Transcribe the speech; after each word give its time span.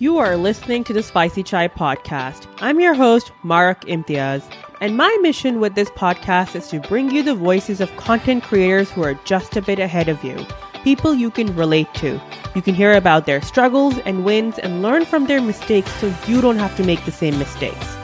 You 0.00 0.16
are 0.16 0.38
listening 0.38 0.82
to 0.84 0.94
the 0.94 1.02
Spicy 1.02 1.42
Chai 1.42 1.68
podcast. 1.68 2.46
I'm 2.62 2.80
your 2.80 2.94
host, 2.94 3.32
Mahrukh 3.44 3.82
Imtiaz, 3.82 4.42
and 4.80 4.96
my 4.96 5.14
mission 5.20 5.60
with 5.60 5.74
this 5.74 5.90
podcast 5.90 6.56
is 6.56 6.68
to 6.68 6.80
bring 6.80 7.10
you 7.10 7.22
the 7.22 7.34
voices 7.34 7.82
of 7.82 7.94
content 7.98 8.42
creators 8.42 8.90
who 8.90 9.02
are 9.02 9.12
just 9.26 9.58
a 9.58 9.60
bit 9.60 9.78
ahead 9.78 10.08
of 10.08 10.24
you, 10.24 10.46
people 10.84 11.12
you 11.12 11.30
can 11.30 11.54
relate 11.54 11.92
to. 11.96 12.18
You 12.54 12.62
can 12.62 12.74
hear 12.74 12.94
about 12.94 13.26
their 13.26 13.42
struggles 13.42 13.98
and 14.06 14.24
wins 14.24 14.58
and 14.58 14.80
learn 14.80 15.04
from 15.04 15.26
their 15.26 15.42
mistakes 15.42 15.92
so 15.96 16.10
you 16.26 16.40
don't 16.40 16.56
have 16.56 16.74
to 16.78 16.82
make 16.82 17.04
the 17.04 17.12
same 17.12 17.38
mistakes. 17.38 17.94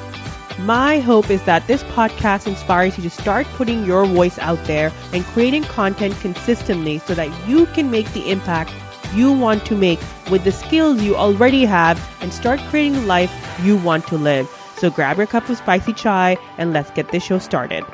My 0.58 0.98
hope 0.98 1.30
is 1.30 1.42
that 1.44 1.66
this 1.66 1.82
podcast 1.84 2.46
inspires 2.46 2.98
you 2.98 3.04
to 3.04 3.10
start 3.10 3.46
putting 3.54 3.86
your 3.86 4.04
voice 4.04 4.38
out 4.40 4.62
there 4.66 4.92
and 5.14 5.24
creating 5.24 5.62
content 5.62 6.14
consistently 6.20 6.98
so 6.98 7.14
that 7.14 7.48
you 7.48 7.64
can 7.68 7.90
make 7.90 8.12
the 8.12 8.30
impact 8.30 8.70
you 9.14 9.32
want 9.32 9.64
to 9.66 9.74
make 9.74 10.00
with 10.30 10.44
the 10.44 10.52
skills 10.52 11.02
you 11.02 11.16
already 11.16 11.64
have 11.64 11.98
and 12.20 12.32
start 12.32 12.60
creating 12.68 12.94
the 12.94 13.02
life 13.02 13.32
you 13.62 13.76
want 13.76 14.06
to 14.08 14.16
live. 14.16 14.48
So 14.76 14.90
grab 14.90 15.16
your 15.16 15.26
cup 15.26 15.48
of 15.48 15.56
spicy 15.56 15.92
chai 15.92 16.36
and 16.58 16.72
let's 16.72 16.90
get 16.90 17.10
this 17.10 17.24
show 17.24 17.38
started. 17.38 17.84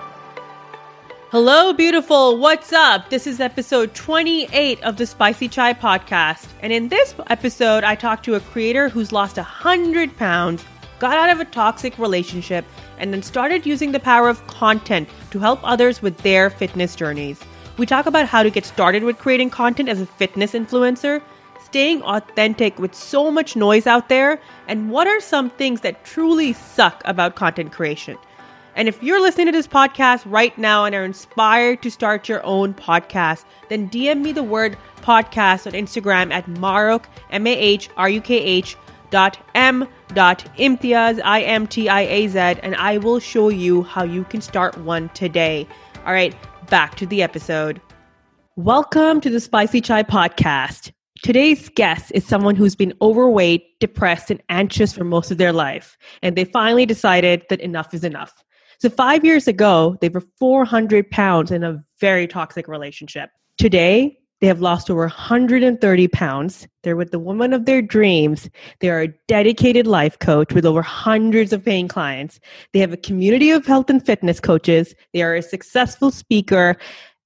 Hello, 1.30 1.72
beautiful. 1.72 2.36
What's 2.36 2.74
up? 2.74 3.09
This 3.09 3.27
is 3.27 3.41
episode 3.41 3.95
28 3.95 4.83
of 4.83 4.98
the 4.98 5.06
Spicy 5.06 5.48
Chai 5.48 5.72
podcast. 5.72 6.46
And 6.60 6.74
in 6.74 6.88
this 6.88 7.14
episode, 7.28 7.84
I 7.84 7.94
talked 7.94 8.24
to 8.27 8.34
a 8.34 8.41
creator 8.41 8.91
who's 8.91 9.12
lost 9.12 9.38
100 9.38 10.14
pounds, 10.19 10.62
got 10.98 11.16
out 11.16 11.30
of 11.30 11.41
a 11.41 11.47
toxic 11.47 11.98
relationship, 11.98 12.66
and 12.98 13.14
then 13.14 13.22
started 13.22 13.64
using 13.64 13.92
the 13.92 13.98
power 13.98 14.28
of 14.28 14.47
content 14.47 15.08
to 15.30 15.38
help 15.38 15.60
others 15.62 16.02
with 16.02 16.19
their 16.19 16.50
fitness 16.50 16.94
journeys. 16.94 17.41
We 17.82 17.86
talk 17.86 18.06
about 18.06 18.28
how 18.28 18.45
to 18.45 18.50
get 18.50 18.64
started 18.64 19.02
with 19.02 19.18
creating 19.18 19.50
content 19.50 19.88
as 19.88 20.00
a 20.00 20.06
fitness 20.06 20.52
influencer, 20.52 21.20
staying 21.64 22.00
authentic 22.02 22.78
with 22.78 22.95
so 22.95 23.28
much 23.28 23.56
noise 23.56 23.88
out 23.88 24.08
there, 24.08 24.41
and 24.68 24.88
what 24.88 25.08
are 25.08 25.18
some 25.20 25.50
things 25.50 25.80
that 25.80 26.05
truly 26.05 26.52
suck 26.52 27.02
about 27.05 27.34
content 27.34 27.72
creation. 27.72 28.16
And 28.77 28.86
if 28.86 29.03
you're 29.03 29.20
listening 29.20 29.47
to 29.47 29.53
this 29.53 29.66
podcast 29.66 30.22
right 30.27 30.56
now 30.56 30.84
and 30.84 30.94
are 30.94 31.05
inspired 31.05 31.83
to 31.83 31.91
start 31.91 32.28
your 32.28 32.41
own 32.47 32.72
podcast, 32.72 33.47
then 33.69 33.91
DM 33.91 34.22
me 34.22 34.30
the 34.30 34.44
word 34.44 34.78
podcast 34.98 35.66
on 35.66 35.72
Instagram 35.72 36.33
at 36.33 36.47
Mahrukh, 36.47 37.06
M 37.33 37.48
A 37.48 37.53
H 37.53 37.91
R 37.97 38.08
U 38.08 38.20
K 38.20 38.36
H 38.36 38.77
dot 39.10 39.44
M 39.56 39.88
dot 40.14 40.47
Imtiaz, 40.56 41.20
I 41.25 41.42
M 41.42 41.66
T 41.66 41.88
I 41.88 42.03
A 42.03 42.28
Z, 42.28 42.38
and 42.38 42.77
I 42.77 42.98
will 42.98 43.19
show 43.19 43.48
you 43.48 43.83
how 43.83 44.05
you 44.05 44.22
can 44.22 44.41
start 44.41 44.78
one 44.78 45.08
today. 45.08 45.66
All 46.06 46.12
right, 46.12 46.33
back 46.68 46.96
to 46.96 47.06
the 47.06 47.22
episode. 47.22 47.80
Welcome 48.56 49.20
to 49.22 49.30
the 49.30 49.41
Spicy 49.41 49.80
Chai 49.80 50.02
podcast. 50.02 50.92
Today's 51.22 51.69
guest 51.70 52.10
is 52.14 52.27
someone 52.27 52.56
who's 52.56 52.74
been 52.74 52.92
overweight, 53.00 53.78
depressed, 53.80 54.30
and 54.30 54.42
anxious 54.48 54.92
for 54.92 55.04
most 55.04 55.30
of 55.30 55.38
their 55.38 55.52
life, 55.52 55.96
and 56.22 56.36
they 56.36 56.44
finally 56.44 56.86
decided 56.86 57.44
that 57.48 57.60
enough 57.60 57.94
is 57.94 58.04
enough. 58.04 58.42
So, 58.78 58.91
five 58.91 59.24
years 59.24 59.46
ago, 59.46 59.96
they 60.00 60.08
were 60.08 60.24
400 60.38 61.10
pounds 61.10 61.50
in 61.50 61.62
a 61.62 61.82
very 62.00 62.27
toxic 62.27 62.66
relationship. 62.66 63.30
Today, 63.58 64.19
they 64.42 64.48
have 64.48 64.60
lost 64.60 64.90
over 64.90 65.02
130 65.02 66.08
pounds. 66.08 66.66
They're 66.82 66.96
with 66.96 67.12
the 67.12 67.20
woman 67.20 67.52
of 67.52 67.64
their 67.64 67.80
dreams. 67.80 68.50
They 68.80 68.90
are 68.90 69.02
a 69.02 69.14
dedicated 69.28 69.86
life 69.86 70.18
coach 70.18 70.52
with 70.52 70.66
over 70.66 70.82
hundreds 70.82 71.52
of 71.52 71.64
paying 71.64 71.86
clients. 71.86 72.40
They 72.72 72.80
have 72.80 72.92
a 72.92 72.96
community 72.96 73.52
of 73.52 73.64
health 73.64 73.88
and 73.88 74.04
fitness 74.04 74.40
coaches. 74.40 74.96
They 75.12 75.22
are 75.22 75.36
a 75.36 75.42
successful 75.42 76.10
speaker. 76.10 76.76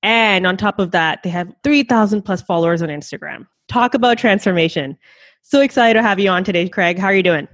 And 0.03 0.47
on 0.47 0.59
top 0.59 0.79
of 0.79 0.91
that, 0.91 1.23
they 1.23 1.31
have 1.31 1.51
3,000 1.65 2.21
plus 2.21 2.43
followers 2.43 2.83
on 2.83 2.91
Instagram. 2.91 3.47
Talk 3.67 3.95
about 3.95 4.19
transformation. 4.19 4.99
So 5.41 5.63
excited 5.63 5.95
to 5.95 6.03
have 6.03 6.21
you 6.21 6.29
on 6.29 6.45
today, 6.45 6.69
Craig. 6.69 6.99
How 6.99 7.07
are 7.07 7.15
you 7.15 7.23
doing? 7.23 7.49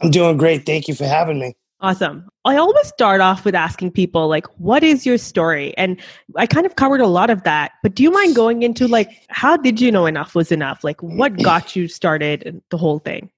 I'm 0.00 0.10
doing 0.10 0.36
great. 0.36 0.66
Thank 0.66 0.88
you 0.88 0.96
for 0.96 1.04
having 1.04 1.38
me. 1.38 1.54
Awesome. 1.80 2.26
I 2.46 2.56
always 2.56 2.86
start 2.88 3.20
off 3.20 3.44
with 3.44 3.54
asking 3.54 3.90
people 3.90 4.28
like 4.28 4.46
what 4.58 4.82
is 4.82 5.04
your 5.04 5.18
story? 5.18 5.76
And 5.76 6.00
I 6.36 6.46
kind 6.46 6.64
of 6.64 6.76
covered 6.76 7.00
a 7.00 7.06
lot 7.06 7.28
of 7.28 7.42
that, 7.42 7.72
but 7.82 7.94
do 7.94 8.02
you 8.02 8.10
mind 8.10 8.34
going 8.34 8.62
into 8.62 8.88
like 8.88 9.10
how 9.28 9.56
did 9.56 9.80
you 9.80 9.92
know 9.92 10.06
enough 10.06 10.34
was 10.34 10.50
enough? 10.50 10.82
Like 10.84 11.02
what 11.02 11.36
got 11.42 11.76
you 11.76 11.86
started 11.86 12.44
and 12.46 12.62
the 12.70 12.78
whole 12.78 12.98
thing? 12.98 13.30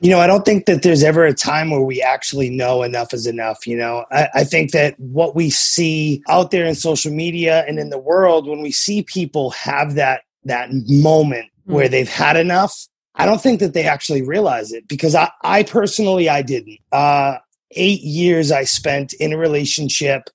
You 0.00 0.10
know, 0.10 0.20
I 0.20 0.26
don't 0.26 0.44
think 0.44 0.66
that 0.66 0.82
there's 0.82 1.02
ever 1.02 1.24
a 1.24 1.32
time 1.32 1.70
where 1.70 1.80
we 1.80 2.02
actually 2.02 2.50
know 2.50 2.82
enough 2.82 3.14
is 3.14 3.26
enough. 3.26 3.66
You 3.66 3.78
know, 3.78 4.04
I, 4.10 4.28
I 4.34 4.44
think 4.44 4.72
that 4.72 4.98
what 5.00 5.34
we 5.34 5.48
see 5.48 6.22
out 6.28 6.50
there 6.50 6.66
in 6.66 6.74
social 6.74 7.12
media 7.12 7.64
and 7.66 7.78
in 7.78 7.88
the 7.88 7.98
world, 7.98 8.46
when 8.46 8.60
we 8.60 8.72
see 8.72 9.02
people 9.02 9.50
have 9.50 9.94
that 9.94 10.22
that 10.44 10.68
moment 10.86 11.46
mm. 11.66 11.72
where 11.72 11.88
they've 11.88 12.08
had 12.08 12.36
enough, 12.36 12.88
I 13.14 13.24
don't 13.24 13.40
think 13.40 13.58
that 13.60 13.72
they 13.72 13.84
actually 13.84 14.20
realize 14.20 14.70
it 14.70 14.86
because 14.86 15.14
I, 15.14 15.30
I 15.42 15.62
personally 15.62 16.28
I 16.28 16.42
didn't. 16.42 16.78
Uh, 16.92 17.38
eight 17.76 18.02
years 18.02 18.50
I 18.50 18.64
spent 18.64 19.12
in 19.14 19.32
a 19.32 19.38
relationship 19.38 20.30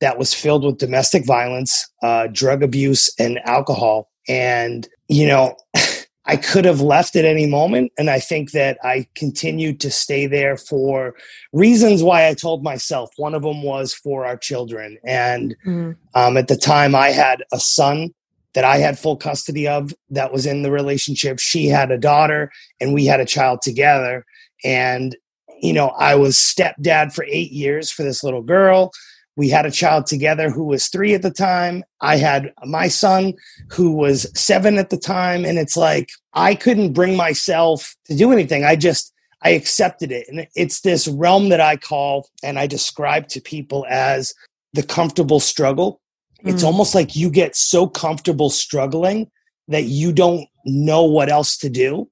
that 0.00 0.18
was 0.18 0.34
filled 0.34 0.64
with 0.64 0.78
domestic 0.78 1.24
violence, 1.24 1.88
uh, 2.02 2.26
drug 2.28 2.62
abuse, 2.62 3.10
and 3.18 3.38
alcohol. 3.46 4.10
And, 4.28 4.88
you 5.08 5.26
know, 5.26 5.56
I 6.26 6.36
could 6.36 6.64
have 6.64 6.80
left 6.80 7.14
at 7.14 7.24
any 7.24 7.46
moment. 7.46 7.92
And 7.96 8.10
I 8.10 8.18
think 8.18 8.50
that 8.50 8.78
I 8.82 9.06
continued 9.14 9.80
to 9.80 9.90
stay 9.90 10.26
there 10.26 10.56
for 10.56 11.14
reasons 11.52 12.02
why 12.02 12.28
I 12.28 12.34
told 12.34 12.64
myself. 12.64 13.10
One 13.16 13.34
of 13.34 13.42
them 13.42 13.62
was 13.62 13.94
for 13.94 14.26
our 14.26 14.36
children. 14.36 14.98
And 15.04 15.56
mm. 15.64 15.96
um, 16.14 16.36
at 16.36 16.48
the 16.48 16.56
time, 16.56 16.94
I 16.94 17.10
had 17.10 17.44
a 17.52 17.60
son 17.60 18.12
that 18.54 18.64
I 18.64 18.78
had 18.78 18.98
full 18.98 19.16
custody 19.16 19.68
of 19.68 19.94
that 20.10 20.32
was 20.32 20.46
in 20.46 20.62
the 20.62 20.70
relationship. 20.72 21.38
She 21.38 21.66
had 21.66 21.90
a 21.90 21.98
daughter, 21.98 22.50
and 22.80 22.92
we 22.92 23.04
had 23.04 23.20
a 23.20 23.26
child 23.26 23.60
together. 23.62 24.24
And 24.64 25.14
you 25.60 25.72
know, 25.72 25.88
I 25.88 26.14
was 26.14 26.36
stepdad 26.36 27.14
for 27.14 27.24
eight 27.28 27.52
years 27.52 27.90
for 27.90 28.02
this 28.02 28.22
little 28.22 28.42
girl. 28.42 28.92
We 29.36 29.50
had 29.50 29.66
a 29.66 29.70
child 29.70 30.06
together 30.06 30.50
who 30.50 30.64
was 30.64 30.88
three 30.88 31.14
at 31.14 31.22
the 31.22 31.30
time. 31.30 31.84
I 32.00 32.16
had 32.16 32.52
my 32.64 32.88
son 32.88 33.34
who 33.70 33.92
was 33.92 34.26
seven 34.38 34.78
at 34.78 34.90
the 34.90 34.96
time. 34.96 35.44
And 35.44 35.58
it's 35.58 35.76
like, 35.76 36.10
I 36.32 36.54
couldn't 36.54 36.94
bring 36.94 37.16
myself 37.16 37.94
to 38.06 38.16
do 38.16 38.32
anything. 38.32 38.64
I 38.64 38.76
just, 38.76 39.12
I 39.42 39.50
accepted 39.50 40.10
it. 40.10 40.26
And 40.28 40.46
it's 40.56 40.80
this 40.80 41.06
realm 41.06 41.50
that 41.50 41.60
I 41.60 41.76
call 41.76 42.30
and 42.42 42.58
I 42.58 42.66
describe 42.66 43.28
to 43.28 43.40
people 43.40 43.84
as 43.90 44.34
the 44.72 44.82
comfortable 44.82 45.40
struggle. 45.40 46.00
Mm. 46.42 46.54
It's 46.54 46.62
almost 46.62 46.94
like 46.94 47.14
you 47.14 47.30
get 47.30 47.56
so 47.56 47.86
comfortable 47.86 48.48
struggling 48.48 49.30
that 49.68 49.84
you 49.84 50.12
don't 50.12 50.48
know 50.64 51.04
what 51.04 51.28
else 51.28 51.58
to 51.58 51.68
do. 51.68 52.08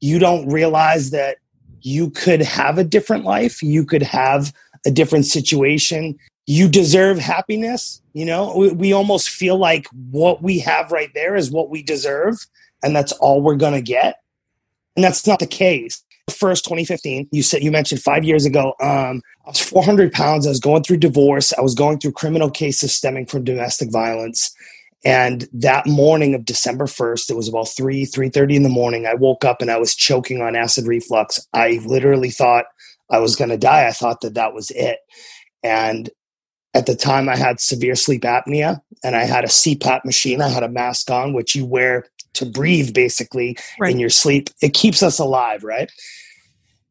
You 0.00 0.20
don't 0.20 0.48
realize 0.48 1.10
that 1.10 1.38
you 1.82 2.10
could 2.10 2.40
have 2.40 2.78
a 2.78 2.84
different 2.84 3.24
life 3.24 3.62
you 3.62 3.84
could 3.84 4.02
have 4.02 4.52
a 4.86 4.90
different 4.90 5.26
situation 5.26 6.18
you 6.46 6.68
deserve 6.68 7.18
happiness 7.18 8.00
you 8.18 8.24
know? 8.24 8.52
We, 8.56 8.72
we 8.72 8.92
almost 8.92 9.28
feel 9.28 9.58
like 9.58 9.86
what 10.10 10.42
we 10.42 10.58
have 10.58 10.90
right 10.90 11.10
there 11.14 11.36
is 11.36 11.52
what 11.52 11.70
we 11.70 11.84
deserve 11.84 12.44
and 12.82 12.96
that's 12.96 13.12
all 13.12 13.40
we're 13.40 13.54
going 13.54 13.74
to 13.74 13.80
get. 13.80 14.16
And 14.96 15.04
that's 15.04 15.24
not 15.24 15.38
the 15.38 15.46
case. 15.46 16.02
First 16.28 16.64
2015 16.64 17.28
you 17.30 17.42
said 17.42 17.62
you 17.62 17.70
mentioned 17.70 18.02
five 18.02 18.22
years 18.22 18.44
ago 18.44 18.74
um, 18.82 19.22
i 19.46 19.48
was 19.48 19.60
400 19.60 20.12
pounds 20.12 20.46
i 20.46 20.50
was 20.50 20.60
going 20.60 20.82
through 20.82 20.98
divorce 20.98 21.54
i 21.56 21.62
was 21.62 21.74
going 21.74 21.98
through 21.98 22.12
criminal 22.12 22.50
cases 22.50 22.92
stemming 22.94 23.24
from 23.24 23.44
domestic 23.44 23.90
violence 23.90 24.54
and 25.04 25.48
that 25.52 25.86
morning 25.86 26.34
of 26.34 26.44
December 26.44 26.86
1st, 26.86 27.30
it 27.30 27.36
was 27.36 27.48
about 27.48 27.68
3, 27.68 28.04
3.30 28.04 28.56
in 28.56 28.62
the 28.64 28.68
morning. 28.68 29.06
I 29.06 29.14
woke 29.14 29.44
up 29.44 29.62
and 29.62 29.70
I 29.70 29.78
was 29.78 29.94
choking 29.94 30.42
on 30.42 30.56
acid 30.56 30.86
reflux. 30.86 31.46
I 31.52 31.80
literally 31.86 32.30
thought 32.30 32.64
I 33.10 33.18
was 33.18 33.36
going 33.36 33.50
to 33.50 33.56
die. 33.56 33.86
I 33.86 33.92
thought 33.92 34.20
that 34.22 34.34
that 34.34 34.54
was 34.54 34.70
it. 34.70 34.98
And 35.62 36.10
at 36.74 36.86
the 36.86 36.96
time, 36.96 37.28
I 37.28 37.36
had 37.36 37.60
severe 37.60 37.94
sleep 37.94 38.22
apnea 38.22 38.80
and 39.04 39.14
I 39.14 39.24
had 39.24 39.44
a 39.44 39.48
CPAP 39.48 40.04
machine. 40.04 40.42
I 40.42 40.48
had 40.48 40.64
a 40.64 40.68
mask 40.68 41.10
on, 41.10 41.32
which 41.32 41.54
you 41.54 41.64
wear 41.64 42.04
to 42.34 42.46
breathe 42.46 42.92
basically 42.92 43.56
right. 43.78 43.92
in 43.92 43.98
your 43.98 44.10
sleep. 44.10 44.50
It 44.60 44.74
keeps 44.74 45.02
us 45.02 45.18
alive, 45.18 45.64
right? 45.64 45.90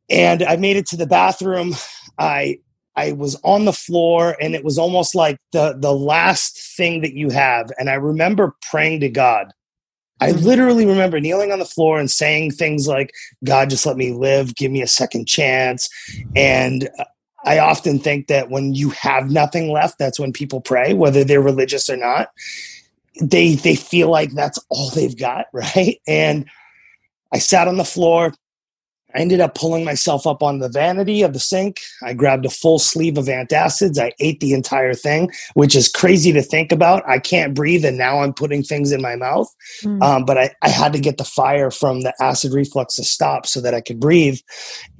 And 0.09 0.43
I 0.43 0.55
made 0.55 0.77
it 0.77 0.87
to 0.87 0.97
the 0.97 1.05
bathroom. 1.05 1.75
I 2.17 2.59
I 2.97 3.11
was 3.11 3.39
on 3.43 3.65
the 3.65 3.73
floor 3.73 4.35
and 4.41 4.55
it 4.55 4.63
was 4.63 4.79
almost 4.79 5.13
like 5.13 5.39
the 5.51 5.77
the 5.77 5.93
last 5.93 6.57
thing 6.75 7.01
that 7.01 7.13
you 7.13 7.29
have 7.29 7.71
and 7.77 7.89
I 7.89 7.93
remember 7.93 8.55
praying 8.69 8.99
to 9.01 9.09
God. 9.09 9.53
I 10.19 10.31
mm-hmm. 10.31 10.45
literally 10.45 10.85
remember 10.87 11.19
kneeling 11.19 11.51
on 11.51 11.59
the 11.59 11.65
floor 11.65 11.99
and 11.99 12.09
saying 12.09 12.51
things 12.51 12.87
like 12.87 13.13
God 13.45 13.69
just 13.69 13.85
let 13.85 13.97
me 13.97 14.11
live, 14.11 14.55
give 14.55 14.71
me 14.71 14.81
a 14.81 14.87
second 14.87 15.27
chance 15.27 15.87
and 16.35 16.89
I 17.45 17.59
often 17.59 17.99
think 17.99 18.27
that 18.27 18.49
when 18.49 18.73
you 18.73 18.89
have 18.89 19.29
nothing 19.29 19.71
left 19.71 19.99
that's 19.99 20.19
when 20.19 20.33
people 20.33 20.59
pray 20.59 20.93
whether 20.93 21.23
they're 21.23 21.41
religious 21.41 21.89
or 21.89 21.97
not. 21.97 22.29
They 23.21 23.55
they 23.55 23.75
feel 23.75 24.09
like 24.09 24.31
that's 24.33 24.59
all 24.69 24.89
they've 24.89 25.17
got, 25.17 25.45
right? 25.53 25.99
And 26.07 26.47
I 27.31 27.39
sat 27.39 27.67
on 27.67 27.77
the 27.77 27.85
floor 27.85 28.33
I 29.15 29.19
ended 29.19 29.39
up 29.39 29.55
pulling 29.55 29.85
myself 29.85 30.27
up 30.27 30.43
on 30.43 30.59
the 30.59 30.67
vanity 30.67 31.21
of 31.21 31.31
the 31.33 31.39
sink. 31.39 31.79
I 32.03 32.13
grabbed 32.13 32.45
a 32.45 32.49
full 32.49 32.77
sleeve 32.77 33.17
of 33.17 33.25
antacids. 33.25 33.97
I 33.97 34.11
ate 34.19 34.41
the 34.41 34.53
entire 34.53 34.93
thing, 34.93 35.31
which 35.53 35.75
is 35.75 35.87
crazy 35.87 36.33
to 36.33 36.41
think 36.41 36.73
about. 36.73 37.07
I 37.07 37.19
can't 37.19 37.53
breathe, 37.53 37.85
and 37.85 37.97
now 37.97 38.19
I'm 38.19 38.33
putting 38.33 38.63
things 38.63 38.91
in 38.91 39.01
my 39.01 39.15
mouth. 39.15 39.47
Mm. 39.81 40.03
Um, 40.03 40.25
but 40.25 40.37
I, 40.37 40.53
I 40.61 40.69
had 40.69 40.91
to 40.93 40.99
get 40.99 41.17
the 41.17 41.23
fire 41.23 41.71
from 41.71 42.01
the 42.01 42.13
acid 42.21 42.51
reflux 42.53 42.95
to 42.95 43.03
stop 43.03 43.47
so 43.47 43.61
that 43.61 43.73
I 43.73 43.79
could 43.79 43.99
breathe. 43.99 44.39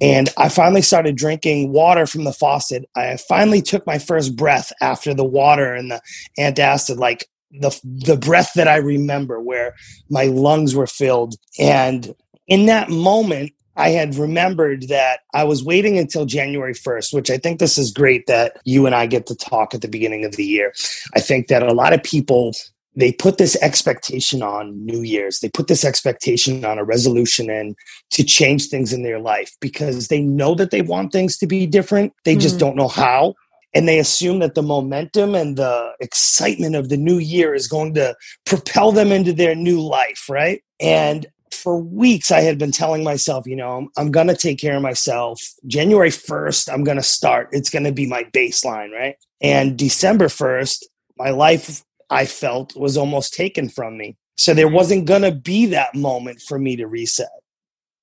And 0.00 0.30
I 0.38 0.48
finally 0.48 0.82
started 0.82 1.16
drinking 1.16 1.72
water 1.72 2.06
from 2.06 2.24
the 2.24 2.32
faucet. 2.32 2.88
I 2.96 3.18
finally 3.28 3.60
took 3.60 3.86
my 3.86 3.98
first 3.98 4.36
breath 4.36 4.72
after 4.80 5.12
the 5.12 5.24
water 5.24 5.74
and 5.74 5.90
the 5.90 6.00
antacid, 6.38 6.96
like 6.96 7.26
the 7.50 7.78
the 7.84 8.16
breath 8.16 8.52
that 8.54 8.68
I 8.68 8.76
remember, 8.76 9.40
where 9.40 9.74
my 10.08 10.24
lungs 10.24 10.74
were 10.74 10.86
filled. 10.86 11.34
And 11.58 12.14
in 12.46 12.66
that 12.66 12.88
moment, 12.88 13.52
I 13.78 13.90
had 13.90 14.16
remembered 14.16 14.88
that 14.88 15.20
I 15.32 15.44
was 15.44 15.64
waiting 15.64 15.96
until 15.98 16.26
January 16.26 16.74
1st, 16.74 17.14
which 17.14 17.30
I 17.30 17.38
think 17.38 17.60
this 17.60 17.78
is 17.78 17.92
great 17.92 18.26
that 18.26 18.58
you 18.64 18.86
and 18.86 18.94
I 18.94 19.06
get 19.06 19.26
to 19.26 19.36
talk 19.36 19.72
at 19.72 19.82
the 19.82 19.88
beginning 19.88 20.24
of 20.24 20.36
the 20.36 20.44
year. 20.44 20.74
I 21.14 21.20
think 21.20 21.46
that 21.46 21.62
a 21.62 21.72
lot 21.72 21.92
of 21.92 22.02
people 22.02 22.52
they 22.96 23.12
put 23.12 23.38
this 23.38 23.56
expectation 23.62 24.42
on 24.42 24.84
New 24.84 25.02
Year's. 25.02 25.38
They 25.38 25.48
put 25.48 25.68
this 25.68 25.84
expectation 25.84 26.64
on 26.64 26.78
a 26.78 26.84
resolution 26.84 27.48
and 27.48 27.76
to 28.10 28.24
change 28.24 28.66
things 28.66 28.92
in 28.92 29.04
their 29.04 29.20
life 29.20 29.56
because 29.60 30.08
they 30.08 30.20
know 30.20 30.56
that 30.56 30.72
they 30.72 30.82
want 30.82 31.12
things 31.12 31.38
to 31.38 31.46
be 31.46 31.64
different. 31.64 32.12
They 32.24 32.34
just 32.34 32.56
mm. 32.56 32.60
don't 32.60 32.76
know 32.76 32.88
how. 32.88 33.34
And 33.72 33.86
they 33.86 34.00
assume 34.00 34.40
that 34.40 34.56
the 34.56 34.62
momentum 34.62 35.36
and 35.36 35.56
the 35.56 35.92
excitement 36.00 36.74
of 36.74 36.88
the 36.88 36.96
new 36.96 37.18
year 37.18 37.54
is 37.54 37.68
going 37.68 37.94
to 37.94 38.16
propel 38.44 38.90
them 38.90 39.12
into 39.12 39.32
their 39.32 39.54
new 39.54 39.80
life, 39.80 40.28
right? 40.28 40.60
And 40.80 41.24
for 41.58 41.76
weeks 41.76 42.30
I 42.30 42.40
had 42.40 42.58
been 42.58 42.72
telling 42.72 43.04
myself, 43.04 43.46
you 43.46 43.56
know, 43.56 43.76
I'm, 43.76 43.88
I'm 43.96 44.10
going 44.10 44.28
to 44.28 44.36
take 44.36 44.58
care 44.58 44.76
of 44.76 44.82
myself. 44.82 45.40
January 45.66 46.10
1st, 46.10 46.72
I'm 46.72 46.84
going 46.84 46.96
to 46.96 47.02
start. 47.02 47.48
It's 47.52 47.70
going 47.70 47.84
to 47.84 47.92
be 47.92 48.06
my 48.06 48.24
baseline, 48.24 48.92
right? 48.92 49.16
And 49.40 49.76
December 49.76 50.26
1st, 50.26 50.84
my 51.16 51.30
life 51.30 51.84
I 52.10 52.26
felt 52.26 52.76
was 52.76 52.96
almost 52.96 53.34
taken 53.34 53.68
from 53.68 53.98
me. 53.98 54.16
So 54.36 54.54
there 54.54 54.68
wasn't 54.68 55.06
going 55.06 55.22
to 55.22 55.32
be 55.32 55.66
that 55.66 55.94
moment 55.94 56.40
for 56.40 56.58
me 56.58 56.76
to 56.76 56.86
reset. 56.86 57.28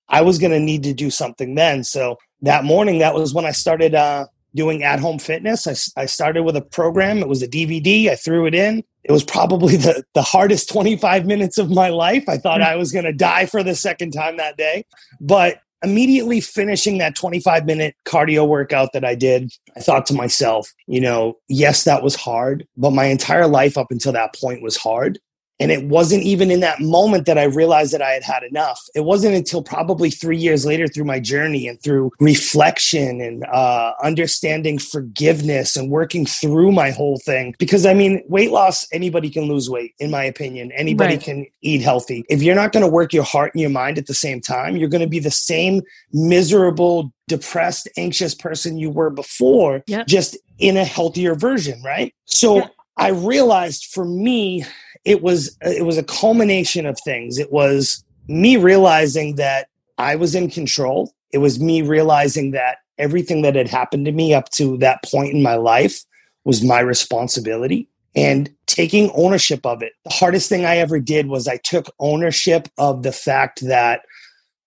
I 0.10 0.22
was 0.22 0.38
going 0.38 0.52
to 0.52 0.60
need 0.60 0.84
to 0.84 0.94
do 0.94 1.10
something 1.10 1.56
then. 1.56 1.84
So 1.84 2.18
that 2.42 2.64
morning, 2.64 3.00
that 3.00 3.16
was 3.16 3.34
when 3.34 3.46
I 3.46 3.52
started 3.52 3.96
uh, 3.96 4.28
doing 4.54 4.84
at 4.84 5.00
home 5.00 5.18
fitness. 5.18 5.96
I, 5.98 6.02
I 6.02 6.06
started 6.06 6.44
with 6.44 6.56
a 6.56 6.62
program. 6.62 7.20
It 7.20 7.28
was 7.28 7.42
a 7.42 7.48
DVD. 7.48 8.10
I 8.10 8.16
threw 8.16 8.46
it 8.46 8.54
in. 8.54 8.84
It 9.06 9.12
was 9.12 9.24
probably 9.24 9.76
the, 9.78 10.04
the 10.16 10.24
hardest 10.24 10.68
25 10.70 11.26
minutes 11.26 11.58
of 11.58 11.70
my 11.70 11.90
life. 11.90 12.28
I 12.28 12.38
thought 12.38 12.62
mm. 12.62 12.68
I 12.68 12.76
was 12.76 12.92
going 12.92 13.06
to 13.06 13.14
die 13.14 13.46
for 13.46 13.64
the 13.64 13.76
second 13.76 14.12
time 14.12 14.38
that 14.38 14.58
day. 14.58 14.86
But 15.22 15.62
immediately 15.84 16.42
finishing 16.42 16.98
that 16.98 17.16
25 17.16 17.66
minute 17.66 17.96
cardio 18.06 18.48
workout 18.48 18.94
that 18.94 19.06
I 19.06 19.14
did, 19.14 19.54
I 19.78 19.82
thought 19.82 20.08
to 20.08 20.16
myself, 20.16 20.74
you 20.88 21.00
know, 21.00 21.38
yes, 21.48 21.84
that 21.84 22.02
was 22.02 22.16
hard, 22.16 22.68
but 22.76 22.92
my 22.92 23.06
entire 23.06 23.48
life 23.48 23.78
up 23.78 23.92
until 23.92 24.14
that 24.14 24.34
point 24.34 24.64
was 24.64 24.76
hard. 24.76 25.20
And 25.60 25.72
it 25.72 25.86
wasn't 25.86 26.24
even 26.24 26.52
in 26.52 26.60
that 26.60 26.82
moment 26.82 27.26
that 27.28 27.38
I 27.38 27.44
realized 27.44 27.94
that 27.94 28.02
I 28.02 28.12
had 28.12 28.24
had 28.24 28.44
enough. 28.44 28.82
It 28.94 29.02
wasn't 29.02 29.36
until 29.36 29.64
probably 29.64 30.10
three 30.10 30.38
years 30.38 30.66
later 30.66 30.88
through 30.88 31.06
my 31.06 31.20
journey 31.20 31.68
and 31.68 31.82
through 31.82 32.12
reflection 32.20 33.22
and 33.22 33.46
uh, 33.46 33.94
understanding 34.04 34.78
forgiveness 34.80 35.78
and 35.78 35.90
working 35.90 36.26
through 36.26 36.72
my 36.74 36.92
whole 36.92 37.20
thing. 37.20 37.56
Because 37.58 37.86
I 37.86 37.94
mean, 37.94 38.22
weight 38.28 38.52
loss, 38.52 38.86
anybody 38.92 39.30
can 39.30 39.44
lose 39.44 39.70
weight, 39.70 39.94
in 40.00 40.12
my 40.12 40.24
opinion. 40.24 40.72
Anybody 40.74 41.16
right. 41.16 41.24
can 41.24 41.46
eat 41.62 41.82
healthy. 41.82 42.26
If 42.30 42.44
you're 42.44 42.56
not 42.56 42.74
going 42.74 42.86
to 42.86 42.92
work 42.92 43.14
your 43.14 43.24
heart 43.24 43.54
and 43.54 43.62
your 43.62 43.70
mind 43.70 43.98
at 43.98 44.08
the 44.08 44.14
same 44.14 44.42
time, 44.42 44.76
you're 44.76 44.90
going 44.90 45.02
to 45.02 45.08
be 45.08 45.20
the 45.20 45.32
same 45.32 45.82
miserable, 46.12 47.14
depressed, 47.28 47.88
anxious 47.98 48.36
person 48.36 48.78
you 48.78 48.90
were 48.90 49.10
before, 49.10 49.84
yep. 49.88 50.06
just 50.08 50.38
in 50.60 50.76
a 50.76 50.84
healthier 50.84 51.36
version, 51.36 51.82
right? 51.84 52.14
So, 52.26 52.58
yeah. 52.58 52.68
I 52.98 53.10
realized 53.10 53.88
for 53.92 54.06
me, 54.06 54.64
it 55.06 55.22
was 55.22 55.56
it 55.62 55.86
was 55.86 55.98
a 55.98 56.04
culmination 56.04 56.86
of 56.86 57.00
things. 57.00 57.38
It 57.38 57.52
was 57.52 58.04
me 58.28 58.58
realizing 58.58 59.36
that 59.36 59.70
I 59.98 60.16
was 60.16 60.36
in 60.36 60.50
control. 60.50 61.14
It 61.32 61.38
was 61.38 61.60
me 61.60 61.82
realizing 61.82 62.52
that 62.52 62.80
everything 62.98 63.42
that 63.44 63.56
had 63.56 63.68
happened 63.68 64.06
to 64.06 64.12
me 64.12 64.34
up 64.34 64.50
to 64.50 64.78
that 64.78 65.04
point 65.04 65.34
in 65.34 65.44
my 65.44 65.56
life 65.56 66.04
was 66.44 66.64
my 66.64 66.80
responsibility 66.80 67.88
and 68.16 68.50
taking 68.66 69.12
ownership 69.14 69.66
of 69.66 69.82
it. 69.82 69.94
The 70.06 70.14
hardest 70.14 70.50
thing 70.50 70.66
I 70.66 70.78
ever 70.78 71.00
did 71.00 71.28
was 71.28 71.48
I 71.48 71.58
took 71.58 71.88
ownership 72.00 72.70
of 72.78 73.04
the 73.04 73.12
fact 73.12 73.66
that 73.68 74.02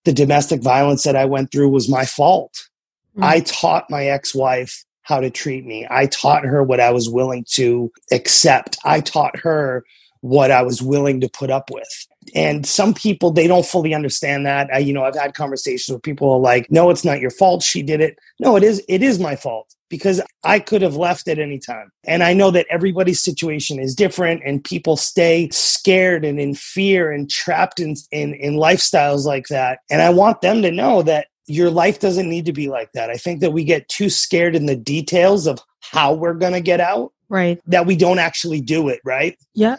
the 0.05 0.13
domestic 0.13 0.63
violence 0.63 1.03
that 1.05 1.17
I 1.17 1.25
went 1.25 1.51
through 1.51 1.71
was 1.71 1.89
my 1.89 2.05
fault. 2.05 2.69
Mm-hmm. 3.15 3.25
I 3.25 3.41
taught 3.41 3.91
my 3.91 4.07
ex 4.07 4.35
wife 4.35 4.85
how 5.03 5.21
to 5.21 5.31
treat 5.31 5.65
me. 5.65 5.87
I 5.91 6.07
taught 6.07 6.45
her 6.45 6.63
what 6.63 6.81
I 6.81 6.91
was 6.91 7.09
willing 7.09 7.45
to 7.53 7.91
accept. 8.13 8.77
I 8.85 9.01
taught 9.01 9.39
her 9.39 9.85
what 10.21 10.51
I 10.51 10.63
was 10.63 10.83
willing 10.83 11.21
to 11.21 11.29
put 11.29 11.51
up 11.51 11.71
with. 11.71 12.07
And 12.35 12.67
some 12.67 12.95
people, 12.95 13.31
they 13.31 13.47
don't 13.47 13.65
fully 13.65 13.95
understand 13.95 14.45
that. 14.47 14.69
I, 14.73 14.79
you 14.79 14.93
know, 14.93 15.05
I've 15.05 15.17
had 15.17 15.35
conversations 15.35 15.93
with 15.93 16.03
people 16.03 16.31
are 16.31 16.39
like, 16.39 16.71
no, 16.71 16.91
it's 16.91 17.05
not 17.05 17.21
your 17.21 17.31
fault. 17.31 17.63
She 17.63 17.83
did 17.83 18.01
it. 18.01 18.19
No, 18.39 18.57
it 18.57 18.63
is, 18.63 18.83
it 18.89 19.03
is 19.03 19.19
my 19.19 19.37
fault 19.37 19.75
because 19.89 20.21
I 20.45 20.59
could 20.59 20.83
have 20.83 20.97
left 20.97 21.29
at 21.29 21.39
any 21.39 21.59
time. 21.59 21.91
And 22.05 22.23
I 22.23 22.35
know 22.35 22.51
that 22.51 22.67
everybody's 22.69 23.23
situation 23.23 23.79
is 23.79 23.95
different 23.95 24.43
and 24.45 24.63
people 24.63 24.97
stay 24.97 25.49
scared 25.51 26.25
and 26.25 26.39
in 26.39 26.55
fear 26.55 27.11
and 27.11 27.31
trapped 27.31 27.81
in, 27.81 27.95
in, 28.13 28.35
in 28.35 28.55
lifestyles 28.55 29.25
like 29.25 29.47
that. 29.49 29.81
And 29.91 30.03
I 30.03 30.11
want 30.11 30.43
them 30.43 30.61
to 30.63 30.71
know 30.71 31.03
that 31.03 31.29
your 31.47 31.71
life 31.71 31.99
doesn't 31.99 32.29
need 32.29 32.45
to 32.45 32.53
be 32.53 32.69
like 32.69 32.93
that. 32.93 33.09
I 33.09 33.17
think 33.17 33.41
that 33.41 33.53
we 33.53 33.65
get 33.65 33.89
too 33.89 34.11
scared 34.11 34.55
in 34.55 34.67
the 34.67 34.77
details 34.77 35.47
of 35.47 35.59
how 35.81 36.13
we're 36.13 36.35
going 36.35 36.53
to 36.53 36.61
get 36.61 36.81
out. 36.81 37.13
Right. 37.31 37.61
That 37.67 37.87
we 37.87 37.97
don't 37.97 38.19
actually 38.19 38.61
do 38.61 38.89
it, 38.89 39.01
right? 39.05 39.37
Yeah. 39.55 39.77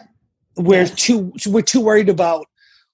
We're 0.60 0.82
yeah. 0.82 0.94
too 0.96 1.32
we're 1.46 1.62
too 1.62 1.80
worried 1.80 2.08
about 2.08 2.46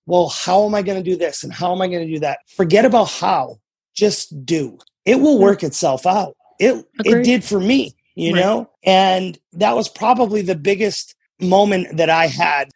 well, 0.06 0.28
how 0.28 0.64
am 0.64 0.74
I 0.74 0.82
going 0.82 1.02
to 1.02 1.10
do 1.10 1.16
this 1.16 1.42
and 1.42 1.52
how 1.52 1.72
am 1.72 1.82
I 1.82 1.88
going 1.88 2.06
to 2.06 2.12
do 2.12 2.20
that? 2.20 2.38
Forget 2.56 2.84
about 2.84 3.10
how. 3.10 3.58
Just 3.94 4.44
do. 4.46 4.78
It 5.04 5.16
will 5.16 5.36
mm. 5.36 5.40
work 5.40 5.64
itself 5.64 6.06
out. 6.06 6.36
It 6.60 6.86
Agreed. 7.00 7.20
it 7.20 7.24
did 7.24 7.44
for 7.44 7.58
me, 7.58 7.92
you 8.14 8.34
right. 8.34 8.40
know? 8.40 8.70
And 8.84 9.36
that 9.54 9.74
was 9.74 9.88
probably 9.88 10.42
the 10.42 10.54
biggest 10.54 11.14
moment 11.40 11.96
that 11.96 12.08
I 12.08 12.26
had 12.26 12.70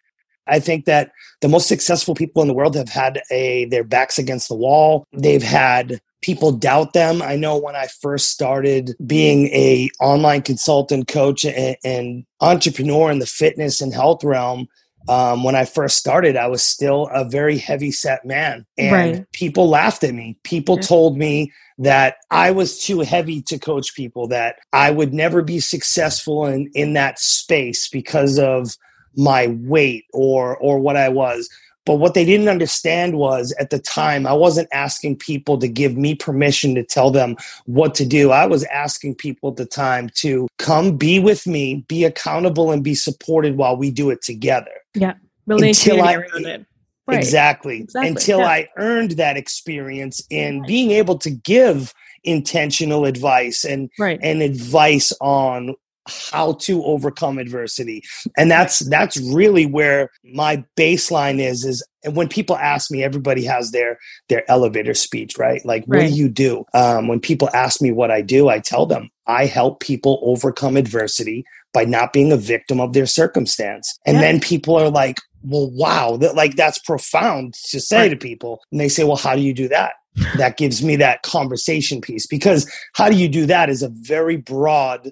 I 0.50 0.60
think 0.60 0.84
that 0.84 1.12
the 1.40 1.48
most 1.48 1.68
successful 1.68 2.14
people 2.14 2.42
in 2.42 2.48
the 2.48 2.54
world 2.54 2.74
have 2.74 2.88
had 2.88 3.22
a 3.30 3.66
their 3.66 3.84
backs 3.84 4.18
against 4.18 4.48
the 4.48 4.54
wall. 4.54 5.06
They've 5.12 5.42
had 5.42 6.00
people 6.22 6.52
doubt 6.52 6.92
them. 6.92 7.22
I 7.22 7.36
know 7.36 7.56
when 7.56 7.76
I 7.76 7.86
first 7.86 8.30
started 8.30 8.94
being 9.06 9.46
a 9.48 9.88
online 10.00 10.42
consultant, 10.42 11.08
coach, 11.08 11.44
and, 11.44 11.76
and 11.84 12.26
entrepreneur 12.40 13.10
in 13.10 13.20
the 13.20 13.26
fitness 13.26 13.80
and 13.80 13.94
health 13.94 14.22
realm. 14.24 14.68
Um, 15.08 15.42
when 15.42 15.56
I 15.56 15.64
first 15.64 15.96
started, 15.96 16.36
I 16.36 16.46
was 16.46 16.62
still 16.62 17.08
a 17.12 17.24
very 17.24 17.58
heavy 17.58 17.90
set 17.90 18.24
man, 18.24 18.66
and 18.78 18.92
right. 18.92 19.32
people 19.32 19.68
laughed 19.68 20.04
at 20.04 20.14
me. 20.14 20.38
People 20.44 20.76
yeah. 20.76 20.82
told 20.82 21.16
me 21.16 21.52
that 21.78 22.16
I 22.30 22.50
was 22.50 22.78
too 22.78 23.00
heavy 23.00 23.40
to 23.42 23.58
coach 23.58 23.94
people, 23.94 24.28
that 24.28 24.56
I 24.72 24.90
would 24.90 25.14
never 25.14 25.42
be 25.42 25.60
successful 25.60 26.46
in 26.46 26.70
in 26.74 26.92
that 26.94 27.18
space 27.18 27.88
because 27.88 28.38
of 28.38 28.76
my 29.16 29.48
weight 29.48 30.04
or 30.12 30.56
or 30.58 30.78
what 30.78 30.96
I 30.96 31.08
was. 31.08 31.48
But 31.86 31.96
what 31.96 32.14
they 32.14 32.24
didn't 32.24 32.48
understand 32.48 33.16
was 33.16 33.54
at 33.58 33.70
the 33.70 33.78
time, 33.78 34.26
I 34.26 34.34
wasn't 34.34 34.68
asking 34.70 35.16
people 35.16 35.58
to 35.58 35.66
give 35.66 35.96
me 35.96 36.14
permission 36.14 36.74
to 36.74 36.84
tell 36.84 37.10
them 37.10 37.36
what 37.64 37.94
to 37.96 38.04
do. 38.04 38.30
I 38.30 38.46
was 38.46 38.64
asking 38.64 39.14
people 39.14 39.50
at 39.50 39.56
the 39.56 39.66
time 39.66 40.10
to 40.16 40.46
come 40.58 40.96
be 40.96 41.18
with 41.18 41.46
me, 41.46 41.84
be 41.88 42.04
accountable, 42.04 42.70
and 42.70 42.84
be 42.84 42.94
supported 42.94 43.56
while 43.56 43.76
we 43.76 43.90
do 43.90 44.10
it 44.10 44.22
together. 44.22 44.70
Yeah. 44.94 45.14
Until 45.46 46.02
I, 46.02 46.14
it. 46.34 46.66
Right. 47.06 47.18
Exactly. 47.18 47.80
exactly. 47.80 48.08
Until 48.08 48.38
yeah. 48.40 48.46
I 48.46 48.68
earned 48.76 49.12
that 49.12 49.36
experience 49.36 50.22
in 50.30 50.64
being 50.66 50.92
able 50.92 51.18
to 51.18 51.30
give 51.30 51.92
intentional 52.24 53.04
advice 53.04 53.64
and 53.64 53.90
right. 53.98 54.20
and 54.22 54.42
advice 54.42 55.12
on 55.20 55.74
how 56.06 56.54
to 56.54 56.82
overcome 56.84 57.38
adversity 57.38 58.02
and 58.36 58.50
that's 58.50 58.80
that's 58.90 59.18
really 59.18 59.64
where 59.66 60.10
my 60.24 60.64
baseline 60.76 61.38
is 61.38 61.64
is 61.64 61.86
and 62.04 62.16
when 62.16 62.28
people 62.28 62.56
ask 62.56 62.90
me 62.90 63.02
everybody 63.02 63.44
has 63.44 63.70
their 63.70 63.98
their 64.28 64.48
elevator 64.50 64.94
speech 64.94 65.38
right 65.38 65.64
like 65.64 65.84
what 65.84 66.00
do 66.00 66.06
you 66.06 66.28
do 66.28 66.64
um, 66.74 67.06
when 67.06 67.20
people 67.20 67.48
ask 67.52 67.80
me 67.80 67.92
what 67.92 68.10
i 68.10 68.20
do 68.20 68.48
i 68.48 68.58
tell 68.58 68.86
them 68.86 69.10
i 69.26 69.46
help 69.46 69.80
people 69.80 70.20
overcome 70.22 70.76
adversity 70.76 71.44
by 71.72 71.84
not 71.84 72.12
being 72.12 72.32
a 72.32 72.36
victim 72.36 72.80
of 72.80 72.92
their 72.92 73.06
circumstance 73.06 73.98
and 74.06 74.16
yeah. 74.16 74.20
then 74.20 74.40
people 74.40 74.76
are 74.76 74.90
like 74.90 75.18
well 75.42 75.70
wow 75.70 76.16
that 76.16 76.34
like 76.34 76.56
that's 76.56 76.78
profound 76.78 77.54
to 77.54 77.80
say 77.80 78.02
right. 78.02 78.08
to 78.08 78.16
people 78.16 78.60
and 78.70 78.80
they 78.80 78.88
say 78.88 79.04
well 79.04 79.16
how 79.16 79.34
do 79.34 79.42
you 79.42 79.54
do 79.54 79.68
that 79.68 79.94
that 80.36 80.56
gives 80.56 80.82
me 80.82 80.96
that 80.96 81.22
conversation 81.22 82.00
piece 82.00 82.26
because 82.26 82.70
how 82.94 83.08
do 83.08 83.16
you 83.16 83.28
do 83.28 83.46
that 83.46 83.70
is 83.70 83.82
a 83.82 83.88
very 83.88 84.36
broad 84.36 85.10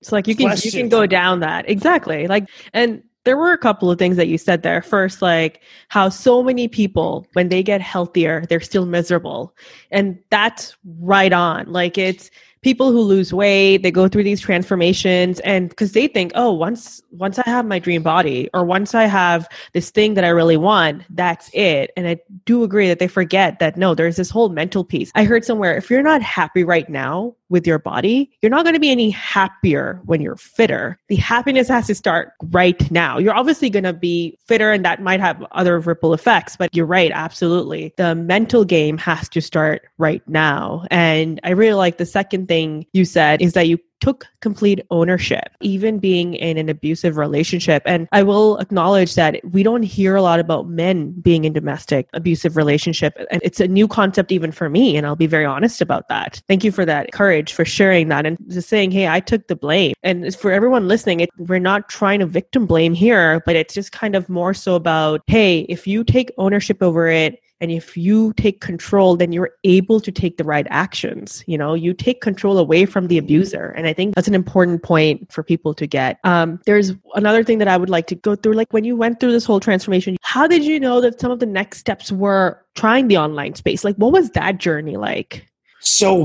it's 0.00 0.12
like 0.12 0.26
you 0.26 0.34
can 0.34 0.56
you 0.62 0.72
can 0.72 0.88
go 0.88 1.06
down 1.06 1.40
that 1.40 1.68
exactly 1.68 2.26
like 2.26 2.48
and 2.72 3.02
there 3.24 3.36
were 3.36 3.52
a 3.52 3.58
couple 3.58 3.90
of 3.90 3.98
things 3.98 4.16
that 4.16 4.28
you 4.28 4.38
said 4.38 4.62
there. 4.62 4.80
First, 4.80 5.20
like 5.20 5.60
how 5.88 6.08
so 6.08 6.42
many 6.42 6.68
people, 6.68 7.26
when 7.34 7.48
they 7.48 7.62
get 7.62 7.80
healthier, 7.80 8.44
they're 8.48 8.60
still 8.60 8.86
miserable. 8.86 9.54
And 9.90 10.18
that's 10.30 10.76
right 11.00 11.32
on. 11.32 11.70
Like 11.70 11.98
it's, 11.98 12.30
people 12.62 12.92
who 12.92 13.00
lose 13.00 13.32
weight 13.32 13.78
they 13.78 13.90
go 13.90 14.08
through 14.08 14.22
these 14.24 14.40
transformations 14.40 15.40
and 15.40 15.70
because 15.70 15.92
they 15.92 16.06
think 16.06 16.30
oh 16.34 16.52
once 16.52 17.02
once 17.12 17.38
i 17.38 17.42
have 17.48 17.64
my 17.64 17.78
dream 17.78 18.02
body 18.02 18.50
or 18.52 18.64
once 18.64 18.94
i 18.94 19.04
have 19.04 19.48
this 19.72 19.90
thing 19.90 20.14
that 20.14 20.24
i 20.24 20.28
really 20.28 20.56
want 20.56 21.02
that's 21.10 21.50
it. 21.52 21.90
And 21.96 22.06
i 22.06 22.18
do 22.44 22.62
agree 22.62 22.88
that 22.88 22.98
they 22.98 23.08
forget 23.08 23.58
that 23.58 23.76
no 23.76 23.94
there's 23.94 24.16
this 24.16 24.30
whole 24.30 24.48
mental 24.48 24.84
piece. 24.84 25.10
I 25.14 25.24
heard 25.24 25.44
somewhere 25.44 25.76
if 25.76 25.90
you're 25.90 26.02
not 26.02 26.22
happy 26.22 26.64
right 26.64 26.88
now 26.88 27.34
with 27.48 27.66
your 27.66 27.78
body 27.78 28.30
you're 28.42 28.50
not 28.50 28.64
going 28.64 28.74
to 28.74 28.80
be 28.80 28.90
any 28.90 29.10
happier 29.10 30.00
when 30.04 30.20
you're 30.20 30.36
fitter. 30.36 30.98
The 31.08 31.16
happiness 31.16 31.68
has 31.68 31.86
to 31.88 31.94
start 31.94 32.32
right 32.50 32.90
now. 32.90 33.18
You're 33.18 33.34
obviously 33.34 33.70
going 33.70 33.84
to 33.84 33.92
be 33.92 34.38
fitter 34.46 34.70
and 34.72 34.84
that 34.84 35.02
might 35.02 35.20
have 35.20 35.44
other 35.52 35.78
ripple 35.80 36.14
effects 36.14 36.56
but 36.56 36.74
you're 36.74 36.86
right 36.86 37.10
absolutely. 37.12 37.94
The 37.96 38.14
mental 38.14 38.64
game 38.64 38.98
has 38.98 39.28
to 39.30 39.40
start 39.40 39.88
right 39.98 40.26
now. 40.28 40.84
And 40.90 41.40
i 41.44 41.50
really 41.50 41.74
like 41.74 41.98
the 41.98 42.06
second 42.06 42.49
thing 42.50 42.84
you 42.92 43.04
said 43.04 43.40
is 43.40 43.52
that 43.52 43.68
you 43.68 43.78
took 44.00 44.26
complete 44.40 44.80
ownership, 44.90 45.50
even 45.60 45.98
being 45.98 46.34
in 46.34 46.56
an 46.56 46.68
abusive 46.68 47.16
relationship. 47.16 47.82
And 47.86 48.08
I 48.10 48.22
will 48.22 48.58
acknowledge 48.58 49.14
that 49.14 49.40
we 49.52 49.62
don't 49.62 49.82
hear 49.82 50.16
a 50.16 50.22
lot 50.22 50.40
about 50.40 50.68
men 50.68 51.12
being 51.20 51.44
in 51.44 51.52
domestic 51.52 52.08
abusive 52.12 52.56
relationship. 52.56 53.14
And 53.30 53.40
it's 53.44 53.60
a 53.60 53.68
new 53.68 53.86
concept 53.86 54.32
even 54.32 54.50
for 54.50 54.68
me. 54.68 54.96
And 54.96 55.06
I'll 55.06 55.16
be 55.16 55.26
very 55.26 55.44
honest 55.44 55.80
about 55.80 56.08
that. 56.08 56.42
Thank 56.48 56.64
you 56.64 56.72
for 56.72 56.84
that 56.86 57.12
courage 57.12 57.52
for 57.52 57.64
sharing 57.64 58.08
that 58.08 58.26
and 58.26 58.36
just 58.48 58.68
saying, 58.68 58.90
hey, 58.90 59.06
I 59.06 59.20
took 59.20 59.46
the 59.46 59.56
blame. 59.56 59.94
And 60.02 60.34
for 60.34 60.50
everyone 60.50 60.88
listening, 60.88 61.20
it, 61.20 61.30
we're 61.38 61.60
not 61.60 61.88
trying 61.88 62.20
to 62.20 62.26
victim 62.26 62.66
blame 62.66 62.94
here, 62.94 63.42
but 63.46 63.54
it's 63.54 63.74
just 63.74 63.92
kind 63.92 64.16
of 64.16 64.28
more 64.28 64.54
so 64.54 64.74
about, 64.74 65.20
hey, 65.26 65.60
if 65.68 65.86
you 65.86 66.02
take 66.04 66.32
ownership 66.38 66.82
over 66.82 67.06
it, 67.06 67.38
and 67.60 67.70
if 67.70 67.96
you 67.96 68.32
take 68.34 68.60
control 68.60 69.16
then 69.16 69.32
you're 69.32 69.50
able 69.64 70.00
to 70.00 70.12
take 70.12 70.36
the 70.36 70.44
right 70.44 70.66
actions 70.70 71.44
you 71.46 71.58
know? 71.58 71.74
You 71.74 71.94
take 71.94 72.20
control 72.20 72.58
away 72.58 72.86
from 72.86 73.08
the 73.08 73.18
abuser. 73.18 73.70
And 73.76 73.86
i 73.86 73.92
think 73.92 74.14
that's 74.14 74.28
an 74.28 74.34
important 74.34 74.82
point 74.82 75.30
for 75.32 75.42
people 75.42 75.74
to 75.74 75.86
get. 75.86 76.18
Um, 76.24 76.60
there's 76.66 76.92
another 77.14 77.44
thing 77.44 77.58
that 77.58 77.68
i 77.68 77.76
would 77.76 77.90
like 77.90 78.06
to 78.08 78.14
go 78.14 78.36
through. 78.36 78.54
Like 78.54 78.72
when 78.72 78.84
you 78.84 78.96
went 78.96 79.20
through 79.20 79.32
this 79.32 79.44
whole 79.44 79.60
transformation 79.60 80.16
how 80.22 80.46
did 80.46 80.64
you 80.64 80.78
know 80.78 81.00
that 81.00 81.20
some 81.20 81.30
of 81.30 81.40
the 81.40 81.46
next 81.46 81.78
steps 81.78 82.12
were 82.12 82.64
trying 82.74 83.08
the 83.08 83.18
online 83.18 83.54
space? 83.54 83.84
Like 83.84 83.96
what 83.96 84.12
was 84.12 84.30
that 84.30 84.58
journey 84.58 84.96
like? 84.96 85.46
So 85.80 86.24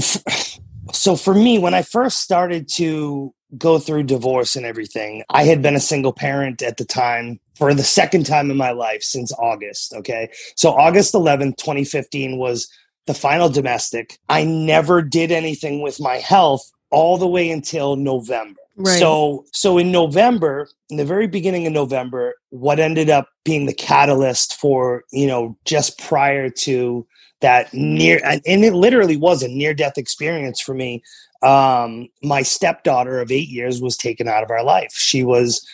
so 0.91 1.15
for 1.15 1.33
me 1.33 1.57
when 1.57 1.73
i 1.73 1.81
first 1.81 2.19
started 2.19 2.67
to 2.67 3.33
go 3.57 3.79
through 3.79 4.03
divorce 4.03 4.55
and 4.55 4.65
everything 4.65 5.23
i 5.29 5.43
had 5.43 5.61
been 5.61 5.75
a 5.75 5.79
single 5.79 6.13
parent 6.13 6.61
at 6.61 6.77
the 6.77 6.85
time 6.85 7.39
for 7.55 7.73
the 7.73 7.83
second 7.83 8.25
time 8.25 8.51
in 8.51 8.57
my 8.57 8.71
life 8.71 9.03
since 9.03 9.31
August. 9.33 9.93
Okay. 9.93 10.29
So 10.55 10.71
August 10.71 11.13
11th, 11.13 11.57
2015 11.57 12.37
was 12.37 12.69
the 13.07 13.13
final 13.13 13.49
domestic. 13.49 14.17
I 14.29 14.43
never 14.43 15.01
did 15.01 15.31
anything 15.31 15.81
with 15.81 15.99
my 15.99 16.17
health 16.17 16.71
all 16.91 17.17
the 17.17 17.27
way 17.27 17.49
until 17.49 17.95
November. 17.95 18.59
Right. 18.77 18.99
So 18.99 19.45
so 19.53 19.77
in 19.77 19.91
November, 19.91 20.67
in 20.89 20.97
the 20.97 21.05
very 21.05 21.27
beginning 21.27 21.65
of 21.65 21.73
November, 21.73 22.35
what 22.49 22.79
ended 22.79 23.09
up 23.09 23.29
being 23.45 23.67
the 23.67 23.73
catalyst 23.73 24.55
for, 24.59 25.03
you 25.11 25.27
know, 25.27 25.57
just 25.65 25.97
prior 25.97 26.49
to 26.49 27.07
that 27.41 27.73
near 27.73 28.19
and 28.23 28.41
it 28.45 28.73
literally 28.73 29.17
was 29.17 29.43
a 29.43 29.47
near 29.47 29.73
death 29.73 29.97
experience 29.97 30.59
for 30.59 30.73
me. 30.73 31.03
Um 31.41 32.09
my 32.21 32.41
stepdaughter 32.41 33.21
of 33.21 33.31
8 33.31 33.47
years 33.47 33.81
was 33.81 33.95
taken 33.95 34.27
out 34.27 34.43
of 34.43 34.51
our 34.51 34.63
life. 34.63 34.93
She 34.93 35.23
was 35.23 35.65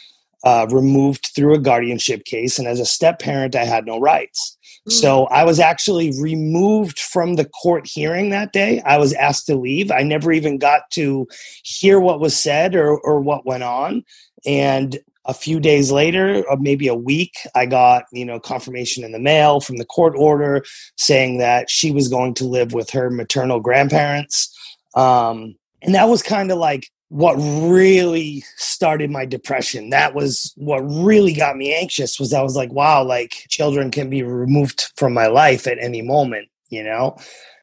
uh, 0.43 0.67
removed 0.69 1.29
through 1.35 1.53
a 1.53 1.59
guardianship 1.59 2.25
case. 2.25 2.57
And 2.57 2.67
as 2.67 2.79
a 2.79 2.85
step 2.85 3.19
parent, 3.19 3.55
I 3.55 3.65
had 3.65 3.85
no 3.85 3.99
rights. 3.99 4.57
Mm. 4.87 4.91
So 4.93 5.25
I 5.25 5.43
was 5.43 5.59
actually 5.59 6.11
removed 6.19 6.99
from 6.99 7.35
the 7.35 7.45
court 7.45 7.87
hearing 7.87 8.29
that 8.29 8.53
day. 8.53 8.81
I 8.81 8.97
was 8.97 9.13
asked 9.13 9.45
to 9.47 9.55
leave. 9.55 9.91
I 9.91 10.01
never 10.03 10.31
even 10.31 10.57
got 10.57 10.89
to 10.91 11.27
hear 11.63 11.99
what 11.99 12.19
was 12.19 12.35
said 12.35 12.75
or, 12.75 12.97
or 12.99 13.19
what 13.19 13.45
went 13.45 13.63
on. 13.63 14.03
And 14.45 14.99
a 15.25 15.33
few 15.35 15.59
days 15.59 15.91
later, 15.91 16.43
or 16.49 16.57
maybe 16.57 16.87
a 16.87 16.95
week, 16.95 17.35
I 17.53 17.67
got, 17.67 18.05
you 18.11 18.25
know, 18.25 18.39
confirmation 18.39 19.03
in 19.03 19.11
the 19.11 19.19
mail 19.19 19.59
from 19.59 19.77
the 19.77 19.85
court 19.85 20.13
order 20.17 20.63
saying 20.97 21.37
that 21.37 21.69
she 21.69 21.91
was 21.91 22.07
going 22.07 22.33
to 22.35 22.45
live 22.45 22.73
with 22.73 22.89
her 22.89 23.11
maternal 23.11 23.59
grandparents. 23.59 24.51
Um, 24.95 25.55
and 25.83 25.93
that 25.93 26.09
was 26.09 26.23
kind 26.23 26.51
of 26.51 26.57
like 26.57 26.89
what 27.11 27.35
really 27.35 28.41
started 28.55 29.11
my 29.11 29.25
depression 29.25 29.89
that 29.89 30.15
was 30.15 30.53
what 30.55 30.79
really 30.79 31.33
got 31.33 31.57
me 31.57 31.75
anxious 31.75 32.17
was 32.17 32.33
i 32.33 32.41
was 32.41 32.55
like 32.55 32.71
wow 32.71 33.03
like 33.03 33.31
children 33.49 33.91
can 33.91 34.09
be 34.09 34.23
removed 34.23 34.93
from 34.95 35.13
my 35.13 35.27
life 35.27 35.67
at 35.67 35.77
any 35.81 36.01
moment 36.01 36.47
you 36.69 36.81
know 36.81 37.17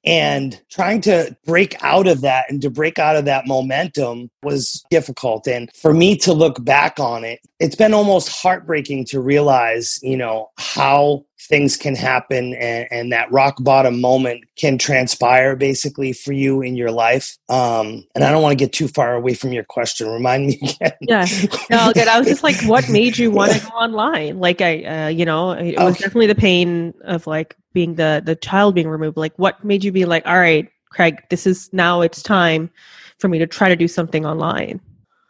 and 0.04 0.60
trying 0.70 1.00
to 1.02 1.36
break 1.44 1.82
out 1.82 2.06
of 2.06 2.20
that 2.20 2.46
and 2.48 2.62
to 2.62 2.70
break 2.70 2.98
out 2.98 3.16
of 3.16 3.24
that 3.24 3.46
momentum 3.46 4.30
was 4.42 4.84
difficult. 4.90 5.46
And 5.46 5.70
for 5.74 5.92
me 5.92 6.16
to 6.18 6.32
look 6.32 6.64
back 6.64 6.98
on 7.00 7.24
it, 7.24 7.40
it's 7.58 7.74
been 7.74 7.92
almost 7.92 8.28
heartbreaking 8.28 9.06
to 9.06 9.20
realize, 9.20 9.98
you 10.02 10.16
know, 10.16 10.50
how 10.56 11.24
things 11.40 11.76
can 11.76 11.94
happen 11.94 12.54
and, 12.54 12.88
and, 12.90 13.12
that 13.12 13.30
rock 13.30 13.56
bottom 13.60 14.00
moment 14.00 14.44
can 14.56 14.76
transpire 14.76 15.56
basically 15.56 16.12
for 16.12 16.32
you 16.32 16.60
in 16.60 16.76
your 16.76 16.90
life. 16.90 17.38
Um, 17.48 18.04
and 18.14 18.24
I 18.24 18.30
don't 18.30 18.42
want 18.42 18.58
to 18.58 18.64
get 18.64 18.72
too 18.72 18.88
far 18.88 19.14
away 19.14 19.34
from 19.34 19.52
your 19.52 19.64
question. 19.64 20.08
Remind 20.08 20.46
me 20.48 20.60
again. 20.62 20.92
Yeah, 21.00 21.26
no, 21.70 21.92
good. 21.92 22.08
I 22.08 22.18
was 22.18 22.28
just 22.28 22.42
like, 22.42 22.60
what 22.62 22.88
made 22.88 23.16
you 23.16 23.30
want 23.30 23.52
to 23.52 23.60
go 23.64 23.68
online? 23.68 24.40
Like, 24.40 24.60
I, 24.60 24.82
uh, 24.82 25.08
you 25.08 25.24
know, 25.24 25.52
it 25.52 25.78
was 25.78 25.96
definitely 25.98 26.26
the 26.26 26.34
pain 26.34 26.92
of 27.04 27.26
like 27.26 27.56
being 27.72 27.94
the 27.94 28.20
the 28.24 28.36
child 28.36 28.74
being 28.74 28.88
removed. 28.88 29.16
Like, 29.16 29.32
what 29.36 29.64
made 29.64 29.84
you 29.84 29.92
be 29.92 30.04
like, 30.04 30.26
all 30.26 30.38
right, 30.38 30.68
Craig, 30.90 31.22
this 31.30 31.46
is 31.46 31.70
now 31.72 32.00
it's 32.00 32.22
time 32.22 32.70
for 33.18 33.28
me 33.28 33.38
to 33.38 33.46
try 33.46 33.68
to 33.68 33.76
do 33.76 33.88
something 33.88 34.26
online. 34.26 34.80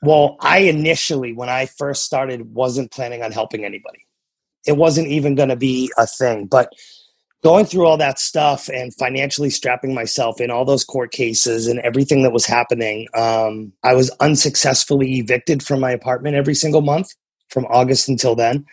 Well, 0.03 0.37
I 0.41 0.59
initially, 0.61 1.33
when 1.33 1.49
I 1.49 1.67
first 1.67 2.05
started, 2.05 2.55
wasn't 2.55 2.91
planning 2.91 3.23
on 3.23 3.33
helping 3.33 3.65
anybody 3.65 4.05
it 4.67 4.77
wasn't 4.77 5.09
even 5.09 5.35
going 5.35 5.49
to 5.49 5.57
be 5.57 5.91
a 5.99 6.07
thing. 6.07 6.47
But 6.47 6.73
going 7.43 7.65
through 7.65 7.87
all 7.87 7.97
that 7.97 8.19
stuff 8.19 8.69
and 8.69 8.95
financially 8.95 9.51
strapping 9.51 9.95
myself 9.95 10.41
in 10.41 10.51
all 10.51 10.65
those 10.65 10.85
court 10.85 11.13
cases 11.13 11.67
and 11.67 11.79
everything 11.81 12.23
that 12.23 12.33
was 12.33 12.47
happening, 12.47 13.07
um, 13.15 13.73
I 13.83 13.95
was 13.95 14.11
unsuccessfully 14.21 15.19
evicted 15.19 15.63
from 15.63 15.81
my 15.81 15.91
apartment 15.91 16.37
every 16.37 16.55
single 16.55 16.83
month 16.83 17.15
from 17.51 17.67
August 17.67 18.09
until 18.09 18.35
then. 18.35 18.65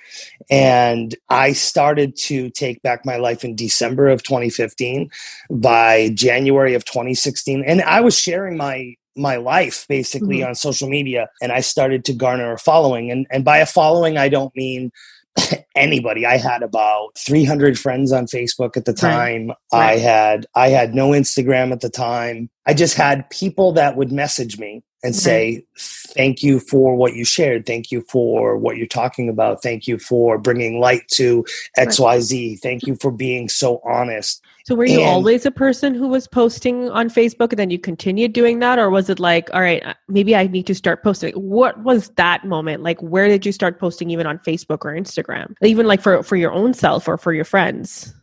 And 0.49 1.15
I 1.29 1.53
started 1.53 2.15
to 2.17 2.49
take 2.49 2.81
back 2.81 3.05
my 3.05 3.17
life 3.17 3.43
in 3.43 3.55
December 3.55 4.09
of 4.09 4.23
2015. 4.23 5.09
By 5.49 6.09
January 6.13 6.73
of 6.73 6.85
2016, 6.85 7.63
and 7.65 7.81
I 7.83 8.01
was 8.01 8.17
sharing 8.17 8.57
my 8.57 8.95
my 9.17 9.37
life 9.37 9.85
basically 9.87 10.39
mm-hmm. 10.39 10.49
on 10.49 10.55
social 10.55 10.89
media 10.89 11.29
and 11.41 11.53
I 11.53 11.61
started 11.61 12.03
to 12.05 12.13
garner 12.13 12.51
a 12.51 12.57
following. 12.57 13.11
And 13.11 13.25
and 13.29 13.45
by 13.45 13.59
a 13.59 13.65
following 13.65 14.17
I 14.17 14.27
don't 14.27 14.55
mean 14.55 14.91
anybody. 15.75 16.25
I 16.25 16.37
had 16.37 16.63
about 16.63 17.09
300 17.17 17.77
friends 17.77 18.11
on 18.11 18.25
Facebook 18.25 18.77
at 18.77 18.85
the 18.85 18.93
time. 18.93 19.47
Right. 19.47 19.57
Right. 19.73 19.93
I 19.93 19.97
had 19.97 20.45
I 20.55 20.69
had 20.69 20.95
no 20.95 21.09
Instagram 21.09 21.71
at 21.71 21.81
the 21.81 21.89
time. 21.89 22.49
I 22.65 22.73
just 22.73 22.95
had 22.95 23.29
people 23.29 23.73
that 23.73 23.97
would 23.97 24.11
message 24.11 24.57
me 24.57 24.83
and 25.05 25.15
say 25.15 25.63
thank 25.77 26.41
you 26.41 26.59
for 26.59 26.95
what 26.95 27.13
you 27.13 27.23
shared. 27.23 27.65
Thank 27.65 27.91
you 27.91 28.01
for 28.01 28.57
what 28.57 28.77
you're 28.77 28.87
talking 28.87 29.29
about. 29.29 29.61
Thank 29.61 29.87
you 29.87 29.99
for 29.99 30.37
bringing 30.37 30.79
light 30.79 31.07
to 31.09 31.45
xyz 31.77 32.59
thank 32.59 32.87
you 32.87 32.95
for 32.95 33.11
being 33.11 33.47
so 33.47 33.81
honest. 33.85 34.41
So 34.65 34.73
were 34.73 34.85
you 34.85 35.01
and, 35.01 35.09
always 35.09 35.45
a 35.45 35.51
person 35.51 35.93
who 35.93 36.07
was 36.07 36.27
posting 36.27 36.89
on 36.89 37.09
facebook 37.09 37.51
and 37.51 37.59
then 37.59 37.69
you 37.69 37.77
continued 37.77 38.33
doing 38.33 38.59
that? 38.59 38.79
Or 38.79 38.89
was 38.89 39.09
it 39.09 39.19
like 39.19 39.53
all 39.53 39.61
right 39.61 39.85
uh, 39.85 39.93
maybe 40.07 40.35
i 40.35 40.47
need 40.47 40.67
to 40.67 40.75
start 40.75 41.03
posting. 41.03 41.33
What 41.33 41.83
was 41.83 42.09
that 42.15 42.45
moment? 42.45 42.81
Like 42.81 42.99
where 43.01 43.27
did 43.27 43.45
you 43.45 43.51
start 43.51 43.79
posting 43.79 44.09
even 44.09 44.25
on 44.25 44.39
facebook 44.39 44.83
or 44.85 44.93
instagram? 44.93 45.55
Even 45.61 45.85
like 45.85 46.01
for 46.01 46.23
for 46.23 46.35
your 46.35 46.51
own 46.51 46.73
self 46.73 47.07
or 47.07 47.17
for 47.17 47.33
your 47.33 47.45
friends 47.45 48.13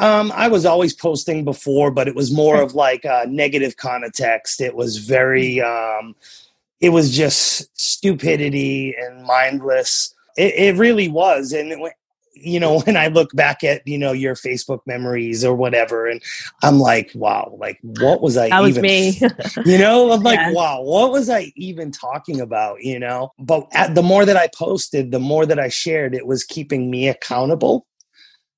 um, 0.00 0.32
I 0.34 0.48
was 0.48 0.64
always 0.64 0.94
posting 0.94 1.44
before, 1.44 1.90
but 1.90 2.08
it 2.08 2.14
was 2.14 2.32
more 2.32 2.60
of 2.60 2.74
like 2.74 3.04
a 3.04 3.26
negative 3.28 3.76
context. 3.76 4.62
It 4.62 4.74
was 4.74 4.96
very, 4.96 5.60
um, 5.60 6.16
it 6.80 6.88
was 6.88 7.14
just 7.14 7.68
stupidity 7.78 8.96
and 8.98 9.22
mindless. 9.24 10.14
It, 10.38 10.54
it 10.54 10.76
really 10.78 11.08
was. 11.08 11.52
And, 11.52 11.72
it, 11.72 11.92
you 12.32 12.58
know, 12.58 12.80
when 12.84 12.96
I 12.96 13.08
look 13.08 13.30
back 13.34 13.62
at, 13.62 13.86
you 13.86 13.98
know, 13.98 14.12
your 14.12 14.34
Facebook 14.34 14.80
memories 14.86 15.44
or 15.44 15.54
whatever, 15.54 16.06
and 16.06 16.22
I'm 16.62 16.78
like, 16.78 17.10
wow, 17.14 17.54
like, 17.58 17.78
what 17.82 18.22
was 18.22 18.38
I 18.38 18.48
that 18.48 18.62
even, 18.68 18.82
was 18.82 18.82
me. 18.82 19.20
you 19.70 19.76
know, 19.76 20.12
I'm 20.12 20.22
like, 20.22 20.38
yeah. 20.38 20.52
wow, 20.52 20.80
what 20.80 21.12
was 21.12 21.28
I 21.28 21.52
even 21.56 21.90
talking 21.92 22.40
about, 22.40 22.82
you 22.82 22.98
know? 22.98 23.32
But 23.38 23.68
at, 23.72 23.94
the 23.94 24.02
more 24.02 24.24
that 24.24 24.38
I 24.38 24.48
posted, 24.54 25.10
the 25.10 25.20
more 25.20 25.44
that 25.44 25.58
I 25.58 25.68
shared, 25.68 26.14
it 26.14 26.26
was 26.26 26.42
keeping 26.42 26.90
me 26.90 27.06
accountable. 27.06 27.86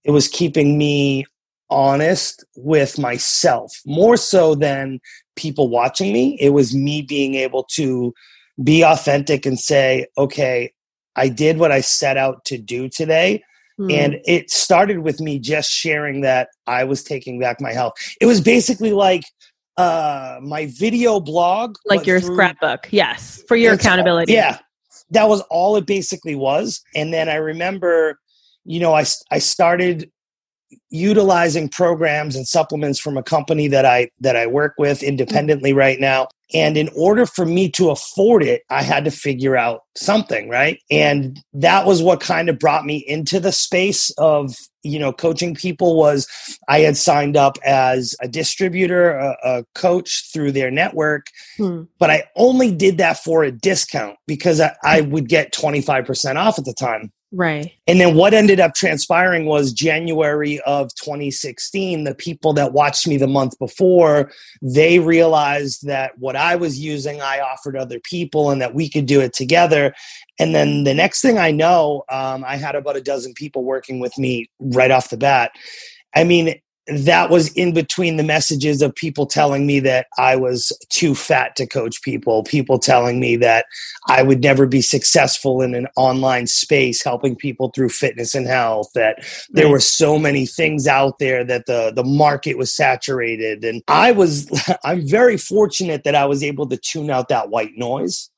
It 0.04 0.10
was 0.12 0.28
keeping 0.28 0.78
me 0.78 1.26
honest 1.72 2.44
with 2.56 2.98
myself 2.98 3.72
more 3.86 4.16
so 4.16 4.54
than 4.54 5.00
people 5.36 5.68
watching 5.68 6.12
me. 6.12 6.36
It 6.40 6.50
was 6.50 6.74
me 6.74 7.02
being 7.02 7.34
able 7.34 7.64
to 7.72 8.12
be 8.62 8.82
authentic 8.82 9.46
and 9.46 9.58
say, 9.58 10.06
okay, 10.18 10.72
I 11.16 11.28
did 11.28 11.58
what 11.58 11.72
I 11.72 11.80
set 11.80 12.16
out 12.16 12.44
to 12.46 12.58
do 12.58 12.88
today. 12.88 13.42
Mm. 13.80 13.92
And 13.92 14.20
it 14.26 14.50
started 14.50 15.00
with 15.00 15.20
me 15.20 15.38
just 15.38 15.70
sharing 15.70 16.20
that 16.20 16.48
I 16.66 16.84
was 16.84 17.02
taking 17.02 17.40
back 17.40 17.60
my 17.60 17.72
health. 17.72 17.94
It 18.20 18.26
was 18.26 18.40
basically 18.40 18.92
like 18.92 19.22
uh 19.78 20.38
my 20.42 20.66
video 20.78 21.18
blog 21.18 21.76
like 21.86 22.06
your 22.06 22.20
through, 22.20 22.34
scrapbook 22.34 22.88
yes 22.90 23.42
for 23.48 23.56
your 23.56 23.72
accountability 23.72 24.30
yeah 24.30 24.58
that 25.10 25.30
was 25.30 25.40
all 25.48 25.76
it 25.76 25.86
basically 25.86 26.34
was 26.34 26.82
and 26.94 27.10
then 27.10 27.26
i 27.30 27.36
remember 27.36 28.20
you 28.66 28.78
know 28.78 28.92
i 28.92 29.02
i 29.30 29.38
started 29.38 30.11
utilizing 30.90 31.68
programs 31.68 32.36
and 32.36 32.46
supplements 32.46 32.98
from 32.98 33.16
a 33.16 33.22
company 33.22 33.68
that 33.68 33.84
I 33.84 34.10
that 34.20 34.36
I 34.36 34.46
work 34.46 34.74
with 34.78 35.02
independently 35.02 35.72
right 35.72 35.98
now. 35.98 36.28
And 36.54 36.76
in 36.76 36.90
order 36.94 37.24
for 37.24 37.46
me 37.46 37.70
to 37.70 37.90
afford 37.90 38.42
it 38.42 38.62
I 38.70 38.82
had 38.82 39.04
to 39.06 39.10
figure 39.10 39.56
out 39.56 39.82
something 39.96 40.48
right? 40.48 40.78
And 40.90 41.40
that 41.54 41.86
was 41.86 42.02
what 42.02 42.20
kind 42.20 42.48
of 42.48 42.58
brought 42.58 42.84
me 42.84 42.96
into 42.96 43.40
the 43.40 43.52
space 43.52 44.10
of 44.18 44.54
you 44.82 44.98
know 44.98 45.12
coaching 45.12 45.54
people 45.54 45.96
was 45.96 46.26
I 46.68 46.80
had 46.80 46.96
signed 46.96 47.36
up 47.36 47.58
as 47.64 48.14
a 48.20 48.28
distributor 48.28 49.12
a, 49.12 49.36
a 49.44 49.64
coach 49.74 50.30
through 50.32 50.52
their 50.52 50.70
network 50.70 51.26
hmm. 51.56 51.82
but 51.98 52.10
I 52.10 52.24
only 52.36 52.74
did 52.74 52.98
that 52.98 53.18
for 53.18 53.44
a 53.44 53.52
discount 53.52 54.16
because 54.26 54.60
I, 54.60 54.74
I 54.82 55.00
would 55.02 55.28
get 55.28 55.52
25% 55.52 56.36
off 56.36 56.58
at 56.58 56.64
the 56.64 56.74
time 56.74 57.12
Right. 57.34 57.72
And 57.86 57.98
then 57.98 58.14
what 58.14 58.34
ended 58.34 58.60
up 58.60 58.74
transpiring 58.74 59.46
was 59.46 59.72
January 59.72 60.60
of 60.60 60.94
2016, 60.96 62.04
the 62.04 62.14
people 62.14 62.52
that 62.52 62.74
watched 62.74 63.08
me 63.08 63.16
the 63.16 63.26
month 63.26 63.58
before, 63.58 64.30
they 64.60 64.98
realized 64.98 65.86
that 65.86 66.18
what 66.18 66.36
I 66.36 66.56
was 66.56 66.78
using, 66.78 67.22
I 67.22 67.40
offered 67.40 67.74
other 67.74 68.00
people 68.00 68.50
and 68.50 68.60
that 68.60 68.74
we 68.74 68.90
could 68.90 69.06
do 69.06 69.22
it 69.22 69.32
together. 69.32 69.94
And 70.38 70.54
then 70.54 70.84
the 70.84 70.92
next 70.92 71.22
thing 71.22 71.38
I 71.38 71.52
know, 71.52 72.04
um, 72.10 72.44
I 72.46 72.56
had 72.56 72.74
about 72.74 72.96
a 72.96 73.02
dozen 73.02 73.32
people 73.32 73.64
working 73.64 73.98
with 73.98 74.16
me 74.18 74.50
right 74.60 74.90
off 74.90 75.08
the 75.08 75.16
bat. 75.16 75.52
I 76.14 76.24
mean, 76.24 76.60
that 76.88 77.30
was 77.30 77.52
in 77.52 77.72
between 77.72 78.16
the 78.16 78.24
messages 78.24 78.82
of 78.82 78.94
people 78.94 79.24
telling 79.24 79.66
me 79.66 79.78
that 79.80 80.06
I 80.18 80.34
was 80.34 80.72
too 80.88 81.14
fat 81.14 81.54
to 81.56 81.66
coach 81.66 82.02
people, 82.02 82.42
people 82.42 82.78
telling 82.78 83.20
me 83.20 83.36
that 83.36 83.66
I 84.08 84.22
would 84.22 84.42
never 84.42 84.66
be 84.66 84.82
successful 84.82 85.62
in 85.62 85.74
an 85.74 85.86
online 85.96 86.48
space 86.48 87.02
helping 87.02 87.36
people 87.36 87.70
through 87.72 87.90
fitness 87.90 88.34
and 88.34 88.48
health, 88.48 88.88
that 88.96 89.24
there 89.50 89.68
were 89.68 89.80
so 89.80 90.18
many 90.18 90.44
things 90.44 90.88
out 90.88 91.18
there 91.20 91.44
that 91.44 91.66
the 91.66 91.92
the 91.94 92.04
market 92.04 92.58
was 92.58 92.74
saturated 92.74 93.64
and 93.64 93.82
I 93.86 94.10
was 94.10 94.50
I'm 94.84 95.06
very 95.06 95.36
fortunate 95.36 96.02
that 96.04 96.16
I 96.16 96.24
was 96.24 96.42
able 96.42 96.68
to 96.68 96.76
tune 96.76 97.10
out 97.10 97.28
that 97.28 97.50
white 97.50 97.76
noise 97.76 98.28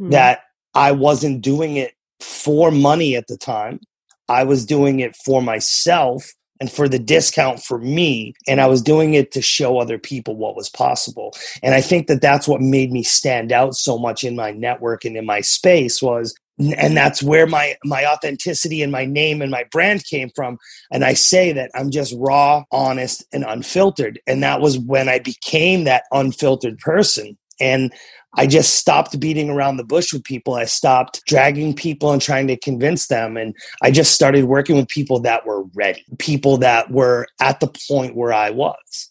mm-hmm. 0.00 0.10
that 0.10 0.40
I 0.74 0.92
wasn't 0.92 1.42
doing 1.42 1.76
it 1.76 1.92
for 2.20 2.70
money 2.70 3.14
at 3.14 3.26
the 3.26 3.36
time. 3.36 3.80
I 4.28 4.44
was 4.44 4.64
doing 4.64 5.00
it 5.00 5.16
for 5.16 5.42
myself 5.42 6.32
and 6.60 6.70
for 6.70 6.88
the 6.88 6.98
discount 6.98 7.62
for 7.62 7.78
me 7.78 8.34
and 8.46 8.60
i 8.60 8.66
was 8.66 8.82
doing 8.82 9.14
it 9.14 9.32
to 9.32 9.42
show 9.42 9.78
other 9.78 9.98
people 9.98 10.36
what 10.36 10.56
was 10.56 10.68
possible. 10.68 11.34
And 11.62 11.74
i 11.74 11.80
think 11.80 12.06
that 12.06 12.20
that's 12.20 12.46
what 12.46 12.60
made 12.60 12.92
me 12.92 13.02
stand 13.02 13.52
out 13.52 13.74
so 13.74 13.98
much 13.98 14.24
in 14.24 14.36
my 14.36 14.50
network 14.52 15.04
and 15.04 15.16
in 15.16 15.26
my 15.26 15.40
space 15.40 16.02
was 16.02 16.34
and 16.76 16.94
that's 16.94 17.22
where 17.22 17.46
my 17.46 17.76
my 17.84 18.04
authenticity 18.04 18.82
and 18.82 18.92
my 18.92 19.06
name 19.06 19.40
and 19.40 19.50
my 19.50 19.64
brand 19.72 20.04
came 20.04 20.30
from. 20.34 20.58
And 20.90 21.04
i 21.04 21.14
say 21.14 21.52
that 21.52 21.70
i'm 21.74 21.90
just 21.90 22.14
raw 22.18 22.64
honest 22.70 23.24
and 23.32 23.44
unfiltered. 23.44 24.20
And 24.26 24.42
that 24.42 24.60
was 24.60 24.78
when 24.78 25.08
i 25.08 25.18
became 25.18 25.84
that 25.84 26.04
unfiltered 26.12 26.78
person 26.78 27.38
and 27.60 27.92
I 28.34 28.46
just 28.46 28.74
stopped 28.74 29.18
beating 29.18 29.50
around 29.50 29.76
the 29.76 29.84
bush 29.84 30.12
with 30.12 30.22
people. 30.22 30.54
I 30.54 30.64
stopped 30.64 31.24
dragging 31.26 31.74
people 31.74 32.12
and 32.12 32.22
trying 32.22 32.46
to 32.46 32.56
convince 32.56 33.08
them. 33.08 33.36
And 33.36 33.56
I 33.82 33.90
just 33.90 34.12
started 34.12 34.44
working 34.44 34.76
with 34.76 34.88
people 34.88 35.20
that 35.20 35.44
were 35.44 35.64
ready, 35.74 36.04
people 36.18 36.58
that 36.58 36.90
were 36.90 37.26
at 37.40 37.60
the 37.60 37.72
point 37.88 38.14
where 38.14 38.32
I 38.32 38.50
was. 38.50 39.10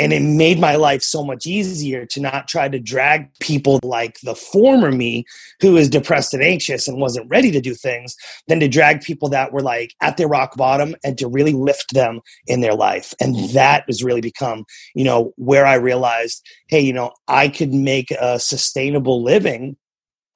And 0.00 0.14
it 0.14 0.22
made 0.22 0.58
my 0.58 0.76
life 0.76 1.02
so 1.02 1.22
much 1.22 1.46
easier 1.46 2.06
to 2.06 2.20
not 2.20 2.48
try 2.48 2.68
to 2.68 2.80
drag 2.80 3.28
people 3.38 3.78
like 3.82 4.18
the 4.22 4.34
former 4.34 4.90
me 4.90 5.26
who 5.60 5.76
is 5.76 5.90
depressed 5.90 6.32
and 6.32 6.42
anxious 6.42 6.88
and 6.88 6.98
wasn't 6.98 7.28
ready 7.28 7.50
to 7.50 7.60
do 7.60 7.74
things 7.74 8.16
than 8.48 8.60
to 8.60 8.68
drag 8.68 9.02
people 9.02 9.28
that 9.28 9.52
were 9.52 9.60
like 9.60 9.94
at 10.00 10.16
their 10.16 10.26
rock 10.26 10.56
bottom 10.56 10.96
and 11.04 11.18
to 11.18 11.28
really 11.28 11.52
lift 11.52 11.92
them 11.92 12.20
in 12.46 12.62
their 12.62 12.74
life. 12.74 13.12
And 13.20 13.50
that 13.50 13.84
has 13.88 14.02
really 14.02 14.22
become, 14.22 14.64
you 14.94 15.04
know, 15.04 15.34
where 15.36 15.66
I 15.66 15.74
realized, 15.74 16.42
hey, 16.68 16.80
you 16.80 16.94
know, 16.94 17.12
I 17.28 17.50
could 17.50 17.74
make 17.74 18.10
a 18.12 18.40
sustainable 18.40 19.22
living 19.22 19.76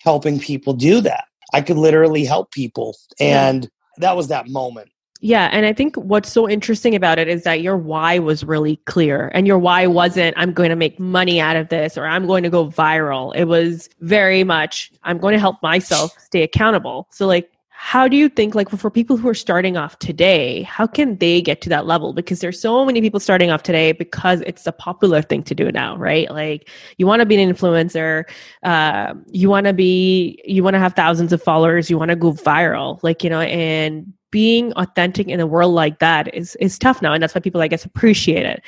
helping 0.03 0.39
people 0.39 0.75
do 0.75 1.01
that. 1.01 1.25
I 1.55 1.63
could 1.63 1.79
literally 1.79 2.27
help 2.27 2.51
people. 2.51 2.97
And 3.19 3.71
that 3.97 4.15
was 4.15 4.29
that 4.29 4.47
moment 4.47 4.91
yeah. 5.25 5.49
And 5.53 5.65
I 5.65 5.73
think 5.73 5.97
what's 5.97 6.31
so 6.31 6.47
interesting 6.47 6.95
about 6.95 7.19
it 7.19 7.29
is 7.29 7.45
that 7.45 7.63
your 7.63 7.79
why 7.79 8.19
was 8.19 8.45
really 8.45 8.77
clear. 8.85 9.31
And 9.33 9.47
your 9.47 9.59
why 9.59 9.87
wasn't, 9.87 10.37
I'm 10.37 10.53
going 10.53 10.69
to 10.69 10.77
make 10.77 11.01
money 11.01 11.41
out 11.41 11.57
of 11.57 11.71
this 11.71 11.97
or 11.97 12.05
I'm 12.05 12.27
going 12.27 12.43
to 12.43 12.51
go 12.51 12.67
viral. 12.67 13.35
It 13.35 13.47
was 13.47 13.89
very 14.01 14.45
much, 14.45 14.93
I'm 15.03 15.17
going 15.17 15.33
to 15.33 15.39
help 15.39 15.63
myself 15.63 16.15
stay 16.19 16.43
accountable. 16.43 17.09
So, 17.11 17.27
like, 17.27 17.51
how 17.77 18.07
do 18.07 18.17
you 18.17 18.29
think 18.29 18.55
like 18.55 18.71
for 18.71 18.89
people 18.89 19.17
who 19.17 19.29
are 19.29 19.35
starting 19.35 19.77
off 19.77 19.99
today 19.99 20.63
how 20.63 20.87
can 20.87 21.17
they 21.19 21.43
get 21.43 21.61
to 21.61 21.69
that 21.69 21.87
level? 21.87 22.13
Because 22.13 22.39
there's 22.39 22.61
so 22.61 22.85
many 22.85 23.01
people 23.01 23.19
starting 23.19 23.51
off 23.51 23.65
today 23.65 23.91
because 23.91 24.43
it's 24.43 24.65
a 24.65 24.71
popular 24.71 25.21
thing 25.23 25.43
to 25.43 25.57
do 25.57 25.71
now 25.73 25.97
right? 25.97 26.31
Like 26.31 26.71
you 26.99 27.07
want 27.07 27.21
to 27.21 27.27
be 27.27 27.41
an 27.43 27.53
influencer 27.53 28.25
uh, 28.63 29.15
you 29.33 29.51
want 29.51 29.67
to 29.67 29.73
be 29.73 30.41
you 30.45 30.63
want 30.63 30.75
to 30.75 30.81
have 30.81 30.95
thousands 30.95 31.33
of 31.33 31.43
followers 31.43 31.91
you 31.91 31.99
want 31.99 32.11
to 32.11 32.17
go 32.17 32.33
viral 32.33 33.01
like 33.03 33.25
you 33.25 33.31
know 33.31 33.41
and 33.41 34.13
being 34.31 34.73
authentic 34.75 35.27
in 35.27 35.41
a 35.41 35.47
world 35.47 35.75
like 35.75 35.99
that 35.99 36.33
is 36.33 36.55
is 36.57 36.79
tough 36.79 37.03
now 37.03 37.13
and 37.13 37.23
that's 37.23 37.35
why 37.35 37.41
people 37.41 37.61
i 37.61 37.69
guess 37.69 37.85
appreciate 37.85 38.47
it. 38.47 38.63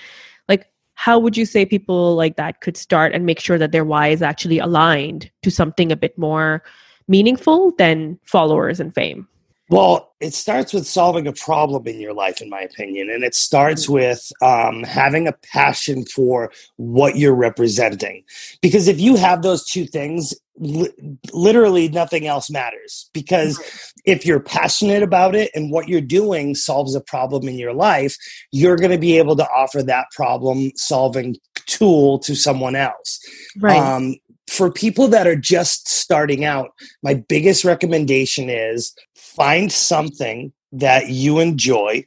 Like 0.48 0.66
how 0.94 1.18
would 1.20 1.36
you 1.36 1.46
say 1.46 1.64
people 1.64 2.16
like 2.16 2.36
that 2.36 2.60
could 2.60 2.76
start 2.76 3.14
and 3.14 3.24
make 3.24 3.38
sure 3.38 3.56
that 3.56 3.70
their 3.70 3.84
why 3.84 4.08
is 4.08 4.20
actually 4.20 4.58
aligned 4.58 5.30
to 5.42 5.50
something 5.50 5.92
a 5.92 5.96
bit 5.96 6.18
more 6.18 6.64
meaningful 7.08 7.72
than 7.78 8.18
followers 8.24 8.80
and 8.80 8.94
fame 8.94 9.28
well, 9.68 10.14
it 10.20 10.32
starts 10.32 10.72
with 10.72 10.86
solving 10.86 11.26
a 11.26 11.32
problem 11.32 11.88
in 11.88 12.00
your 12.00 12.14
life, 12.14 12.40
in 12.40 12.48
my 12.48 12.60
opinion. 12.60 13.10
And 13.10 13.24
it 13.24 13.34
starts 13.34 13.86
mm. 13.86 13.94
with 13.94 14.32
um, 14.40 14.84
having 14.84 15.26
a 15.26 15.32
passion 15.32 16.04
for 16.04 16.52
what 16.76 17.16
you're 17.16 17.34
representing. 17.34 18.22
Because 18.62 18.86
if 18.86 19.00
you 19.00 19.16
have 19.16 19.42
those 19.42 19.64
two 19.66 19.84
things, 19.84 20.34
li- 20.56 20.92
literally 21.32 21.88
nothing 21.88 22.28
else 22.28 22.48
matters. 22.48 23.10
Because 23.12 23.60
if 24.04 24.24
you're 24.24 24.40
passionate 24.40 25.02
about 25.02 25.34
it 25.34 25.50
and 25.52 25.72
what 25.72 25.88
you're 25.88 26.00
doing 26.00 26.54
solves 26.54 26.94
a 26.94 27.00
problem 27.00 27.48
in 27.48 27.58
your 27.58 27.74
life, 27.74 28.16
you're 28.52 28.76
going 28.76 28.92
to 28.92 28.98
be 28.98 29.18
able 29.18 29.34
to 29.34 29.48
offer 29.50 29.82
that 29.82 30.06
problem 30.12 30.70
solving 30.76 31.36
tool 31.66 32.20
to 32.20 32.36
someone 32.36 32.76
else. 32.76 33.18
Right. 33.58 33.76
Um, 33.76 34.14
for 34.48 34.70
people 34.70 35.08
that 35.08 35.26
are 35.26 35.36
just 35.36 35.88
starting 35.88 36.44
out, 36.44 36.70
my 37.02 37.14
biggest 37.14 37.64
recommendation 37.64 38.48
is 38.48 38.94
find 39.16 39.72
something 39.72 40.52
that 40.72 41.08
you 41.08 41.40
enjoy 41.40 42.04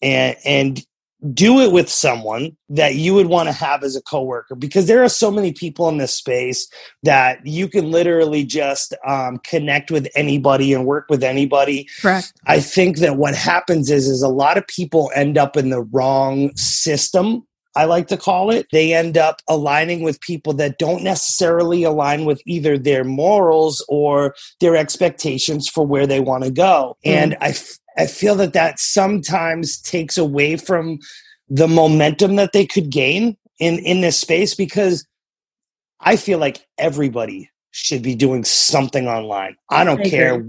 and 0.00 0.36
and 0.44 0.84
do 1.32 1.60
it 1.60 1.70
with 1.70 1.88
someone 1.88 2.56
that 2.68 2.96
you 2.96 3.14
would 3.14 3.26
want 3.26 3.48
to 3.48 3.52
have 3.52 3.84
as 3.84 3.94
a 3.94 4.02
coworker 4.02 4.56
because 4.56 4.86
there 4.86 5.04
are 5.04 5.08
so 5.08 5.30
many 5.30 5.52
people 5.52 5.88
in 5.88 5.98
this 5.98 6.12
space 6.12 6.66
that 7.04 7.38
you 7.46 7.68
can 7.68 7.92
literally 7.92 8.44
just 8.44 8.92
um, 9.06 9.38
connect 9.46 9.92
with 9.92 10.08
anybody 10.16 10.74
and 10.74 10.84
work 10.84 11.06
with 11.08 11.22
anybody. 11.22 11.88
Correct. 12.00 12.32
I 12.46 12.58
think 12.58 12.98
that 12.98 13.16
what 13.16 13.36
happens 13.36 13.88
is 13.88 14.08
is 14.08 14.22
a 14.22 14.28
lot 14.28 14.58
of 14.58 14.66
people 14.66 15.12
end 15.14 15.38
up 15.38 15.56
in 15.56 15.70
the 15.70 15.82
wrong 15.82 16.54
system 16.56 17.46
I 17.74 17.86
like 17.86 18.08
to 18.08 18.16
call 18.16 18.50
it, 18.50 18.66
they 18.70 18.92
end 18.92 19.16
up 19.16 19.40
aligning 19.48 20.02
with 20.02 20.20
people 20.20 20.52
that 20.54 20.78
don't 20.78 21.02
necessarily 21.02 21.82
align 21.82 22.24
with 22.24 22.42
either 22.46 22.76
their 22.76 23.04
morals 23.04 23.84
or 23.88 24.34
their 24.60 24.76
expectations 24.76 25.68
for 25.68 25.86
where 25.86 26.06
they 26.06 26.20
want 26.20 26.44
to 26.44 26.50
go. 26.50 26.96
Mm. 27.04 27.10
And 27.10 27.36
I, 27.40 27.48
f- 27.48 27.78
I 27.96 28.06
feel 28.06 28.34
that 28.36 28.52
that 28.52 28.78
sometimes 28.78 29.80
takes 29.80 30.18
away 30.18 30.56
from 30.56 30.98
the 31.48 31.68
momentum 31.68 32.36
that 32.36 32.52
they 32.52 32.66
could 32.66 32.90
gain 32.90 33.36
in, 33.58 33.78
in 33.80 34.00
this 34.00 34.18
space 34.18 34.54
because 34.54 35.06
I 36.00 36.16
feel 36.16 36.38
like 36.38 36.66
everybody 36.78 37.50
should 37.72 38.02
be 38.02 38.14
doing 38.14 38.44
something 38.44 39.08
online. 39.08 39.56
I 39.70 39.84
don't 39.84 40.00
I 40.00 40.08
care. 40.08 40.44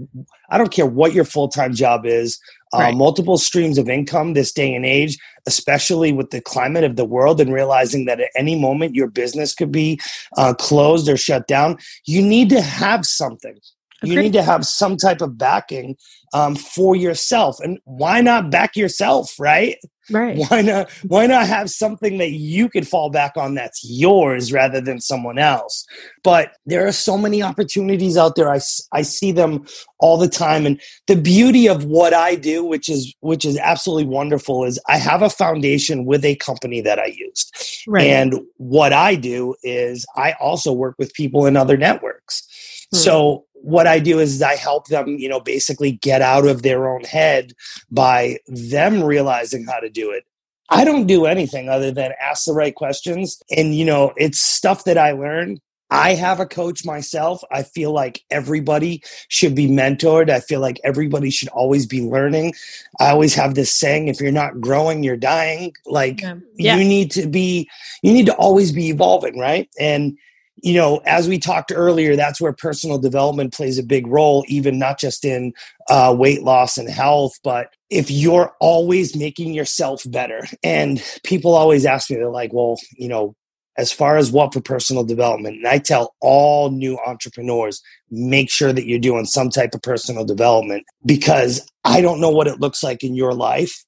I 0.50 0.58
don't 0.58 0.70
care 0.70 0.86
what 0.86 1.14
your 1.14 1.24
full 1.24 1.48
time 1.48 1.74
job 1.74 2.04
is. 2.04 2.38
Uh, 2.74 2.92
multiple 2.92 3.38
streams 3.38 3.78
of 3.78 3.88
income 3.88 4.34
this 4.34 4.52
day 4.52 4.74
and 4.74 4.84
age, 4.84 5.18
especially 5.46 6.12
with 6.12 6.30
the 6.30 6.40
climate 6.40 6.84
of 6.84 6.96
the 6.96 7.04
world 7.04 7.40
and 7.40 7.52
realizing 7.52 8.04
that 8.06 8.20
at 8.20 8.30
any 8.36 8.58
moment 8.58 8.94
your 8.94 9.08
business 9.08 9.54
could 9.54 9.70
be 9.70 10.00
uh, 10.36 10.54
closed 10.54 11.08
or 11.08 11.16
shut 11.16 11.46
down. 11.46 11.78
You 12.04 12.22
need 12.22 12.48
to 12.50 12.60
have 12.60 13.06
something. 13.06 13.58
You 14.14 14.22
need 14.22 14.32
to 14.34 14.42
have 14.42 14.66
some 14.66 14.96
type 14.96 15.20
of 15.20 15.36
backing 15.36 15.96
um, 16.32 16.56
for 16.56 16.94
yourself. 16.96 17.58
And 17.60 17.78
why 17.84 18.20
not 18.20 18.50
back 18.50 18.76
yourself, 18.76 19.34
right? 19.38 19.76
Right. 20.10 20.36
Why 20.36 20.60
not? 20.60 20.90
Why 21.06 21.26
not 21.26 21.46
have 21.46 21.70
something 21.70 22.18
that 22.18 22.32
you 22.32 22.68
could 22.68 22.86
fall 22.86 23.08
back 23.08 23.36
on 23.36 23.54
that's 23.54 23.80
yours 23.82 24.52
rather 24.52 24.80
than 24.80 25.00
someone 25.00 25.38
else? 25.38 25.86
But 26.22 26.52
there 26.66 26.86
are 26.86 26.92
so 26.92 27.16
many 27.16 27.42
opportunities 27.42 28.18
out 28.18 28.36
there. 28.36 28.52
I, 28.52 28.60
I 28.92 29.00
see 29.00 29.32
them 29.32 29.64
all 30.00 30.18
the 30.18 30.28
time, 30.28 30.66
and 30.66 30.78
the 31.06 31.16
beauty 31.16 31.68
of 31.68 31.84
what 31.84 32.12
I 32.12 32.34
do, 32.34 32.62
which 32.62 32.90
is 32.90 33.14
which 33.20 33.46
is 33.46 33.56
absolutely 33.56 34.04
wonderful, 34.04 34.64
is 34.64 34.78
I 34.88 34.98
have 34.98 35.22
a 35.22 35.30
foundation 35.30 36.04
with 36.04 36.22
a 36.24 36.36
company 36.36 36.82
that 36.82 36.98
I 36.98 37.06
used, 37.06 37.56
right. 37.88 38.06
and 38.06 38.40
what 38.58 38.92
I 38.92 39.14
do 39.14 39.54
is 39.62 40.04
I 40.16 40.34
also 40.38 40.70
work 40.70 40.96
with 40.98 41.14
people 41.14 41.46
in 41.46 41.56
other 41.56 41.78
networks. 41.78 42.46
Hmm. 42.94 42.98
So 43.00 43.44
what 43.54 43.86
I 43.86 43.98
do 43.98 44.18
is 44.18 44.42
I 44.42 44.56
help 44.56 44.88
them, 44.88 45.16
you 45.18 45.28
know, 45.28 45.40
basically 45.40 45.92
get 45.92 46.20
out 46.20 46.46
of 46.46 46.62
their 46.62 46.86
own 46.88 47.02
head 47.04 47.52
by 47.90 48.38
them 48.46 49.02
realizing 49.02 49.64
how 49.64 49.80
to 49.80 49.88
do 49.88 50.10
it. 50.10 50.24
I 50.70 50.84
don't 50.84 51.06
do 51.06 51.26
anything 51.26 51.68
other 51.68 51.90
than 51.90 52.12
ask 52.20 52.44
the 52.44 52.52
right 52.52 52.74
questions. 52.74 53.42
And, 53.56 53.74
you 53.74 53.84
know, 53.84 54.12
it's 54.16 54.40
stuff 54.40 54.84
that 54.84 54.98
I 54.98 55.12
learned. 55.12 55.60
I 55.90 56.14
have 56.14 56.40
a 56.40 56.46
coach 56.46 56.84
myself. 56.84 57.42
I 57.52 57.62
feel 57.62 57.92
like 57.92 58.22
everybody 58.30 59.02
should 59.28 59.54
be 59.54 59.68
mentored. 59.68 60.30
I 60.30 60.40
feel 60.40 60.60
like 60.60 60.80
everybody 60.82 61.30
should 61.30 61.50
always 61.50 61.86
be 61.86 62.02
learning. 62.02 62.54
I 62.98 63.10
always 63.10 63.34
have 63.34 63.54
this 63.54 63.72
saying 63.72 64.08
if 64.08 64.20
you're 64.20 64.32
not 64.32 64.60
growing, 64.60 65.04
you're 65.04 65.16
dying. 65.16 65.72
Like 65.86 66.20
yeah. 66.20 66.34
Yeah. 66.56 66.76
you 66.76 66.84
need 66.84 67.10
to 67.12 67.26
be, 67.26 67.68
you 68.02 68.12
need 68.12 68.26
to 68.26 68.34
always 68.34 68.72
be 68.72 68.88
evolving, 68.88 69.38
right? 69.38 69.68
And 69.78 70.18
you 70.62 70.74
know, 70.74 70.98
as 71.04 71.28
we 71.28 71.38
talked 71.38 71.72
earlier, 71.74 72.16
that's 72.16 72.40
where 72.40 72.52
personal 72.52 72.98
development 72.98 73.52
plays 73.52 73.78
a 73.78 73.82
big 73.82 74.06
role, 74.06 74.44
even 74.48 74.78
not 74.78 74.98
just 74.98 75.24
in 75.24 75.52
uh, 75.90 76.14
weight 76.16 76.42
loss 76.42 76.78
and 76.78 76.88
health, 76.88 77.32
but 77.42 77.68
if 77.90 78.10
you're 78.10 78.54
always 78.60 79.16
making 79.16 79.52
yourself 79.52 80.02
better. 80.06 80.46
And 80.62 81.02
people 81.24 81.54
always 81.54 81.84
ask 81.84 82.10
me, 82.10 82.16
they're 82.16 82.30
like, 82.30 82.52
well, 82.52 82.78
you 82.96 83.08
know, 83.08 83.34
as 83.76 83.90
far 83.90 84.16
as 84.16 84.30
what 84.30 84.52
for 84.52 84.60
personal 84.60 85.02
development, 85.02 85.56
and 85.56 85.66
I 85.66 85.78
tell 85.78 86.14
all 86.20 86.70
new 86.70 86.96
entrepreneurs, 87.04 87.82
make 88.08 88.48
sure 88.48 88.72
that 88.72 88.86
you're 88.86 89.00
doing 89.00 89.24
some 89.24 89.50
type 89.50 89.74
of 89.74 89.82
personal 89.82 90.24
development 90.24 90.84
because 91.04 91.68
I 91.82 92.00
don't 92.00 92.20
know 92.20 92.30
what 92.30 92.46
it 92.46 92.60
looks 92.60 92.84
like 92.84 93.02
in 93.02 93.14
your 93.14 93.34
life 93.34 93.84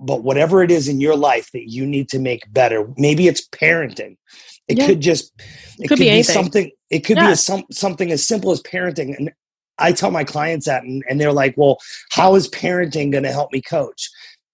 but 0.00 0.24
whatever 0.24 0.62
it 0.62 0.70
is 0.70 0.88
in 0.88 0.98
your 0.98 1.14
life 1.14 1.50
that 1.52 1.68
you 1.68 1.84
need 1.86 2.08
to 2.08 2.18
make 2.18 2.50
better. 2.52 2.88
Maybe 2.96 3.28
it's 3.28 3.46
parenting 3.46 4.16
it 4.70 4.78
yeah. 4.78 4.86
could 4.86 5.00
just 5.00 5.32
it, 5.38 5.88
could, 5.88 5.88
could, 5.88 5.98
be, 5.98 6.10
be 6.10 6.22
something. 6.22 6.70
It 6.90 7.00
could 7.00 7.16
yeah. 7.16 7.26
be 7.26 7.32
a, 7.32 7.36
some, 7.36 7.64
something 7.70 8.10
as 8.12 8.26
simple 8.26 8.52
as 8.52 8.62
parenting. 8.62 9.16
And 9.16 9.32
I 9.78 9.92
tell 9.92 10.10
my 10.10 10.24
clients 10.24 10.66
that, 10.66 10.84
and, 10.84 11.02
and 11.08 11.20
they're 11.20 11.32
like, 11.32 11.54
"Well, 11.56 11.78
how 12.12 12.36
is 12.36 12.48
parenting 12.48 13.10
going 13.10 13.24
to 13.24 13.32
help 13.32 13.52
me 13.52 13.60
coach?" 13.60 14.08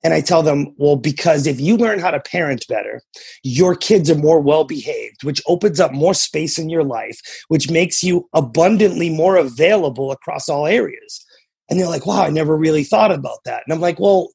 And 0.05 0.15
I 0.15 0.21
tell 0.21 0.43
them, 0.45 0.73
well, 0.77 0.95
because 0.95 1.49
if 1.49 1.61
you 1.61 1.77
learn 1.77 1.99
how 1.99 2.13
to 2.13 2.21
parent 2.21 2.65
better, 2.69 3.03
your 3.43 3.75
kids 3.75 4.09
are 4.09 4.15
more 4.15 4.41
well 4.41 4.63
behaved, 4.63 5.25
which 5.25 5.43
opens 5.49 5.81
up 5.81 5.93
more 5.93 6.15
space 6.15 6.59
in 6.61 6.69
your 6.69 6.85
life, 6.85 7.21
which 7.49 7.71
makes 7.71 8.05
you 8.05 8.29
abundantly 8.33 9.11
more 9.11 9.37
available 9.37 10.13
across 10.13 10.49
all 10.49 10.67
areas. 10.67 11.25
And 11.69 11.81
they're 11.81 11.89
like, 11.89 12.07
wow, 12.07 12.23
I 12.23 12.31
never 12.31 12.57
really 12.57 12.85
thought 12.85 13.11
about 13.11 13.39
that. 13.47 13.65
And 13.67 13.75
I'm 13.75 13.81
like, 13.81 13.99
well, 13.99 14.29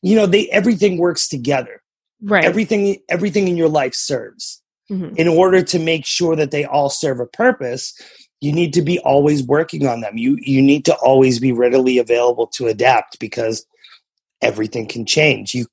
you 0.00 0.16
know, 0.16 0.24
they 0.24 0.48
everything 0.48 0.96
works 0.96 1.28
together. 1.28 1.82
Right. 2.22 2.46
Everything 2.46 2.98
everything 3.10 3.48
in 3.48 3.56
your 3.58 3.68
life 3.68 3.94
serves. 3.94 4.62
Mm-hmm. 4.90 5.16
In 5.16 5.28
order 5.28 5.62
to 5.62 5.78
make 5.78 6.06
sure 6.06 6.34
that 6.36 6.50
they 6.50 6.64
all 6.64 6.88
serve 6.88 7.20
a 7.20 7.26
purpose, 7.26 7.92
you 8.40 8.52
need 8.52 8.72
to 8.74 8.82
be 8.82 8.98
always 9.00 9.42
working 9.42 9.86
on 9.86 10.00
them. 10.00 10.16
You 10.16 10.38
you 10.40 10.62
need 10.62 10.84
to 10.86 10.94
always 10.96 11.38
be 11.38 11.52
readily 11.52 11.98
available 11.98 12.46
to 12.48 12.66
adapt 12.66 13.18
because 13.18 13.66
everything 14.40 14.86
can 14.86 15.04
change. 15.04 15.54
You 15.54 15.66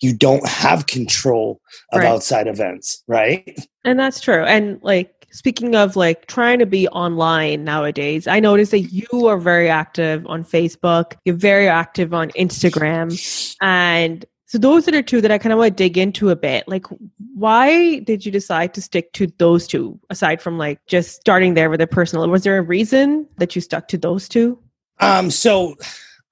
you 0.00 0.14
don't 0.14 0.46
have 0.46 0.86
control 0.86 1.60
of 1.92 2.00
right. 2.00 2.08
outside 2.08 2.46
events, 2.46 3.02
right? 3.06 3.58
And 3.84 3.98
that's 3.98 4.20
true. 4.20 4.44
And 4.44 4.82
like 4.82 5.26
speaking 5.30 5.74
of 5.74 5.96
like 5.96 6.26
trying 6.26 6.58
to 6.58 6.66
be 6.66 6.88
online 6.88 7.64
nowadays, 7.64 8.26
I 8.26 8.40
noticed 8.40 8.72
that 8.72 8.80
you 8.80 9.26
are 9.26 9.38
very 9.38 9.68
active 9.68 10.26
on 10.26 10.44
Facebook. 10.44 11.14
You're 11.24 11.36
very 11.36 11.68
active 11.68 12.12
on 12.12 12.30
Instagram 12.30 13.56
and 13.60 14.24
so 14.48 14.56
those 14.56 14.88
are 14.88 14.92
the 14.92 15.02
two 15.02 15.20
that 15.20 15.30
I 15.30 15.36
kind 15.36 15.52
of 15.52 15.58
want 15.58 15.76
to 15.76 15.82
dig 15.82 15.98
into 15.98 16.30
a 16.30 16.36
bit. 16.36 16.66
Like, 16.66 16.86
why 17.34 17.98
did 17.98 18.24
you 18.24 18.32
decide 18.32 18.72
to 18.74 18.80
stick 18.80 19.12
to 19.12 19.26
those 19.36 19.66
two 19.66 20.00
aside 20.08 20.40
from 20.40 20.56
like 20.56 20.84
just 20.86 21.16
starting 21.16 21.52
there 21.52 21.68
with 21.68 21.82
a 21.82 21.86
personal? 21.86 22.26
Was 22.30 22.44
there 22.44 22.56
a 22.56 22.62
reason 22.62 23.28
that 23.36 23.54
you 23.54 23.60
stuck 23.60 23.88
to 23.88 23.98
those 23.98 24.26
two? 24.26 24.58
Um, 25.00 25.30
so 25.30 25.76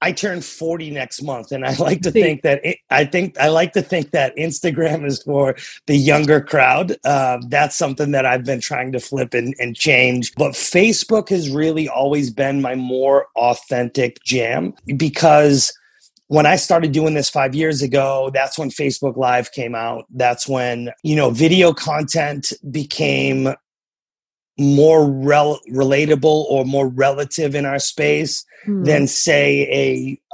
I 0.01 0.13
turn 0.13 0.41
40 0.41 0.93
next 0.93 1.21
month 1.21 1.53
and 1.53 1.63
I 1.63 1.75
like 1.77 2.01
to 2.03 2.11
think 2.11 2.41
that 2.41 2.65
it, 2.65 2.79
I 2.89 3.05
think 3.05 3.39
I 3.39 3.49
like 3.49 3.75
to 3.75 3.83
think 3.83 4.13
that 4.13 4.35
Instagram 4.37 5.05
is 5.05 5.23
for 5.23 5.55
the 5.85 5.97
younger 5.97 6.41
crowd. 6.41 6.97
Um, 7.05 7.43
that's 7.49 7.77
something 7.77 8.13
that 8.13 8.25
I've 8.25 8.45
been 8.45 8.63
trying 8.63 8.93
to 8.93 9.01
flip 9.01 9.35
and, 9.35 9.55
and 9.59 9.77
change. 9.77 10.35
But 10.37 10.53
Facebook 10.53 11.29
has 11.29 11.51
really 11.51 11.87
always 11.87 12.31
been 12.31 12.63
my 12.63 12.77
more 12.77 13.27
authentic 13.37 14.25
jam 14.25 14.73
because 14.97 15.79
when 16.29 16.47
I 16.47 16.57
started 16.57 16.93
doing 16.93 17.15
this 17.15 17.31
five 17.31 17.55
years 17.55 17.83
ago, 17.83 18.31
that's 18.35 18.59
when 18.59 18.71
Facebook 18.71 19.17
Live 19.17 19.53
came 19.53 19.75
out. 19.75 20.07
That's 20.11 20.49
when, 20.49 20.91
you 21.05 21.15
know, 21.15 21.31
video 21.31 21.73
content 21.73 22.53
became 22.71 23.55
more 24.59 25.11
rel- 25.11 25.61
relatable 25.71 26.25
or 26.25 26.65
more 26.65 26.89
relative 26.89 27.55
in 27.55 27.67
our 27.67 27.79
space 27.79 28.45
mm. 28.67 28.85
than 28.87 29.07
say 29.07 29.63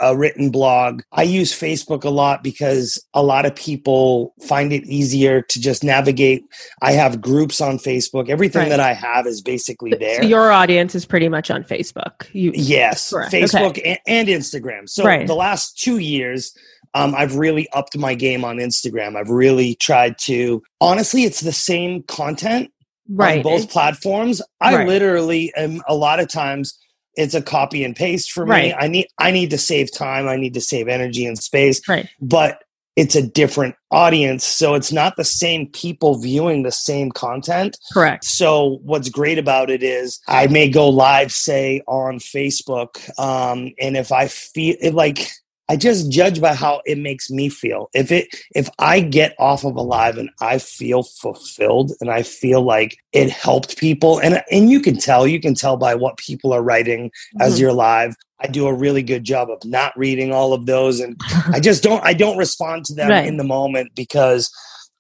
a, 0.01 0.07
a 0.07 0.17
written 0.17 0.51
blog 0.51 1.03
i 1.13 1.23
use 1.23 1.53
facebook 1.53 2.05
a 2.05 2.09
lot 2.09 2.43
because 2.43 3.05
a 3.15 3.23
lot 3.23 3.45
of 3.45 3.55
people 3.57 4.33
find 4.47 4.73
it 4.73 4.85
easier 4.85 5.43
to 5.43 5.61
just 5.61 5.83
navigate 5.83 6.45
i 6.83 6.93
have 6.93 7.21
groups 7.21 7.61
on 7.61 7.79
facebook 7.79 8.29
everything 8.29 8.63
right. 8.63 8.69
that 8.69 8.81
i 8.81 8.93
have 8.93 9.27
is 9.27 9.43
basically 9.43 9.93
there 9.99 10.23
so 10.23 10.29
your 10.29 10.53
audience 10.53 10.95
is 10.95 11.05
pretty 11.05 11.29
much 11.29 11.51
on 11.51 11.65
facebook 11.65 12.29
you 12.33 12.53
yes 12.55 13.11
correct. 13.11 13.33
facebook 13.33 13.71
okay. 13.71 13.99
and, 14.07 14.29
and, 14.29 14.29
instagram 14.29 14.89
so 14.89 15.05
right. 15.05 15.27
the 15.27 15.35
last 15.35 15.77
two 15.79 15.99
years 15.99 16.57
um, 16.95 17.15
I've 17.15 17.37
really 17.37 17.69
upped 17.73 17.97
my 17.97 18.15
game 18.15 18.45
on 18.45 18.59
Instagram. 18.59 19.17
I've 19.17 19.31
really 19.31 19.77
tried 19.77 20.19
to, 20.19 20.63
honestly, 20.81 21.25
it's 21.25 21.41
the 21.41 21.53
same 21.53 22.03
content, 22.03 22.71
right. 23.12 23.38
on 23.38 23.42
both 23.42 23.70
platforms. 23.70 24.42
I 24.61 24.77
right. 24.77 24.88
literally 24.88 25.53
am 25.57 25.83
a 25.88 25.94
lot 25.94 26.20
of 26.20 26.29
times 26.29 26.79
it's 27.14 27.35
a 27.35 27.42
copy 27.42 27.85
and 27.85 27.94
paste 27.94 28.33
for 28.33 28.46
me. 28.46 28.51
Right. 28.51 28.75
I 28.79 28.88
need 28.88 29.07
I 29.18 29.31
need 29.31 29.51
to 29.51 29.59
save 29.59 29.92
time, 29.92 30.29
I 30.29 30.37
need 30.37 30.55
to 30.55 30.61
save 30.61 30.88
energy 30.88 31.27
and 31.27 31.38
space. 31.38 31.87
Right. 31.88 32.09
But 32.20 32.62
it's 32.94 33.16
a 33.16 33.27
different 33.27 33.75
audience, 33.90 34.44
so 34.44 34.75
it's 34.75 34.92
not 34.92 35.16
the 35.16 35.25
same 35.25 35.66
people 35.68 36.18
viewing 36.18 36.62
the 36.62 36.72
same 36.72 37.11
content. 37.11 37.79
Correct. 37.90 38.22
So 38.25 38.81
what's 38.83 39.09
great 39.09 39.38
about 39.38 39.70
it 39.70 39.83
is 39.83 40.20
I 40.29 40.46
may 40.48 40.68
go 40.68 40.90
live, 40.90 41.33
say 41.33 41.81
on 41.88 42.18
Facebook, 42.18 42.98
um, 43.18 43.72
and 43.81 43.96
if 43.96 44.12
I 44.12 44.29
feel 44.29 44.77
it, 44.79 44.92
like 44.92 45.31
I 45.73 45.77
just 45.77 46.11
judge 46.11 46.39
by 46.39 46.53
how 46.53 46.83
it 46.85 46.99
makes 46.99 47.31
me 47.31 47.49
feel. 47.49 47.89
If 47.95 48.13
it 48.13 48.29
if 48.55 48.69
I 48.79 49.01
get 49.01 49.35
off 49.39 49.65
of 49.65 49.75
a 49.75 49.81
live 49.81 50.19
and 50.19 50.29
I 50.39 50.59
feel 50.59 51.03
fulfilled 51.03 51.93
and 51.99 52.11
I 52.11 52.25
feel 52.25 52.61
like 52.61 52.99
it 53.13 53.31
helped 53.31 53.79
people 53.79 54.19
and 54.19 54.43
and 54.51 54.71
you 54.71 54.81
can 54.81 54.99
tell, 54.99 55.27
you 55.27 55.41
can 55.41 55.55
tell 55.55 55.79
by 55.79 55.95
what 55.95 56.19
people 56.19 56.53
are 56.53 56.63
writing 56.63 57.07
mm-hmm. 57.07 57.41
as 57.41 57.59
you're 57.59 57.73
live. 57.73 58.15
I 58.39 58.49
do 58.49 58.67
a 58.67 58.75
really 58.75 59.03
good 59.03 59.25
job 59.25 59.49
of 59.49 59.65
not 59.65 59.97
reading 59.97 60.31
all 60.31 60.53
of 60.53 60.67
those 60.67 61.01
and 61.01 61.19
I 61.51 61.59
just 61.69 61.83
don't 61.83 62.05
I 62.05 62.13
don't 62.13 62.37
respond 62.37 62.85
to 62.87 62.95
them 62.95 63.09
right. 63.09 63.27
in 63.27 63.39
the 63.39 63.45
moment 63.45 63.93
because 63.95 64.51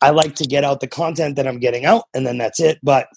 I 0.00 0.08
like 0.08 0.36
to 0.36 0.44
get 0.44 0.64
out 0.64 0.80
the 0.80 0.86
content 0.86 1.36
that 1.36 1.46
I'm 1.46 1.60
getting 1.60 1.84
out 1.84 2.04
and 2.14 2.26
then 2.26 2.38
that's 2.38 2.60
it. 2.60 2.78
But 2.82 3.08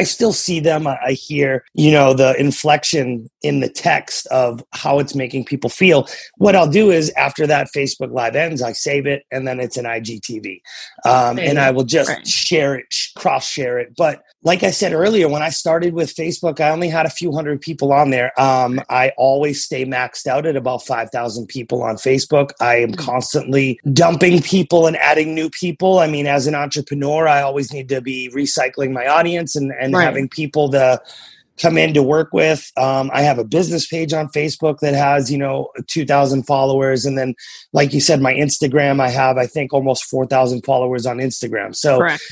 I 0.00 0.04
still 0.04 0.32
see 0.32 0.60
them. 0.60 0.86
I 0.86 1.12
hear, 1.12 1.62
you 1.74 1.92
know, 1.92 2.14
the 2.14 2.34
inflection 2.40 3.28
in 3.42 3.60
the 3.60 3.68
text 3.68 4.26
of 4.28 4.64
how 4.72 4.98
it's 4.98 5.14
making 5.14 5.44
people 5.44 5.68
feel. 5.68 6.08
What 6.38 6.56
I'll 6.56 6.70
do 6.70 6.90
is 6.90 7.10
after 7.18 7.46
that 7.48 7.68
Facebook 7.76 8.10
Live 8.10 8.34
ends, 8.34 8.62
I 8.62 8.72
save 8.72 9.06
it 9.06 9.24
and 9.30 9.46
then 9.46 9.60
it's 9.60 9.76
an 9.76 9.84
IGTV. 9.84 10.62
Um, 11.04 11.38
and 11.38 11.58
I 11.58 11.70
will 11.70 11.84
just 11.84 12.08
right. 12.08 12.26
share 12.26 12.76
it, 12.76 12.86
cross 13.14 13.46
share 13.46 13.78
it. 13.78 13.94
But 13.94 14.22
like 14.42 14.62
I 14.62 14.70
said 14.70 14.94
earlier, 14.94 15.28
when 15.28 15.42
I 15.42 15.50
started 15.50 15.92
with 15.92 16.14
Facebook, 16.14 16.60
I 16.60 16.70
only 16.70 16.88
had 16.88 17.04
a 17.04 17.10
few 17.10 17.30
hundred 17.32 17.60
people 17.60 17.92
on 17.92 18.08
there. 18.08 18.38
Um, 18.40 18.80
I 18.88 19.12
always 19.18 19.62
stay 19.62 19.84
maxed 19.84 20.26
out 20.26 20.46
at 20.46 20.56
about 20.56 20.86
5,000 20.86 21.46
people 21.46 21.82
on 21.82 21.96
Facebook. 21.96 22.50
I 22.58 22.76
am 22.76 22.92
mm-hmm. 22.92 23.04
constantly 23.04 23.78
dumping 23.92 24.40
people 24.40 24.86
and 24.86 24.96
adding 24.96 25.34
new 25.34 25.50
people. 25.50 25.98
I 25.98 26.06
mean, 26.06 26.26
as 26.26 26.46
an 26.46 26.54
entrepreneur, 26.54 27.28
I 27.28 27.42
always 27.42 27.70
need 27.70 27.90
to 27.90 28.00
be 28.00 28.30
recycling 28.34 28.92
my 28.92 29.06
audience 29.06 29.56
and, 29.56 29.72
and 29.78 29.92
right. 29.92 30.04
having 30.04 30.28
people 30.28 30.70
to 30.70 31.02
come 31.60 31.76
in 31.76 31.94
to 31.94 32.02
work 32.02 32.32
with. 32.32 32.70
Um, 32.76 33.10
I 33.12 33.22
have 33.22 33.38
a 33.38 33.44
business 33.44 33.86
page 33.86 34.12
on 34.12 34.28
Facebook 34.28 34.78
that 34.80 34.94
has, 34.94 35.30
you 35.30 35.38
know, 35.38 35.68
2,000 35.88 36.44
followers. 36.44 37.04
And 37.04 37.18
then, 37.18 37.34
like 37.72 37.92
you 37.92 38.00
said, 38.00 38.20
my 38.20 38.32
Instagram, 38.32 39.00
I 39.00 39.10
have, 39.10 39.36
I 39.36 39.46
think, 39.46 39.72
almost 39.72 40.04
4,000 40.04 40.62
followers 40.62 41.06
on 41.06 41.18
Instagram. 41.18 41.74
So 41.74 41.98
Correct. 41.98 42.22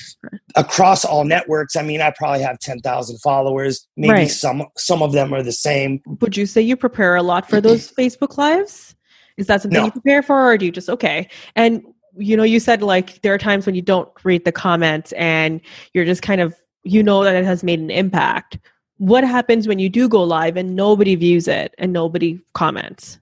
across 0.57 1.05
all 1.05 1.25
networks, 1.25 1.77
I 1.77 1.83
mean, 1.83 2.01
I 2.01 2.13
probably 2.17 2.43
have 2.43 2.59
10,000 2.59 3.19
followers. 3.19 3.87
Maybe 3.97 4.13
right. 4.13 4.31
some, 4.31 4.65
some 4.77 5.03
of 5.03 5.13
them 5.13 5.35
are 5.35 5.43
the 5.43 5.53
same. 5.53 6.01
Would 6.21 6.37
you 6.37 6.47
say 6.47 6.61
you 6.61 6.77
prepare 6.77 7.17
a 7.17 7.23
lot 7.23 7.49
for 7.49 7.61
those 7.61 7.93
Facebook 7.93 8.39
Lives? 8.39 8.95
Is 9.37 9.47
that 9.47 9.63
something 9.63 9.79
no. 9.79 9.87
you 9.87 9.93
prepare 9.93 10.23
for, 10.23 10.53
or 10.53 10.59
do 10.59 10.67
you 10.67 10.73
just, 10.73 10.89
okay? 10.89 11.29
And 11.55 11.83
you 12.17 12.37
know, 12.37 12.43
you 12.43 12.59
said 12.59 12.83
like 12.83 13.23
there 13.23 13.33
are 13.33 13.39
times 13.39 13.65
when 13.65 13.77
you 13.77 13.83
don't 13.83 14.09
read 14.25 14.45
the 14.45 14.51
comments 14.51 15.13
and 15.13 15.61
you're 15.95 16.05
just 16.05 16.21
kind 16.21 16.41
of, 16.41 16.53
you 16.83 17.01
know, 17.01 17.23
that 17.23 17.37
it 17.37 17.45
has 17.45 17.63
made 17.63 17.79
an 17.79 17.91
impact 17.91 18.59
what 18.99 19.25
happens 19.25 19.67
when 19.67 19.79
you 19.79 19.89
do 19.89 20.09
go 20.09 20.23
live 20.23 20.57
and 20.57 20.77
nobody 20.77 21.15
views 21.15 21.49
it 21.49 21.75
and 21.79 21.93
nobody 21.93 22.39
comments? 22.53 23.19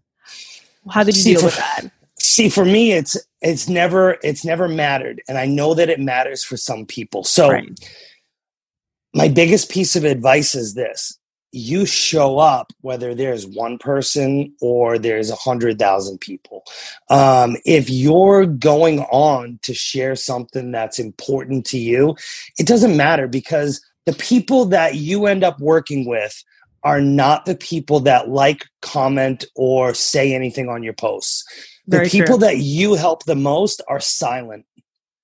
How 0.90 1.04
did 1.04 1.16
you 1.16 1.22
see, 1.22 1.30
deal 1.32 1.40
for, 1.40 1.46
with 1.46 1.56
that? 1.56 1.90
See, 2.18 2.48
for 2.48 2.64
me, 2.64 2.92
it's 2.92 3.16
it's 3.40 3.68
never 3.68 4.16
it's 4.22 4.44
never 4.44 4.68
mattered, 4.68 5.22
and 5.28 5.38
I 5.38 5.46
know 5.46 5.74
that 5.74 5.88
it 5.88 6.00
matters 6.00 6.44
for 6.44 6.56
some 6.56 6.86
people. 6.86 7.24
So, 7.24 7.50
right. 7.50 7.68
my 9.14 9.28
biggest 9.28 9.70
piece 9.70 9.96
of 9.96 10.04
advice 10.04 10.54
is 10.54 10.74
this: 10.74 11.18
you 11.52 11.86
show 11.86 12.38
up 12.38 12.72
whether 12.80 13.14
there's 13.14 13.46
one 13.46 13.78
person 13.78 14.54
or 14.60 14.98
there's 14.98 15.30
a 15.30 15.36
hundred 15.36 15.78
thousand 15.78 16.18
people. 16.18 16.64
Um, 17.10 17.56
if 17.64 17.90
you're 17.90 18.46
going 18.46 19.00
on 19.00 19.58
to 19.62 19.74
share 19.74 20.16
something 20.16 20.70
that's 20.70 20.98
important 20.98 21.66
to 21.66 21.78
you, 21.78 22.16
it 22.58 22.66
doesn't 22.66 22.96
matter 22.96 23.26
because 23.28 23.80
the 24.06 24.12
people 24.14 24.64
that 24.66 24.94
you 24.94 25.26
end 25.26 25.44
up 25.44 25.58
working 25.60 26.08
with 26.08 26.42
are 26.82 27.00
not 27.00 27.44
the 27.44 27.56
people 27.56 28.00
that 28.00 28.28
like, 28.28 28.66
comment, 28.80 29.44
or 29.56 29.92
say 29.92 30.32
anything 30.32 30.68
on 30.68 30.84
your 30.84 30.92
posts. 30.92 31.44
The 31.88 31.98
Very 31.98 32.08
people 32.08 32.38
true. 32.38 32.46
that 32.46 32.58
you 32.58 32.94
help 32.94 33.24
the 33.24 33.34
most 33.34 33.82
are 33.88 34.00
silent. 34.00 34.64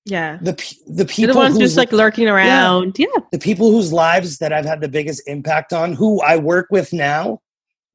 Yeah. 0.05 0.37
The 0.41 0.53
the 0.85 1.05
people 1.05 1.33
the 1.33 1.39
ones 1.39 1.57
just 1.57 1.77
like 1.77 1.93
lurking 1.93 2.27
around. 2.27 2.99
Yeah. 2.99 3.07
yeah. 3.15 3.21
The 3.31 3.39
people 3.39 3.71
whose 3.71 3.93
lives 3.93 4.39
that 4.39 4.51
I've 4.51 4.65
had 4.65 4.81
the 4.81 4.89
biggest 4.89 5.23
impact 5.27 5.71
on, 5.71 5.93
who 5.93 6.21
I 6.21 6.35
work 6.35 6.67
with 6.69 6.91
now, 6.91 7.39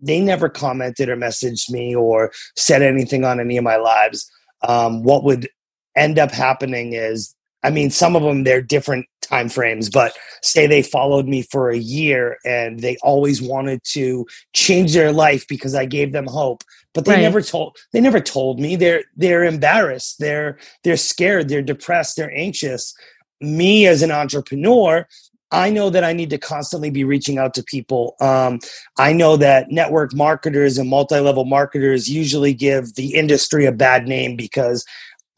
they 0.01 0.21
never 0.21 0.49
commented 0.49 1.11
or 1.11 1.17
messaged 1.17 1.71
me 1.71 1.95
or 1.95 2.33
said 2.57 2.81
anything 2.81 3.25
on 3.25 3.41
any 3.41 3.59
of 3.59 3.65
my 3.65 3.77
lives. 3.77 4.31
Um, 4.67 5.03
what 5.03 5.25
would 5.25 5.49
end 5.95 6.19
up 6.19 6.31
happening 6.31 6.95
is 6.95 7.35
I 7.63 7.71
mean, 7.71 7.91
some 7.91 8.17
of 8.17 8.23
them 8.23 8.45
they're 8.45 8.63
different 8.63 9.07
time 9.29 9.49
frames, 9.49 9.91
but 9.91 10.17
say 10.43 10.67
they 10.67 10.83
followed 10.83 11.27
me 11.27 11.43
for 11.43 11.71
a 11.71 11.77
year 11.77 12.39
and 12.45 12.81
they 12.81 12.97
always 13.03 13.43
wanted 13.43 13.83
to 13.85 14.27
change 14.55 14.95
their 14.95 15.13
life 15.13 15.47
because 15.49 15.75
I 15.75 15.85
gave 15.85 16.13
them 16.13 16.27
hope, 16.27 16.65
but 16.95 17.05
they 17.05 17.13
right. 17.13 17.23
never 17.23 17.43
told 17.43 17.77
they 17.93 18.01
never 18.01 18.21
told 18.21 18.61
me. 18.61 18.77
They're 18.77 19.05
they're 19.17 19.45
embarrassed. 19.45 20.19
They're 20.19 20.59
they're 20.85 20.97
scared. 20.97 21.49
They're 21.49 21.63
depressed. 21.63 22.17
They're 22.17 22.35
anxious. 22.35 22.95
Me 23.41 23.87
as 23.87 24.03
an 24.03 24.11
entrepreneur, 24.11 25.07
I 25.51 25.71
know 25.71 25.91
that 25.91 26.05
I 26.05 26.13
need 26.13 26.31
to 26.31 26.39
constantly 26.39 26.91
be 26.91 27.05
reaching 27.05 27.39
out 27.39 27.55
to 27.55 27.63
people. 27.63 28.17
Um, 28.21 28.59
I 28.99 29.13
know 29.13 29.37
that 29.37 29.71
network 29.71 30.15
marketers 30.15 30.77
and 30.77 30.91
multi 30.91 31.21
level 31.21 31.45
marketers 31.45 32.09
usually 32.09 32.53
give 32.53 32.95
the 32.95 33.15
industry 33.15 33.65
a 33.65 33.73
bad 33.73 34.07
name 34.07 34.37
because 34.37 34.85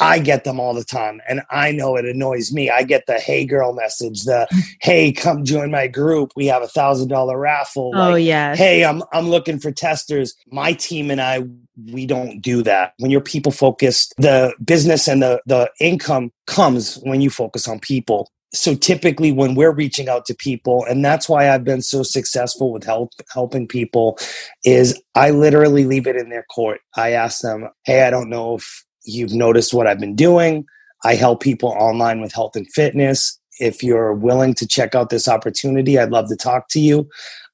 I 0.00 0.18
get 0.18 0.44
them 0.44 0.58
all 0.58 0.72
the 0.72 0.84
time, 0.84 1.20
and 1.28 1.42
I 1.50 1.72
know 1.72 1.96
it 1.96 2.06
annoys 2.06 2.52
me. 2.52 2.70
I 2.70 2.82
get 2.82 3.04
the 3.06 3.18
"Hey 3.18 3.44
girl" 3.44 3.74
message, 3.74 4.24
the 4.24 4.48
"Hey, 4.80 5.12
come 5.12 5.44
join 5.44 5.70
my 5.70 5.86
group. 5.88 6.32
We 6.34 6.46
have 6.46 6.62
a 6.62 6.68
thousand 6.68 7.08
dollar 7.08 7.38
raffle." 7.38 7.92
Oh 7.94 8.12
like, 8.12 8.24
yeah. 8.24 8.56
Hey, 8.56 8.84
I'm 8.84 9.02
I'm 9.12 9.28
looking 9.28 9.58
for 9.58 9.70
testers. 9.70 10.34
My 10.50 10.72
team 10.72 11.10
and 11.10 11.20
I, 11.20 11.44
we 11.92 12.06
don't 12.06 12.40
do 12.40 12.62
that. 12.62 12.94
When 12.98 13.10
you're 13.10 13.20
people 13.20 13.52
focused, 13.52 14.14
the 14.16 14.54
business 14.64 15.06
and 15.06 15.22
the 15.22 15.42
the 15.46 15.70
income 15.80 16.32
comes 16.46 16.96
when 17.02 17.20
you 17.20 17.30
focus 17.30 17.68
on 17.68 17.78
people. 17.78 18.30
So 18.52 18.74
typically, 18.74 19.30
when 19.30 19.54
we're 19.54 19.70
reaching 19.72 20.08
out 20.08 20.24
to 20.26 20.34
people, 20.34 20.84
and 20.86 21.04
that's 21.04 21.28
why 21.28 21.50
I've 21.50 21.62
been 21.62 21.82
so 21.82 22.02
successful 22.02 22.72
with 22.72 22.84
help 22.84 23.10
helping 23.32 23.68
people, 23.68 24.18
is 24.64 25.00
I 25.14 25.30
literally 25.30 25.84
leave 25.84 26.06
it 26.06 26.16
in 26.16 26.30
their 26.30 26.44
court. 26.44 26.80
I 26.96 27.12
ask 27.12 27.42
them, 27.42 27.68
"Hey, 27.84 28.02
I 28.02 28.10
don't 28.10 28.30
know 28.30 28.56
if." 28.56 28.84
You've 29.04 29.32
noticed 29.32 29.74
what 29.74 29.86
I've 29.86 30.00
been 30.00 30.16
doing. 30.16 30.64
I 31.04 31.14
help 31.14 31.42
people 31.42 31.70
online 31.70 32.20
with 32.20 32.32
health 32.32 32.56
and 32.56 32.70
fitness. 32.72 33.38
If 33.58 33.82
you're 33.82 34.12
willing 34.12 34.54
to 34.54 34.66
check 34.66 34.94
out 34.94 35.10
this 35.10 35.28
opportunity, 35.28 35.98
I'd 35.98 36.10
love 36.10 36.28
to 36.28 36.36
talk 36.36 36.68
to 36.70 36.80
you. 36.80 37.08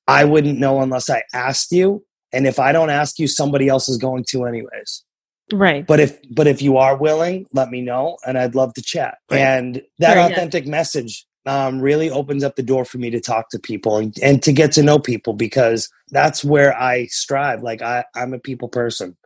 I 0.09 0.24
wouldn't 0.24 0.59
know 0.59 0.80
unless 0.80 1.11
I 1.11 1.22
asked 1.32 1.72
you. 1.72 2.04
And 2.32 2.46
if 2.46 2.59
I 2.59 2.72
don't 2.72 2.90
ask 2.90 3.18
you, 3.18 3.28
somebody 3.28 3.68
else 3.68 3.88
is 3.88 3.98
going 3.98 4.24
to 4.30 4.44
anyways. 4.44 5.04
Right. 5.52 5.87
But 5.87 6.00
if 6.00 6.18
but 6.30 6.46
if 6.46 6.61
you 6.61 6.76
are 6.76 6.96
willing, 6.96 7.46
let 7.52 7.70
me 7.70 7.80
know 7.80 8.18
and 8.26 8.37
I'd 8.37 8.54
love 8.54 8.74
to 8.74 8.82
chat. 8.82 9.18
Right. 9.30 9.38
And 9.38 9.82
that 10.00 10.16
right, 10.16 10.32
authentic 10.32 10.64
yeah. 10.64 10.70
message 10.70 11.24
um, 11.46 11.80
really 11.80 12.11
opens 12.11 12.42
up 12.42 12.56
the 12.56 12.62
door 12.62 12.85
for 12.85 12.98
me 12.98 13.11
to 13.11 13.20
talk 13.20 13.50
to 13.50 13.59
people 13.59 13.96
and, 13.98 14.16
and 14.20 14.42
to 14.42 14.52
get 14.52 14.72
to 14.72 14.82
know 14.82 14.98
people 14.98 15.32
because 15.32 15.88
that's 16.11 16.44
where 16.44 16.76
I 16.76 17.06
strive. 17.06 17.62
Like 17.62 17.82
I, 17.82 18.04
I'm 18.16 18.35
a 18.35 18.40
people 18.40 18.68
person. 18.68 19.16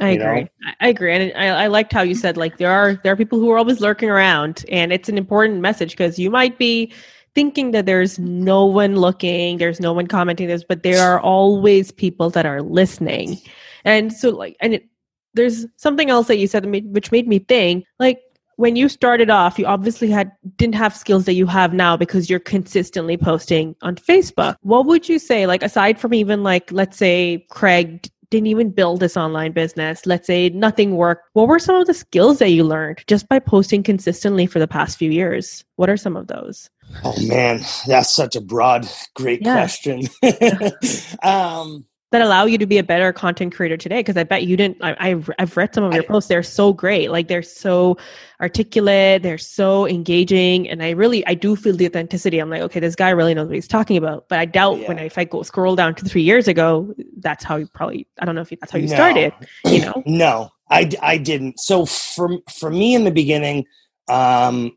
I 0.00 0.10
agree. 0.10 0.42
Know? 0.42 0.72
I 0.80 0.88
agree, 0.88 1.14
and 1.14 1.32
I, 1.36 1.64
I 1.64 1.66
liked 1.66 1.92
how 1.92 2.02
you 2.02 2.14
said 2.14 2.36
like 2.36 2.58
there 2.58 2.70
are 2.70 2.94
there 3.02 3.12
are 3.12 3.16
people 3.16 3.38
who 3.38 3.50
are 3.50 3.58
always 3.58 3.80
lurking 3.80 4.08
around, 4.08 4.64
and 4.70 4.92
it's 4.92 5.08
an 5.08 5.18
important 5.18 5.60
message 5.60 5.92
because 5.92 6.18
you 6.18 6.30
might 6.30 6.58
be 6.58 6.92
thinking 7.34 7.70
that 7.70 7.86
there's 7.86 8.18
no 8.18 8.64
one 8.64 8.96
looking, 8.96 9.58
there's 9.58 9.78
no 9.78 9.92
one 9.92 10.06
commenting 10.06 10.48
this, 10.48 10.64
but 10.64 10.82
there 10.82 11.00
are 11.02 11.20
always 11.20 11.92
people 11.92 12.30
that 12.30 12.46
are 12.46 12.62
listening, 12.62 13.38
and 13.84 14.12
so 14.12 14.30
like, 14.30 14.56
and 14.60 14.74
it, 14.74 14.88
there's 15.34 15.66
something 15.76 16.10
else 16.10 16.26
that 16.26 16.38
you 16.38 16.46
said 16.46 16.66
which 16.92 17.12
made 17.12 17.28
me 17.28 17.38
think 17.38 17.84
like 17.98 18.20
when 18.56 18.76
you 18.76 18.88
started 18.88 19.30
off 19.30 19.58
you 19.58 19.66
obviously 19.66 20.10
had 20.10 20.32
didn't 20.56 20.74
have 20.74 20.94
skills 20.94 21.24
that 21.24 21.34
you 21.34 21.46
have 21.46 21.72
now 21.72 21.96
because 21.96 22.28
you're 22.28 22.40
consistently 22.40 23.16
posting 23.16 23.74
on 23.82 23.94
facebook 23.94 24.56
what 24.62 24.86
would 24.86 25.08
you 25.08 25.18
say 25.18 25.46
like 25.46 25.62
aside 25.62 25.98
from 25.98 26.12
even 26.12 26.42
like 26.42 26.70
let's 26.72 26.96
say 26.96 27.44
craig 27.50 28.08
didn't 28.30 28.46
even 28.46 28.70
build 28.70 29.00
this 29.00 29.16
online 29.16 29.52
business, 29.52 30.06
let's 30.06 30.26
say 30.26 30.48
nothing 30.50 30.96
worked, 30.96 31.28
what 31.32 31.48
were 31.48 31.58
some 31.58 31.76
of 31.76 31.86
the 31.86 31.94
skills 31.94 32.38
that 32.38 32.50
you 32.50 32.64
learned 32.64 33.02
just 33.06 33.28
by 33.28 33.38
posting 33.38 33.82
consistently 33.82 34.46
for 34.46 34.58
the 34.58 34.68
past 34.68 34.98
few 34.98 35.10
years? 35.10 35.64
What 35.76 35.90
are 35.90 35.96
some 35.96 36.16
of 36.16 36.28
those? 36.28 36.70
Oh 37.04 37.14
man, 37.26 37.60
that's 37.86 38.14
such 38.14 38.36
a 38.36 38.40
broad, 38.40 38.88
great 39.14 39.42
yeah. 39.42 39.54
question. 39.54 40.02
um, 41.22 41.84
that 42.10 42.22
allow 42.22 42.44
you 42.44 42.58
to 42.58 42.66
be 42.66 42.78
a 42.78 42.82
better 42.82 43.12
content 43.12 43.54
creator 43.54 43.76
today 43.76 44.00
because 44.00 44.16
i 44.16 44.24
bet 44.24 44.44
you 44.44 44.56
didn't 44.56 44.76
I, 44.80 45.10
have 45.10 45.30
I've 45.38 45.56
read 45.56 45.74
some 45.74 45.84
of 45.84 45.94
your 45.94 46.02
I, 46.02 46.06
posts 46.06 46.28
they're 46.28 46.42
so 46.42 46.72
great 46.72 47.10
like 47.10 47.28
they're 47.28 47.42
so 47.42 47.96
articulate 48.40 49.22
they're 49.22 49.38
so 49.38 49.86
engaging 49.86 50.68
and 50.68 50.82
i 50.82 50.90
really 50.90 51.26
i 51.26 51.34
do 51.34 51.56
feel 51.56 51.76
the 51.76 51.86
authenticity 51.86 52.38
i'm 52.38 52.50
like 52.50 52.62
okay 52.62 52.80
this 52.80 52.96
guy 52.96 53.10
really 53.10 53.34
knows 53.34 53.46
what 53.46 53.54
he's 53.54 53.68
talking 53.68 53.96
about 53.96 54.28
but 54.28 54.38
i 54.38 54.44
doubt 54.44 54.78
yeah. 54.78 54.88
when 54.88 54.98
I, 54.98 55.04
if 55.04 55.18
i 55.18 55.24
go 55.24 55.42
scroll 55.42 55.76
down 55.76 55.94
to 55.96 56.04
three 56.04 56.22
years 56.22 56.48
ago 56.48 56.92
that's 57.18 57.44
how 57.44 57.56
you 57.56 57.68
probably 57.72 58.06
i 58.18 58.24
don't 58.24 58.34
know 58.34 58.42
if 58.42 58.50
that's 58.50 58.72
how 58.72 58.78
you 58.78 58.88
no. 58.88 58.94
started 58.94 59.32
you 59.66 59.80
know 59.82 60.02
no 60.06 60.50
i 60.70 60.90
i 61.02 61.16
didn't 61.16 61.60
so 61.60 61.86
for 61.86 62.38
for 62.52 62.70
me 62.70 62.94
in 62.94 63.04
the 63.04 63.10
beginning 63.10 63.64
um 64.08 64.72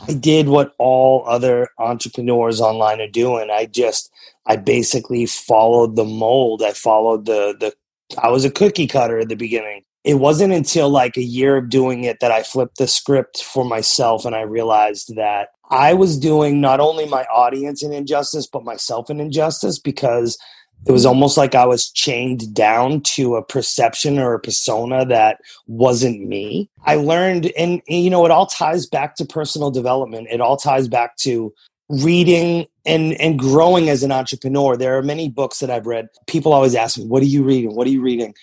I 0.00 0.12
did 0.14 0.48
what 0.48 0.74
all 0.78 1.24
other 1.26 1.68
entrepreneurs 1.78 2.60
online 2.60 3.00
are 3.00 3.08
doing. 3.08 3.50
I 3.50 3.66
just 3.66 4.10
I 4.46 4.56
basically 4.56 5.26
followed 5.26 5.96
the 5.96 6.04
mold. 6.04 6.62
I 6.62 6.72
followed 6.72 7.26
the 7.26 7.56
the 7.58 7.74
I 8.22 8.28
was 8.28 8.44
a 8.44 8.50
cookie 8.50 8.86
cutter 8.86 9.18
at 9.18 9.28
the 9.28 9.36
beginning. 9.36 9.82
It 10.04 10.14
wasn't 10.14 10.52
until 10.52 10.88
like 10.88 11.16
a 11.16 11.22
year 11.22 11.56
of 11.56 11.68
doing 11.68 12.04
it 12.04 12.20
that 12.20 12.30
I 12.30 12.44
flipped 12.44 12.78
the 12.78 12.86
script 12.86 13.42
for 13.42 13.64
myself 13.64 14.24
and 14.24 14.36
I 14.36 14.42
realized 14.42 15.16
that 15.16 15.48
I 15.68 15.94
was 15.94 16.16
doing 16.16 16.60
not 16.60 16.78
only 16.78 17.06
my 17.06 17.24
audience 17.24 17.82
an 17.82 17.92
injustice 17.92 18.46
but 18.46 18.64
myself 18.64 19.10
an 19.10 19.18
injustice 19.18 19.80
because 19.80 20.38
it 20.86 20.92
was 20.92 21.04
almost 21.04 21.36
like 21.36 21.56
I 21.56 21.66
was 21.66 21.90
chained 21.90 22.54
down 22.54 23.00
to 23.14 23.34
a 23.34 23.42
perception 23.42 24.20
or 24.20 24.34
a 24.34 24.40
persona 24.40 25.04
that 25.06 25.40
wasn't 25.66 26.28
me. 26.28 26.70
I 26.84 26.94
learned, 26.94 27.46
and, 27.58 27.82
and, 27.88 28.04
you 28.04 28.08
know, 28.08 28.24
it 28.24 28.30
all 28.30 28.46
ties 28.46 28.86
back 28.86 29.16
to 29.16 29.24
personal 29.24 29.72
development. 29.72 30.28
It 30.30 30.40
all 30.40 30.56
ties 30.56 30.86
back 30.86 31.16
to 31.18 31.52
reading 31.88 32.66
and 32.84 33.14
and 33.14 33.38
growing 33.38 33.88
as 33.88 34.02
an 34.04 34.12
entrepreneur. 34.12 34.76
There 34.76 34.96
are 34.96 35.02
many 35.02 35.28
books 35.28 35.58
that 35.58 35.70
I've 35.70 35.86
read. 35.86 36.08
People 36.28 36.52
always 36.52 36.76
ask 36.76 36.98
me, 36.98 37.04
"What 37.04 37.22
are 37.22 37.26
you 37.26 37.42
reading? 37.42 37.74
What 37.74 37.88
are 37.88 37.90
you 37.90 38.00
reading?" 38.00 38.34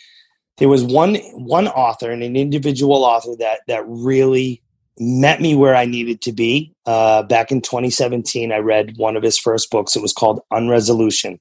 There 0.58 0.70
was 0.70 0.84
one 0.84 1.16
one 1.34 1.70
author 1.70 2.12
and 2.12 2.24
an 2.24 2.36
individual 2.36 3.06
author 3.06 3.36
that 3.40 3.62
that 3.68 3.84
really 3.88 4.62
met 5.00 5.42
me 5.42 5.56
where 5.56 5.76
I 5.76 5.86
needed 5.86 6.22
to 6.22 6.34
be. 6.34 6.74
Uh, 6.86 7.24
back 7.24 7.52
in 7.52 7.62
2017, 7.62 8.52
I 8.52 8.58
read 8.58 8.98
one 8.98 9.18
of 9.18 9.24
his 9.24 9.38
first 9.38 9.72
books. 9.72 9.96
It 9.96 10.02
was 10.02 10.14
called 10.14 10.42
Unresolution 10.52 11.40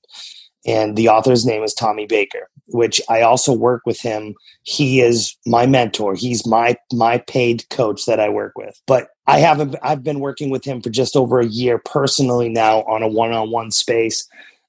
and 0.66 0.96
the 0.96 1.08
author's 1.08 1.44
name 1.44 1.62
is 1.62 1.74
Tommy 1.74 2.06
Baker, 2.06 2.48
which 2.68 3.00
I 3.08 3.22
also 3.22 3.52
work 3.52 3.82
with 3.84 4.00
him. 4.00 4.34
He 4.62 5.00
is 5.00 5.36
my 5.46 5.66
mentor. 5.66 6.14
He's 6.14 6.46
my 6.46 6.76
my 6.92 7.18
paid 7.18 7.68
coach 7.70 8.06
that 8.06 8.20
I 8.20 8.28
work 8.28 8.56
with. 8.56 8.80
But 8.86 9.08
I 9.26 9.38
haven't 9.38 9.76
I've 9.82 10.04
been 10.04 10.20
working 10.20 10.50
with 10.50 10.64
him 10.64 10.80
for 10.80 10.90
just 10.90 11.16
over 11.16 11.40
a 11.40 11.46
year 11.46 11.78
personally 11.78 12.48
now 12.48 12.82
on 12.82 13.02
a 13.02 13.08
one-on-one 13.08 13.70
space. 13.70 14.28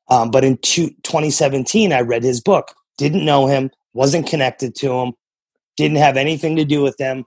Um, 0.09 0.31
but 0.31 0.43
in 0.43 0.57
two, 0.57 0.89
2017, 1.03 1.93
I 1.93 2.01
read 2.01 2.23
his 2.23 2.41
book. 2.41 2.73
Didn't 2.97 3.25
know 3.25 3.47
him, 3.47 3.71
wasn't 3.93 4.27
connected 4.27 4.75
to 4.75 4.91
him, 4.91 5.13
didn't 5.77 5.97
have 5.97 6.17
anything 6.17 6.55
to 6.57 6.65
do 6.65 6.81
with 6.81 6.97
them. 6.97 7.23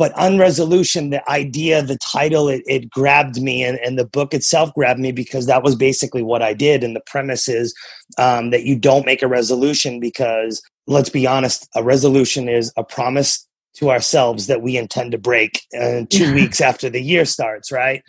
But 0.00 0.12
unresolution, 0.12 1.10
the 1.10 1.30
idea, 1.30 1.82
the 1.82 1.98
title, 1.98 2.48
it, 2.48 2.62
it 2.66 2.88
grabbed 2.88 3.42
me, 3.42 3.62
and, 3.62 3.78
and 3.80 3.98
the 3.98 4.06
book 4.06 4.32
itself 4.32 4.72
grabbed 4.72 4.98
me 4.98 5.12
because 5.12 5.44
that 5.44 5.62
was 5.62 5.76
basically 5.76 6.22
what 6.22 6.40
I 6.40 6.54
did. 6.54 6.82
And 6.82 6.96
the 6.96 7.02
premise 7.04 7.50
is 7.50 7.74
um, 8.16 8.48
that 8.48 8.64
you 8.64 8.78
don't 8.78 9.04
make 9.04 9.20
a 9.20 9.28
resolution 9.28 10.00
because, 10.00 10.62
let's 10.86 11.10
be 11.10 11.26
honest, 11.26 11.68
a 11.76 11.82
resolution 11.82 12.48
is 12.48 12.72
a 12.78 12.82
promise 12.82 13.46
to 13.74 13.90
ourselves 13.90 14.46
that 14.46 14.62
we 14.62 14.78
intend 14.78 15.12
to 15.12 15.18
break 15.18 15.60
uh, 15.78 16.04
two 16.08 16.32
weeks 16.34 16.62
after 16.62 16.88
the 16.88 17.02
year 17.02 17.26
starts, 17.26 17.70
right? 17.70 18.02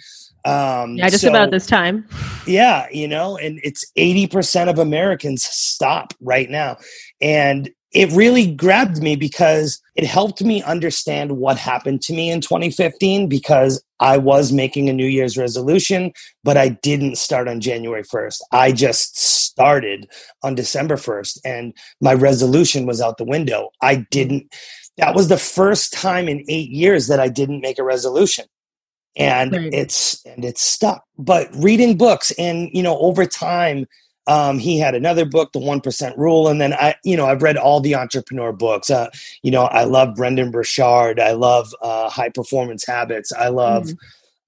Um, 0.45 0.95
yeah, 0.95 1.09
just 1.09 1.23
so, 1.23 1.29
about 1.29 1.51
this 1.51 1.67
time. 1.67 2.07
Yeah, 2.47 2.87
you 2.89 3.09
know, 3.09 3.35
and 3.35 3.59
it's 3.65 3.83
80% 3.97 4.69
of 4.69 4.79
Americans 4.79 5.43
stop 5.43 6.13
right 6.21 6.49
now. 6.49 6.77
And 7.19 7.69
it 7.93 8.09
really 8.11 8.47
grabbed 8.47 9.01
me 9.01 9.15
because 9.15 9.81
it 9.95 10.05
helped 10.05 10.41
me 10.41 10.63
understand 10.63 11.37
what 11.37 11.57
happened 11.57 12.01
to 12.03 12.13
me 12.13 12.31
in 12.31 12.39
2015 12.39 13.27
because 13.27 13.83
I 13.99 14.17
was 14.17 14.53
making 14.53 14.89
a 14.89 14.93
New 14.93 15.05
Year's 15.05 15.37
resolution, 15.37 16.13
but 16.43 16.55
I 16.55 16.69
didn't 16.69 17.17
start 17.17 17.47
on 17.47 17.59
January 17.59 18.03
1st. 18.03 18.41
I 18.51 18.71
just 18.71 19.19
started 19.19 20.09
on 20.41 20.55
December 20.55 20.95
1st 20.95 21.39
and 21.43 21.73
my 21.99 22.13
resolution 22.13 22.85
was 22.85 23.01
out 23.01 23.17
the 23.17 23.25
window. 23.25 23.69
I 23.81 24.07
didn't, 24.09 24.53
that 24.97 25.13
was 25.13 25.27
the 25.27 25.37
first 25.37 25.91
time 25.91 26.29
in 26.29 26.45
eight 26.47 26.69
years 26.69 27.07
that 27.07 27.19
I 27.19 27.27
didn't 27.27 27.61
make 27.61 27.77
a 27.77 27.83
resolution 27.83 28.45
and 29.17 29.51
right. 29.51 29.73
it's 29.73 30.25
and 30.25 30.45
it's 30.45 30.61
stuck 30.61 31.03
but 31.17 31.49
reading 31.55 31.97
books 31.97 32.31
and 32.39 32.69
you 32.71 32.81
know 32.81 32.97
over 32.99 33.25
time 33.25 33.85
um, 34.27 34.59
he 34.59 34.77
had 34.77 34.95
another 34.95 35.25
book 35.25 35.51
the 35.51 35.59
1% 35.59 36.17
rule 36.17 36.47
and 36.47 36.61
then 36.61 36.73
i 36.73 36.95
you 37.03 37.17
know 37.17 37.25
i've 37.25 37.41
read 37.41 37.57
all 37.57 37.79
the 37.79 37.95
entrepreneur 37.95 38.51
books 38.51 38.89
uh, 38.89 39.09
you 39.43 39.51
know 39.51 39.63
i 39.65 39.83
love 39.83 40.15
brendon 40.15 40.51
burchard 40.51 41.19
i 41.19 41.31
love 41.31 41.73
uh, 41.81 42.09
high 42.09 42.29
performance 42.29 42.85
habits 42.85 43.31
i 43.33 43.47
love 43.47 43.85
mm-hmm. 43.85 43.95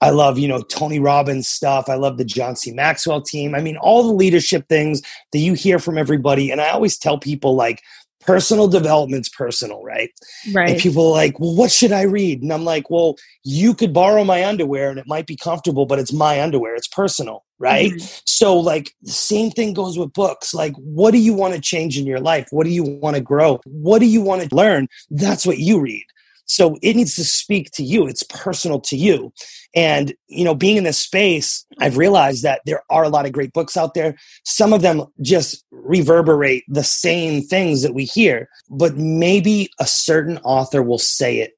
I 0.02 0.10
love, 0.10 0.38
you 0.38 0.50
know, 0.50 0.62
Tony 0.64 1.00
Robbins 1.00 1.48
stuff. 1.48 1.88
I 1.88 1.96
love 1.96 2.18
the 2.18 2.26
John 2.26 2.58
C. 2.58 2.74
Maxwell 2.74 3.22
team. 3.22 3.56
I 3.56 3.62
mean, 3.62 3.78
all 3.78 4.04
the 4.04 4.12
leadership 4.12 4.68
things 4.68 5.02
that 5.32 5.40
you 5.40 5.54
hear 5.54 5.80
from 5.80 5.98
everybody. 5.98 6.52
And 6.52 6.60
I 6.60 6.72
always 6.72 6.98
tell 6.98 7.18
people, 7.18 7.56
like, 7.56 7.82
personal 8.26 8.68
development's 8.68 9.30
personal, 9.30 9.84
right? 9.84 10.10
Right. 10.54 10.72
And 10.72 10.80
people 10.80 11.08
are 11.08 11.12
like, 11.12 11.40
well, 11.40 11.56
what 11.56 11.72
should 11.72 11.92
I 11.92 12.04
read? 12.04 12.42
And 12.42 12.52
I'm 12.52 12.66
like, 12.66 12.90
well, 12.90 13.16
you 13.44 13.74
could 13.74 13.94
borrow 13.94 14.24
my 14.24 14.46
underwear 14.46 14.90
and 14.90 15.00
it 15.00 15.08
might 15.08 15.28
be 15.28 15.36
comfortable, 15.36 15.86
but 15.86 16.00
it's 16.00 16.14
my 16.14 16.42
underwear. 16.42 16.76
It's 16.76 16.88
personal, 16.88 17.44
right? 17.60 17.92
Mm-hmm. 17.92 18.06
So, 18.26 18.58
like, 18.58 18.94
the 19.02 19.12
same 19.12 19.52
thing 19.52 19.74
goes 19.74 19.98
with 19.98 20.14
books. 20.14 20.54
Like, 20.54 20.74
what 20.78 21.12
do 21.12 21.18
you 21.18 21.34
want 21.34 21.54
to 21.54 21.62
change 21.62 21.98
in 21.98 22.06
your 22.06 22.20
life? 22.20 22.48
What 22.52 22.66
do 22.66 22.70
you 22.72 22.84
want 22.84 23.16
to 23.16 23.22
grow? 23.22 23.60
What 23.66 24.00
do 24.00 24.06
you 24.06 24.22
want 24.22 24.48
to 24.48 24.56
learn? 24.56 24.88
That's 25.10 25.46
what 25.46 25.58
you 25.58 25.80
read. 25.80 26.06
So 26.54 26.78
it 26.84 26.96
needs 26.96 27.16
to 27.16 27.24
speak 27.24 27.72
to 27.72 27.84
you. 27.84 28.06
It's 28.06 28.22
personal 28.24 28.80
to 28.82 28.96
you. 28.96 29.34
And, 29.76 30.14
you 30.28 30.46
know, 30.46 30.54
being 30.54 30.78
in 30.78 30.84
this 30.84 31.00
space, 31.00 31.66
I've 31.80 31.98
realized 31.98 32.44
that 32.44 32.62
there 32.68 32.84
are 32.92 33.04
a 33.04 33.10
lot 33.10 33.26
of 33.26 33.32
great 33.32 33.54
books 33.54 33.76
out 33.76 33.96
there. 33.96 34.16
Some 34.46 34.72
of 34.72 34.84
them 34.84 35.04
just 35.20 35.66
reverberate 35.72 36.64
the 36.68 36.84
same 36.84 37.42
things 37.42 37.82
that 37.82 37.96
we 37.96 38.06
hear, 38.06 38.48
but 38.70 38.96
maybe 38.98 39.68
a 39.80 39.88
certain 39.88 40.38
author 40.44 40.84
will 40.84 41.00
say 41.00 41.40
it 41.40 41.54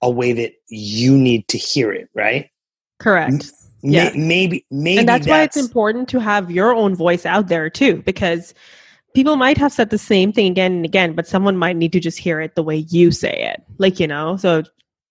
a 0.00 0.10
way 0.10 0.32
that 0.32 0.52
you 0.68 1.16
need 1.16 1.48
to 1.48 1.58
hear 1.58 1.92
it, 1.92 2.08
right? 2.14 2.48
Correct. 3.00 3.50
yeah. 3.82 4.12
maybe, 4.14 4.64
maybe. 4.70 4.98
And 5.00 5.08
that's, 5.08 5.26
that's 5.26 5.28
why 5.28 5.42
it's 5.42 5.56
important 5.56 6.08
to 6.10 6.20
have 6.20 6.52
your 6.52 6.72
own 6.72 6.94
voice 6.94 7.26
out 7.26 7.48
there 7.48 7.68
too, 7.68 8.00
because 8.02 8.54
people 9.16 9.36
might 9.36 9.56
have 9.56 9.72
said 9.72 9.88
the 9.88 9.96
same 9.96 10.30
thing 10.30 10.50
again 10.50 10.72
and 10.72 10.84
again, 10.84 11.14
but 11.14 11.26
someone 11.26 11.56
might 11.56 11.74
need 11.74 11.90
to 11.90 11.98
just 11.98 12.18
hear 12.18 12.38
it 12.38 12.54
the 12.54 12.62
way 12.62 12.76
you 12.90 13.10
say 13.10 13.32
it. 13.32 13.64
Like, 13.78 13.98
you 13.98 14.06
know, 14.06 14.36
so 14.36 14.62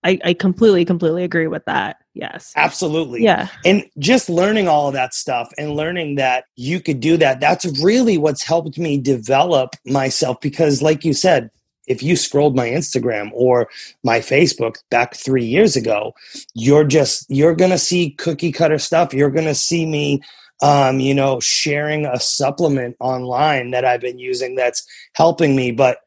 I, 0.04 0.20
I 0.24 0.34
completely, 0.36 0.86
completely 0.86 1.24
agree 1.24 1.48
with 1.48 1.65
that. 1.65 1.98
Yes. 2.13 2.54
Absolutely. 2.56 3.24
Yeah. 3.24 3.48
And 3.65 3.84
just 3.98 4.30
learning 4.30 4.68
all 4.68 4.88
of 4.88 4.94
that 4.94 5.15
stuff 5.15 5.52
and 5.58 5.72
learning 5.72 6.18
that 6.18 6.46
you 6.56 6.80
could 6.80 7.00
do 7.00 7.18
that, 7.18 7.39
that's 7.39 7.65
really 7.82 8.20
what's 8.20 8.44
helped 8.44 8.78
me 8.78 9.00
develop 9.00 9.76
myself 9.88 10.39
because, 10.39 10.84
like 10.84 11.04
you 11.04 11.13
said, 11.13 11.50
if 11.88 12.04
you 12.04 12.15
scrolled 12.15 12.56
my 12.56 12.68
Instagram 12.68 13.32
or 13.34 13.70
my 14.04 14.20
Facebook 14.20 14.76
back 14.91 15.15
three 15.15 15.46
years 15.46 15.76
ago, 15.76 16.13
you're 16.54 16.84
just, 16.84 17.26
you're 17.28 17.56
going 17.56 17.72
to 17.72 17.80
see 17.80 18.12
cookie 18.12 18.52
cutter 18.52 18.78
stuff. 18.78 19.15
You're 19.15 19.32
going 19.32 19.48
to 19.48 19.56
see 19.56 19.88
me 19.88 20.22
um, 20.62 21.00
you 21.00 21.13
know, 21.13 21.39
sharing 21.39 22.06
a 22.06 22.20
supplement 22.20 22.96
online 23.00 23.72
that 23.72 23.86
I've 23.86 24.02
been 24.02 24.20
using 24.20 24.56
that's 24.56 24.86
helping 25.13 25.56
me. 25.56 25.72
But 25.72 26.00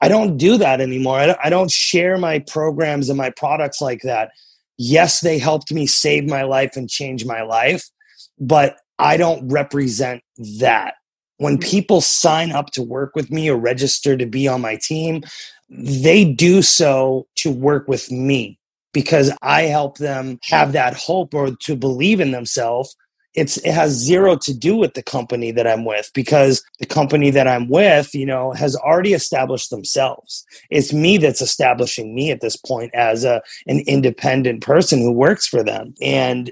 I 0.00 0.08
don't 0.08 0.36
do 0.36 0.56
that 0.56 0.80
anymore. 0.80 1.18
I 1.18 1.26
don't, 1.26 1.38
I 1.44 1.50
don't 1.50 1.70
share 1.70 2.16
my 2.16 2.38
programs 2.40 3.08
and 3.08 3.18
my 3.18 3.30
products 3.30 3.80
like 3.80 4.02
that. 4.02 4.30
Yes, 4.78 5.20
they 5.20 5.38
helped 5.38 5.72
me 5.72 5.86
save 5.86 6.26
my 6.26 6.42
life 6.42 6.76
and 6.76 6.88
change 6.88 7.26
my 7.26 7.42
life, 7.42 7.90
but 8.38 8.76
I 8.98 9.18
don't 9.18 9.46
represent 9.48 10.22
that. 10.58 10.94
When 11.36 11.58
mm-hmm. 11.58 11.68
people 11.68 12.00
sign 12.00 12.52
up 12.52 12.70
to 12.72 12.82
work 12.82 13.14
with 13.14 13.30
me 13.30 13.50
or 13.50 13.56
register 13.56 14.16
to 14.16 14.26
be 14.26 14.48
on 14.48 14.62
my 14.62 14.76
team, 14.76 15.22
they 15.68 16.24
do 16.24 16.62
so 16.62 17.26
to 17.36 17.50
work 17.50 17.86
with 17.88 18.10
me 18.10 18.58
because 18.92 19.30
I 19.42 19.62
help 19.62 19.98
them 19.98 20.38
have 20.44 20.72
that 20.72 20.94
hope 20.94 21.34
or 21.34 21.50
to 21.54 21.76
believe 21.76 22.20
in 22.20 22.32
themselves 22.32 22.96
it's 23.34 23.58
it 23.58 23.72
has 23.72 23.92
zero 23.92 24.36
to 24.36 24.52
do 24.52 24.76
with 24.76 24.94
the 24.94 25.02
company 25.02 25.52
that 25.52 25.66
I'm 25.66 25.84
with 25.84 26.10
because 26.14 26.64
the 26.78 26.86
company 26.86 27.30
that 27.30 27.46
I'm 27.46 27.68
with, 27.68 28.14
you 28.14 28.26
know, 28.26 28.52
has 28.52 28.74
already 28.76 29.12
established 29.12 29.70
themselves. 29.70 30.44
It's 30.70 30.92
me 30.92 31.16
that's 31.16 31.40
establishing 31.40 32.14
me 32.14 32.30
at 32.30 32.40
this 32.40 32.56
point 32.56 32.92
as 32.94 33.24
a 33.24 33.40
an 33.66 33.80
independent 33.86 34.62
person 34.62 35.00
who 35.00 35.12
works 35.12 35.46
for 35.46 35.62
them. 35.62 35.94
And 36.00 36.50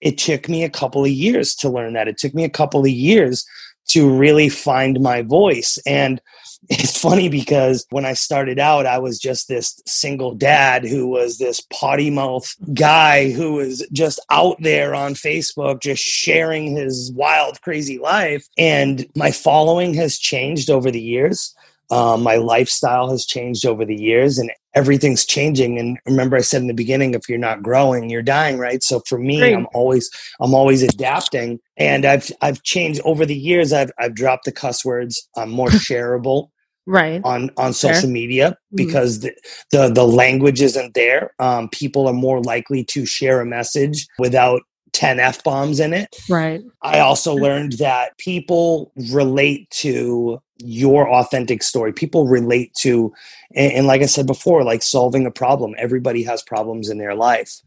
it 0.00 0.18
took 0.18 0.48
me 0.48 0.64
a 0.64 0.70
couple 0.70 1.04
of 1.04 1.10
years 1.10 1.54
to 1.56 1.68
learn 1.68 1.94
that. 1.94 2.08
It 2.08 2.18
took 2.18 2.34
me 2.34 2.44
a 2.44 2.50
couple 2.50 2.80
of 2.80 2.90
years 2.90 3.46
to 3.88 4.08
really 4.08 4.48
find 4.48 5.00
my 5.00 5.22
voice. 5.22 5.78
And 5.86 6.20
it's 6.68 6.98
funny 7.00 7.28
because 7.28 7.86
when 7.90 8.04
I 8.04 8.14
started 8.14 8.58
out, 8.58 8.86
I 8.86 8.98
was 8.98 9.18
just 9.18 9.48
this 9.48 9.80
single 9.86 10.34
dad 10.34 10.84
who 10.84 11.08
was 11.08 11.38
this 11.38 11.60
potty 11.72 12.10
mouth 12.10 12.54
guy 12.72 13.32
who 13.32 13.54
was 13.54 13.86
just 13.92 14.20
out 14.30 14.56
there 14.60 14.94
on 14.94 15.14
Facebook, 15.14 15.82
just 15.82 16.02
sharing 16.02 16.76
his 16.76 17.12
wild, 17.12 17.60
crazy 17.62 17.98
life. 17.98 18.48
And 18.56 19.06
my 19.14 19.30
following 19.30 19.94
has 19.94 20.18
changed 20.18 20.70
over 20.70 20.90
the 20.90 21.00
years. 21.00 21.54
Um, 21.90 22.22
my 22.22 22.36
lifestyle 22.36 23.10
has 23.10 23.26
changed 23.26 23.66
over 23.66 23.84
the 23.84 23.96
years 23.96 24.38
and 24.38 24.50
everything's 24.74 25.24
changing 25.24 25.78
and 25.78 25.98
remember 26.06 26.36
i 26.36 26.40
said 26.40 26.60
in 26.60 26.66
the 26.66 26.74
beginning 26.74 27.14
if 27.14 27.28
you're 27.28 27.38
not 27.38 27.62
growing 27.62 28.10
you're 28.10 28.22
dying 28.22 28.58
right 28.58 28.82
so 28.82 29.00
for 29.06 29.18
me 29.18 29.38
Great. 29.38 29.54
i'm 29.54 29.68
always 29.72 30.10
i'm 30.40 30.54
always 30.54 30.82
adapting 30.82 31.60
and 31.76 32.04
i've 32.04 32.30
i've 32.40 32.62
changed 32.62 33.00
over 33.04 33.24
the 33.24 33.36
years 33.36 33.72
i've 33.72 33.92
i've 33.98 34.14
dropped 34.14 34.44
the 34.44 34.52
cuss 34.52 34.84
words 34.84 35.28
i'm 35.36 35.50
more 35.50 35.68
shareable 35.68 36.48
right. 36.86 37.20
on 37.24 37.50
on 37.56 37.72
social 37.72 38.02
Fair. 38.02 38.10
media 38.10 38.50
mm-hmm. 38.50 38.76
because 38.76 39.18
mm-hmm. 39.18 39.28
the, 39.70 39.88
the, 39.88 39.94
the 39.94 40.06
language 40.06 40.62
isn't 40.62 40.94
there. 40.94 41.32
Um, 41.38 41.68
people 41.68 42.06
are 42.06 42.14
more 42.14 42.40
likely 42.42 42.84
to 42.84 43.06
share 43.06 43.40
a 43.40 43.46
message 43.46 44.06
without 44.18 44.62
10 44.92 45.18
f 45.18 45.42
bombs 45.42 45.80
in 45.80 45.92
it. 45.92 46.14
Right. 46.28 46.62
I 46.82 47.00
also 47.00 47.34
learned 47.34 47.72
that 47.74 48.16
people 48.18 48.92
relate 49.10 49.68
to 49.70 50.40
your 50.58 51.10
authentic 51.10 51.62
story. 51.62 51.92
People 51.92 52.28
relate 52.28 52.72
to 52.74 53.12
and, 53.54 53.72
and 53.72 53.86
like 53.86 54.02
i 54.02 54.06
said 54.06 54.26
before 54.26 54.62
like 54.62 54.82
solving 54.82 55.26
a 55.26 55.30
problem. 55.30 55.74
Everybody 55.78 56.22
has 56.22 56.42
problems 56.42 56.88
in 56.88 56.98
their 56.98 57.14
life 57.14 57.60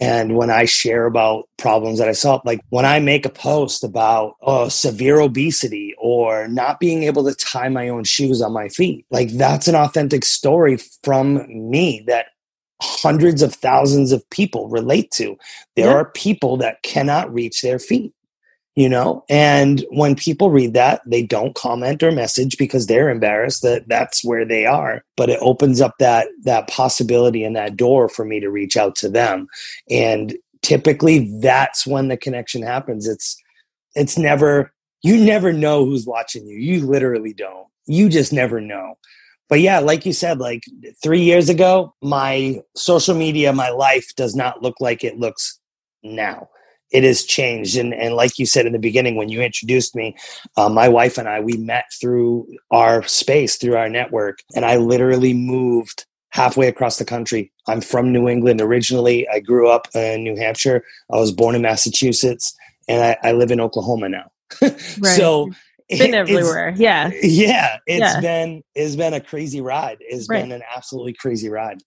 and 0.00 0.36
when 0.36 0.50
I 0.50 0.66
share 0.66 1.06
about 1.06 1.48
problems 1.56 1.98
that 1.98 2.08
I 2.08 2.12
solve, 2.12 2.42
like 2.44 2.60
when 2.68 2.84
I 2.84 3.00
make 3.00 3.24
a 3.24 3.30
post 3.30 3.82
about 3.82 4.36
oh, 4.42 4.68
severe 4.68 5.20
obesity 5.20 5.94
or 5.98 6.48
not 6.48 6.80
being 6.80 7.04
able 7.04 7.24
to 7.24 7.34
tie 7.34 7.68
my 7.68 7.88
own 7.88 8.04
shoes 8.04 8.42
on 8.42 8.52
my 8.52 8.68
feet, 8.68 9.06
like 9.10 9.30
that's 9.30 9.68
an 9.68 9.74
authentic 9.74 10.24
story 10.24 10.78
from 11.02 11.46
me 11.48 12.04
that 12.06 12.26
hundreds 12.82 13.40
of 13.40 13.54
thousands 13.54 14.12
of 14.12 14.28
people 14.28 14.68
relate 14.68 15.10
to. 15.12 15.36
There 15.76 15.86
yeah. 15.86 15.94
are 15.94 16.10
people 16.10 16.58
that 16.58 16.82
cannot 16.82 17.32
reach 17.32 17.62
their 17.62 17.78
feet 17.78 18.12
you 18.76 18.90
know? 18.90 19.24
And 19.28 19.84
when 19.90 20.14
people 20.14 20.50
read 20.50 20.74
that 20.74 21.00
they 21.06 21.22
don't 21.22 21.54
comment 21.54 22.02
or 22.02 22.12
message 22.12 22.56
because 22.58 22.86
they're 22.86 23.10
embarrassed 23.10 23.62
that 23.62 23.88
that's 23.88 24.22
where 24.22 24.44
they 24.44 24.66
are. 24.66 25.02
But 25.16 25.30
it 25.30 25.40
opens 25.40 25.80
up 25.80 25.94
that 25.98 26.28
that 26.44 26.68
possibility 26.68 27.42
and 27.42 27.56
that 27.56 27.76
door 27.76 28.08
for 28.08 28.24
me 28.24 28.38
to 28.38 28.50
reach 28.50 28.76
out 28.76 28.94
to 28.96 29.08
them. 29.08 29.48
And 29.90 30.36
typically 30.62 31.38
that's 31.40 31.86
when 31.86 32.08
the 32.08 32.16
connection 32.16 32.62
happens. 32.62 33.08
It's 33.08 33.42
it's 33.94 34.16
never 34.16 34.72
you 35.02 35.16
never 35.16 35.52
know 35.52 35.84
who's 35.84 36.06
watching 36.06 36.46
you. 36.46 36.58
You 36.58 36.86
literally 36.86 37.32
don't. 37.32 37.66
You 37.86 38.08
just 38.08 38.32
never 38.32 38.60
know. 38.60 38.98
But 39.48 39.60
yeah 39.60 39.78
like 39.78 40.04
you 40.04 40.12
said 40.12 40.38
like 40.38 40.64
3 41.02 41.20
years 41.22 41.48
ago 41.48 41.94
my 42.02 42.60
social 42.74 43.14
media 43.14 43.54
my 43.54 43.70
life 43.70 44.12
does 44.16 44.36
not 44.36 44.62
look 44.62 44.80
like 44.80 45.02
it 45.02 45.18
looks 45.18 45.58
now 46.02 46.48
it 46.92 47.04
has 47.04 47.24
changed. 47.24 47.76
And, 47.76 47.94
and 47.94 48.14
like 48.14 48.38
you 48.38 48.46
said 48.46 48.66
in 48.66 48.72
the 48.72 48.78
beginning, 48.78 49.16
when 49.16 49.28
you 49.28 49.42
introduced 49.42 49.94
me, 49.94 50.16
uh, 50.56 50.68
my 50.68 50.88
wife 50.88 51.18
and 51.18 51.28
I, 51.28 51.40
we 51.40 51.56
met 51.56 51.86
through 52.00 52.46
our 52.70 53.02
space, 53.04 53.56
through 53.56 53.76
our 53.76 53.88
network. 53.88 54.38
And 54.54 54.64
I 54.64 54.76
literally 54.76 55.34
moved 55.34 56.06
halfway 56.30 56.68
across 56.68 56.98
the 56.98 57.04
country. 57.04 57.52
I'm 57.66 57.80
from 57.80 58.12
New 58.12 58.28
England 58.28 58.60
originally. 58.60 59.26
I 59.28 59.40
grew 59.40 59.68
up 59.68 59.88
in 59.94 60.22
New 60.22 60.36
Hampshire. 60.36 60.84
I 61.10 61.16
was 61.16 61.32
born 61.32 61.54
in 61.54 61.62
Massachusetts 61.62 62.54
and 62.88 63.02
I, 63.02 63.28
I 63.28 63.32
live 63.32 63.50
in 63.50 63.60
Oklahoma 63.60 64.08
now. 64.08 64.30
right. 64.62 64.76
So 65.16 65.50
been 65.88 66.14
everywhere. 66.14 66.74
Yeah. 66.76 67.10
Yeah. 67.22 67.78
It's 67.86 68.00
yeah. 68.00 68.20
been 68.20 68.62
it's 68.74 68.96
been 68.96 69.14
a 69.14 69.20
crazy 69.20 69.60
ride. 69.60 69.98
It's 70.00 70.28
right. 70.28 70.42
been 70.42 70.52
an 70.52 70.62
absolutely 70.74 71.14
crazy 71.14 71.48
ride. 71.48 71.78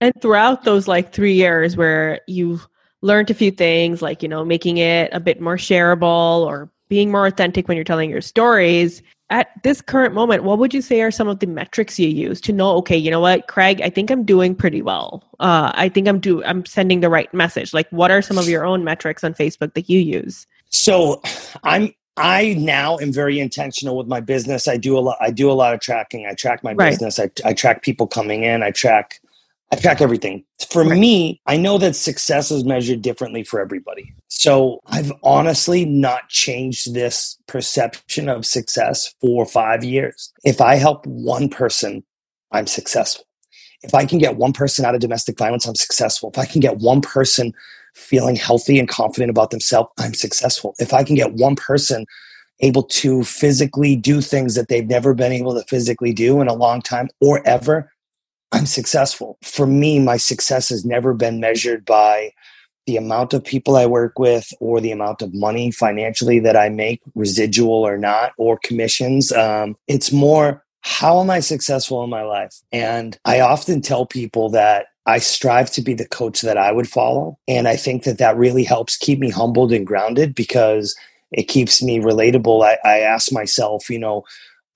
And 0.00 0.12
throughout 0.20 0.64
those 0.64 0.86
like 0.86 1.12
three 1.12 1.32
years 1.32 1.76
where 1.76 2.20
you've 2.26 2.66
learned 3.06 3.30
a 3.30 3.34
few 3.34 3.50
things, 3.50 4.02
like, 4.02 4.22
you 4.22 4.28
know, 4.28 4.44
making 4.44 4.78
it 4.78 5.08
a 5.12 5.20
bit 5.20 5.40
more 5.40 5.56
shareable 5.56 6.44
or 6.44 6.70
being 6.88 7.10
more 7.10 7.26
authentic 7.26 7.68
when 7.68 7.76
you're 7.76 7.84
telling 7.84 8.10
your 8.10 8.20
stories. 8.20 9.02
At 9.28 9.48
this 9.64 9.80
current 9.80 10.14
moment, 10.14 10.44
what 10.44 10.58
would 10.58 10.72
you 10.72 10.82
say 10.82 11.00
are 11.02 11.10
some 11.10 11.26
of 11.26 11.40
the 11.40 11.46
metrics 11.46 11.98
you 11.98 12.08
use 12.08 12.40
to 12.42 12.52
know, 12.52 12.76
okay, 12.76 12.96
you 12.96 13.10
know 13.10 13.18
what, 13.20 13.48
Craig, 13.48 13.80
I 13.82 13.90
think 13.90 14.10
I'm 14.10 14.24
doing 14.24 14.54
pretty 14.54 14.82
well. 14.82 15.24
Uh, 15.40 15.72
I 15.74 15.88
think 15.88 16.06
I'm 16.06 16.20
do 16.20 16.44
I'm 16.44 16.64
sending 16.64 17.00
the 17.00 17.10
right 17.10 17.32
message. 17.34 17.74
Like 17.74 17.88
what 17.90 18.12
are 18.12 18.22
some 18.22 18.38
of 18.38 18.48
your 18.48 18.64
own 18.64 18.84
metrics 18.84 19.24
on 19.24 19.34
Facebook 19.34 19.74
that 19.74 19.90
you 19.90 19.98
use? 19.98 20.46
So 20.70 21.20
I'm 21.64 21.92
I 22.16 22.54
now 22.54 22.98
am 22.98 23.12
very 23.12 23.38
intentional 23.40 23.96
with 23.96 24.06
my 24.06 24.20
business. 24.20 24.68
I 24.68 24.76
do 24.76 24.96
a 24.96 25.00
lot. 25.00 25.18
I 25.20 25.30
do 25.30 25.50
a 25.50 25.52
lot 25.52 25.74
of 25.74 25.80
tracking. 25.80 26.26
I 26.26 26.34
track 26.34 26.64
my 26.64 26.72
right. 26.72 26.90
business. 26.90 27.18
I, 27.18 27.30
I 27.44 27.52
track 27.52 27.82
people 27.82 28.06
coming 28.06 28.44
in. 28.44 28.62
I 28.62 28.70
track. 28.70 29.20
I 29.72 29.76
track 29.76 30.00
everything. 30.00 30.44
For 30.70 30.84
right. 30.84 30.98
me, 30.98 31.40
I 31.46 31.56
know 31.56 31.76
that 31.78 31.96
success 31.96 32.50
is 32.50 32.64
measured 32.64 33.02
differently 33.02 33.42
for 33.42 33.60
everybody. 33.60 34.14
So 34.28 34.80
I've 34.86 35.12
honestly 35.24 35.84
not 35.84 36.28
changed 36.28 36.94
this 36.94 37.36
perception 37.48 38.28
of 38.28 38.46
success 38.46 39.12
for 39.20 39.44
five 39.44 39.82
years. 39.82 40.32
If 40.44 40.60
I 40.60 40.76
help 40.76 41.04
one 41.06 41.48
person, 41.48 42.04
I'm 42.52 42.66
successful. 42.66 43.24
If 43.82 43.94
I 43.94 44.06
can 44.06 44.18
get 44.18 44.36
one 44.36 44.52
person 44.52 44.84
out 44.84 44.94
of 44.94 45.00
domestic 45.00 45.36
violence, 45.36 45.66
I'm 45.66 45.74
successful. 45.74 46.30
If 46.32 46.38
I 46.38 46.46
can 46.46 46.60
get 46.60 46.78
one 46.78 47.00
person 47.00 47.52
feeling 47.94 48.36
healthy 48.36 48.78
and 48.78 48.88
confident 48.88 49.30
about 49.30 49.50
themselves, 49.50 49.90
I'm 49.98 50.14
successful. 50.14 50.74
If 50.78 50.94
I 50.94 51.02
can 51.02 51.16
get 51.16 51.34
one 51.34 51.56
person 51.56 52.06
able 52.60 52.84
to 52.84 53.22
physically 53.24 53.96
do 53.96 54.20
things 54.20 54.54
that 54.54 54.68
they've 54.68 54.86
never 54.86 55.12
been 55.12 55.32
able 55.32 55.54
to 55.54 55.64
physically 55.68 56.12
do 56.12 56.40
in 56.40 56.48
a 56.48 56.54
long 56.54 56.80
time 56.80 57.08
or 57.20 57.46
ever, 57.46 57.92
I'm 58.56 58.66
successful. 58.66 59.38
For 59.42 59.66
me, 59.66 59.98
my 59.98 60.16
success 60.16 60.70
has 60.70 60.84
never 60.84 61.12
been 61.12 61.40
measured 61.40 61.84
by 61.84 62.32
the 62.86 62.96
amount 62.96 63.34
of 63.34 63.44
people 63.44 63.76
I 63.76 63.84
work 63.84 64.18
with 64.18 64.50
or 64.60 64.80
the 64.80 64.92
amount 64.92 65.20
of 65.20 65.34
money 65.34 65.70
financially 65.70 66.38
that 66.40 66.56
I 66.56 66.68
make, 66.70 67.02
residual 67.14 67.86
or 67.86 67.98
not, 67.98 68.32
or 68.38 68.58
commissions. 68.62 69.30
Um, 69.32 69.76
it's 69.88 70.10
more 70.10 70.64
how 70.80 71.20
am 71.20 71.30
I 71.30 71.40
successful 71.40 72.02
in 72.04 72.10
my 72.10 72.22
life? 72.22 72.62
And 72.70 73.18
I 73.24 73.40
often 73.40 73.82
tell 73.82 74.06
people 74.06 74.48
that 74.50 74.86
I 75.04 75.18
strive 75.18 75.70
to 75.72 75.82
be 75.82 75.94
the 75.94 76.06
coach 76.06 76.42
that 76.42 76.56
I 76.56 76.70
would 76.70 76.88
follow. 76.88 77.38
And 77.48 77.66
I 77.66 77.76
think 77.76 78.04
that 78.04 78.18
that 78.18 78.36
really 78.36 78.62
helps 78.62 78.96
keep 78.96 79.18
me 79.18 79.28
humbled 79.28 79.72
and 79.72 79.86
grounded 79.86 80.34
because 80.34 80.96
it 81.32 81.48
keeps 81.48 81.82
me 81.82 81.98
relatable. 81.98 82.64
I, 82.64 82.78
I 82.88 83.00
ask 83.00 83.32
myself, 83.32 83.90
you 83.90 83.98
know, 83.98 84.24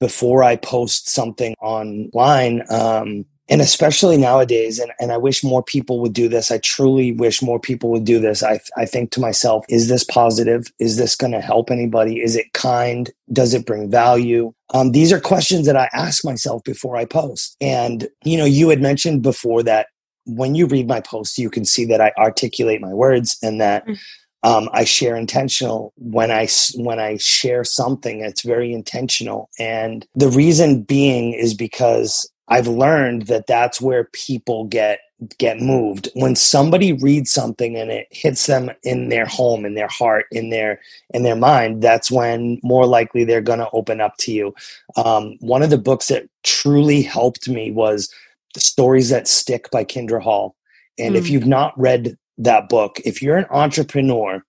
before 0.00 0.42
I 0.42 0.56
post 0.56 1.08
something 1.08 1.54
online, 1.60 2.64
um, 2.70 3.24
and 3.50 3.60
especially 3.60 4.16
nowadays, 4.16 4.78
and, 4.78 4.92
and 5.00 5.10
I 5.10 5.16
wish 5.16 5.42
more 5.42 5.62
people 5.62 6.00
would 6.00 6.12
do 6.12 6.28
this. 6.28 6.52
I 6.52 6.58
truly 6.58 7.10
wish 7.10 7.42
more 7.42 7.58
people 7.58 7.90
would 7.90 8.04
do 8.04 8.20
this. 8.20 8.44
I, 8.44 8.60
I 8.76 8.86
think 8.86 9.10
to 9.10 9.20
myself, 9.20 9.64
is 9.68 9.88
this 9.88 10.04
positive? 10.04 10.72
Is 10.78 10.96
this 10.96 11.16
going 11.16 11.32
to 11.32 11.40
help 11.40 11.70
anybody? 11.70 12.20
Is 12.20 12.36
it 12.36 12.52
kind? 12.52 13.10
Does 13.32 13.52
it 13.52 13.66
bring 13.66 13.90
value? 13.90 14.54
Um, 14.72 14.92
these 14.92 15.12
are 15.12 15.20
questions 15.20 15.66
that 15.66 15.76
I 15.76 15.90
ask 15.92 16.24
myself 16.24 16.62
before 16.62 16.96
I 16.96 17.04
post. 17.04 17.56
And, 17.60 18.08
you 18.24 18.38
know, 18.38 18.44
you 18.44 18.68
had 18.68 18.80
mentioned 18.80 19.22
before 19.22 19.64
that 19.64 19.88
when 20.26 20.54
you 20.54 20.66
read 20.66 20.86
my 20.86 21.00
posts, 21.00 21.36
you 21.36 21.50
can 21.50 21.64
see 21.64 21.84
that 21.86 22.00
I 22.00 22.12
articulate 22.18 22.80
my 22.80 22.94
words 22.94 23.36
and 23.42 23.60
that 23.60 23.84
mm. 23.84 23.98
um, 24.44 24.68
I 24.72 24.84
share 24.84 25.16
intentional 25.16 25.92
when 25.96 26.30
I 26.30 26.46
when 26.76 27.00
I 27.00 27.16
share 27.16 27.64
something. 27.64 28.20
It's 28.20 28.42
very 28.42 28.72
intentional, 28.72 29.48
and 29.58 30.06
the 30.14 30.28
reason 30.28 30.82
being 30.82 31.32
is 31.32 31.54
because 31.54 32.30
I've 32.50 32.66
learned 32.66 33.22
that 33.22 33.46
that's 33.46 33.80
where 33.80 34.04
people 34.12 34.64
get 34.64 35.00
get 35.36 35.60
moved 35.60 36.08
when 36.14 36.34
somebody 36.34 36.94
reads 36.94 37.30
something 37.30 37.76
and 37.76 37.90
it 37.90 38.08
hits 38.10 38.46
them 38.46 38.70
in 38.84 39.10
their 39.10 39.26
home 39.26 39.66
in 39.66 39.74
their 39.74 39.86
heart 39.86 40.24
in 40.32 40.48
their 40.48 40.80
in 41.10 41.24
their 41.24 41.36
mind 41.36 41.82
that's 41.82 42.10
when 42.10 42.58
more 42.62 42.86
likely 42.86 43.22
they're 43.22 43.42
going 43.42 43.58
to 43.58 43.68
open 43.74 44.00
up 44.00 44.16
to 44.16 44.32
you 44.32 44.54
um, 44.96 45.36
one 45.40 45.62
of 45.62 45.68
the 45.68 45.76
books 45.76 46.08
that 46.08 46.26
truly 46.42 47.02
helped 47.02 47.50
me 47.50 47.70
was 47.70 48.10
the 48.54 48.60
Stories 48.60 49.10
That 49.10 49.28
Stick 49.28 49.70
by 49.70 49.84
Kindra 49.84 50.20
Hall. 50.20 50.56
And 50.98 51.14
mm. 51.14 51.18
if 51.18 51.30
you've 51.30 51.46
not 51.46 51.78
read 51.78 52.16
that 52.38 52.68
book, 52.68 53.00
if 53.04 53.22
you're 53.22 53.36
an 53.36 53.46
entrepreneur 53.50 54.42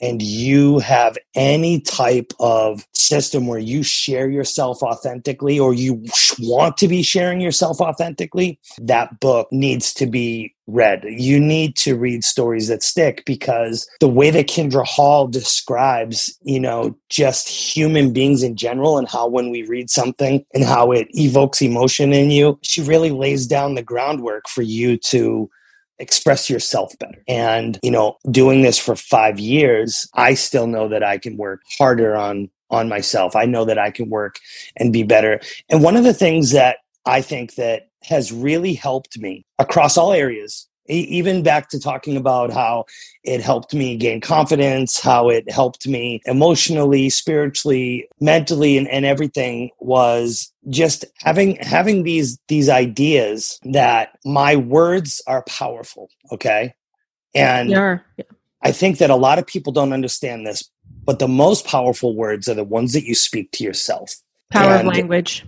and 0.00 0.20
you 0.20 0.78
have 0.80 1.16
any 1.34 1.80
type 1.80 2.32
of 2.38 2.86
system 3.06 3.46
where 3.46 3.58
you 3.58 3.82
share 3.82 4.28
yourself 4.28 4.82
authentically 4.82 5.58
or 5.58 5.72
you 5.74 6.04
want 6.40 6.76
to 6.78 6.88
be 6.88 7.02
sharing 7.02 7.40
yourself 7.40 7.80
authentically, 7.80 8.58
that 8.78 9.20
book 9.20 9.48
needs 9.50 9.94
to 9.94 10.06
be 10.06 10.54
read. 10.66 11.04
You 11.06 11.38
need 11.38 11.76
to 11.76 11.96
read 11.96 12.24
stories 12.24 12.68
that 12.68 12.82
stick 12.82 13.22
because 13.24 13.88
the 14.00 14.08
way 14.08 14.30
that 14.30 14.48
Kindra 14.48 14.84
Hall 14.84 15.28
describes, 15.28 16.36
you 16.42 16.58
know, 16.58 16.98
just 17.08 17.48
human 17.48 18.12
beings 18.12 18.42
in 18.42 18.56
general 18.56 18.98
and 18.98 19.08
how 19.08 19.28
when 19.28 19.50
we 19.50 19.62
read 19.62 19.90
something 19.90 20.44
and 20.52 20.64
how 20.64 20.90
it 20.90 21.06
evokes 21.12 21.62
emotion 21.62 22.12
in 22.12 22.30
you, 22.30 22.58
she 22.62 22.82
really 22.82 23.10
lays 23.10 23.46
down 23.46 23.74
the 23.74 23.82
groundwork 23.82 24.48
for 24.48 24.62
you 24.62 24.96
to 24.96 25.48
express 25.98 26.50
yourself 26.50 26.92
better. 26.98 27.22
And, 27.26 27.78
you 27.82 27.90
know, 27.90 28.18
doing 28.30 28.62
this 28.62 28.78
for 28.78 28.96
5 28.96 29.38
years, 29.38 30.06
I 30.14 30.34
still 30.34 30.66
know 30.66 30.88
that 30.88 31.02
I 31.02 31.16
can 31.16 31.38
work 31.38 31.62
harder 31.78 32.14
on 32.14 32.50
on 32.70 32.88
myself. 32.88 33.36
I 33.36 33.44
know 33.44 33.64
that 33.64 33.78
I 33.78 33.90
can 33.90 34.10
work 34.10 34.38
and 34.76 34.92
be 34.92 35.02
better. 35.02 35.40
And 35.68 35.82
one 35.82 35.96
of 35.96 36.04
the 36.04 36.14
things 36.14 36.50
that 36.52 36.78
I 37.04 37.22
think 37.22 37.54
that 37.54 37.88
has 38.02 38.32
really 38.32 38.74
helped 38.74 39.18
me 39.18 39.44
across 39.58 39.96
all 39.96 40.12
areas 40.12 40.68
even 40.88 41.42
back 41.42 41.68
to 41.70 41.80
talking 41.80 42.16
about 42.16 42.52
how 42.52 42.86
it 43.24 43.40
helped 43.40 43.74
me 43.74 43.96
gain 43.96 44.20
confidence, 44.20 45.00
how 45.00 45.28
it 45.28 45.50
helped 45.50 45.86
me 45.86 46.20
emotionally, 46.26 47.10
spiritually, 47.10 48.08
mentally, 48.20 48.78
and, 48.78 48.88
and 48.88 49.04
everything 49.04 49.70
was 49.80 50.52
just 50.68 51.04
having 51.18 51.56
having 51.56 52.02
these 52.02 52.38
these 52.48 52.68
ideas 52.68 53.58
that 53.64 54.18
my 54.24 54.56
words 54.56 55.22
are 55.26 55.42
powerful. 55.42 56.08
Okay. 56.32 56.74
And 57.34 57.70
yeah. 57.70 57.98
I 58.62 58.72
think 58.72 58.98
that 58.98 59.10
a 59.10 59.16
lot 59.16 59.38
of 59.38 59.46
people 59.46 59.72
don't 59.72 59.92
understand 59.92 60.46
this, 60.46 60.70
but 61.06 61.18
the 61.18 61.28
most 61.28 61.66
powerful 61.66 62.14
words 62.14 62.48
are 62.48 62.54
the 62.54 62.64
ones 62.64 62.92
that 62.92 63.04
you 63.04 63.14
speak 63.14 63.50
to 63.52 63.64
yourself. 63.64 64.14
Power 64.50 64.72
and, 64.72 64.88
of 64.88 64.94
language 64.94 65.44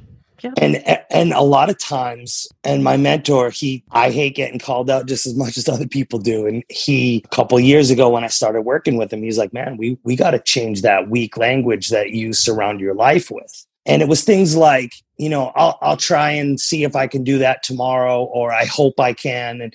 and 0.56 0.76
and 1.10 1.32
a 1.32 1.42
lot 1.42 1.70
of 1.70 1.78
times, 1.78 2.46
and 2.64 2.84
my 2.84 2.96
mentor, 2.96 3.50
he 3.50 3.82
I 3.90 4.10
hate 4.10 4.36
getting 4.36 4.58
called 4.58 4.90
out 4.90 5.06
just 5.06 5.26
as 5.26 5.34
much 5.34 5.56
as 5.56 5.68
other 5.68 5.86
people 5.86 6.18
do. 6.18 6.46
And 6.46 6.62
he 6.68 7.22
a 7.24 7.28
couple 7.28 7.58
years 7.58 7.90
ago 7.90 8.08
when 8.08 8.24
I 8.24 8.28
started 8.28 8.62
working 8.62 8.96
with 8.96 9.12
him, 9.12 9.22
he's 9.22 9.38
like, 9.38 9.52
Man, 9.52 9.76
we 9.76 9.98
we 10.04 10.16
gotta 10.16 10.38
change 10.38 10.82
that 10.82 11.08
weak 11.08 11.36
language 11.36 11.88
that 11.88 12.10
you 12.10 12.32
surround 12.32 12.80
your 12.80 12.94
life 12.94 13.30
with. 13.30 13.66
And 13.86 14.02
it 14.02 14.08
was 14.08 14.22
things 14.22 14.54
like, 14.54 14.92
you 15.16 15.28
know, 15.28 15.52
I'll 15.56 15.78
I'll 15.80 15.96
try 15.96 16.30
and 16.30 16.60
see 16.60 16.84
if 16.84 16.94
I 16.94 17.06
can 17.06 17.24
do 17.24 17.38
that 17.38 17.62
tomorrow, 17.62 18.24
or 18.24 18.52
I 18.52 18.64
hope 18.66 19.00
I 19.00 19.12
can. 19.14 19.60
And 19.60 19.74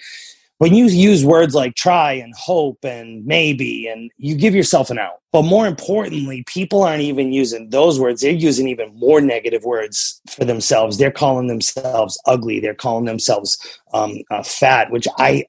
when 0.63 0.73
you 0.73 0.85
use 0.85 1.25
words 1.25 1.53
like 1.53 1.75
try 1.75 2.13
and 2.13 2.33
hope 2.37 2.85
and 2.85 3.25
maybe 3.25 3.85
and 3.85 4.09
you 4.17 4.33
give 4.33 4.55
yourself 4.55 4.89
an 4.89 4.97
out. 4.97 5.19
But 5.33 5.41
more 5.41 5.67
importantly 5.67 6.45
people 6.47 6.83
aren't 6.83 7.01
even 7.01 7.33
using 7.33 7.69
those 7.69 7.99
words. 7.99 8.21
They're 8.21 8.31
using 8.31 8.69
even 8.69 8.95
more 8.95 9.19
negative 9.19 9.65
words 9.65 10.21
for 10.29 10.45
themselves. 10.45 10.97
They're 10.97 11.11
calling 11.11 11.47
themselves 11.47 12.17
ugly. 12.27 12.61
They're 12.61 12.73
calling 12.73 13.03
themselves 13.03 13.57
um, 13.93 14.19
uh, 14.31 14.41
fat 14.41 14.89
which 14.89 15.05
i 15.17 15.45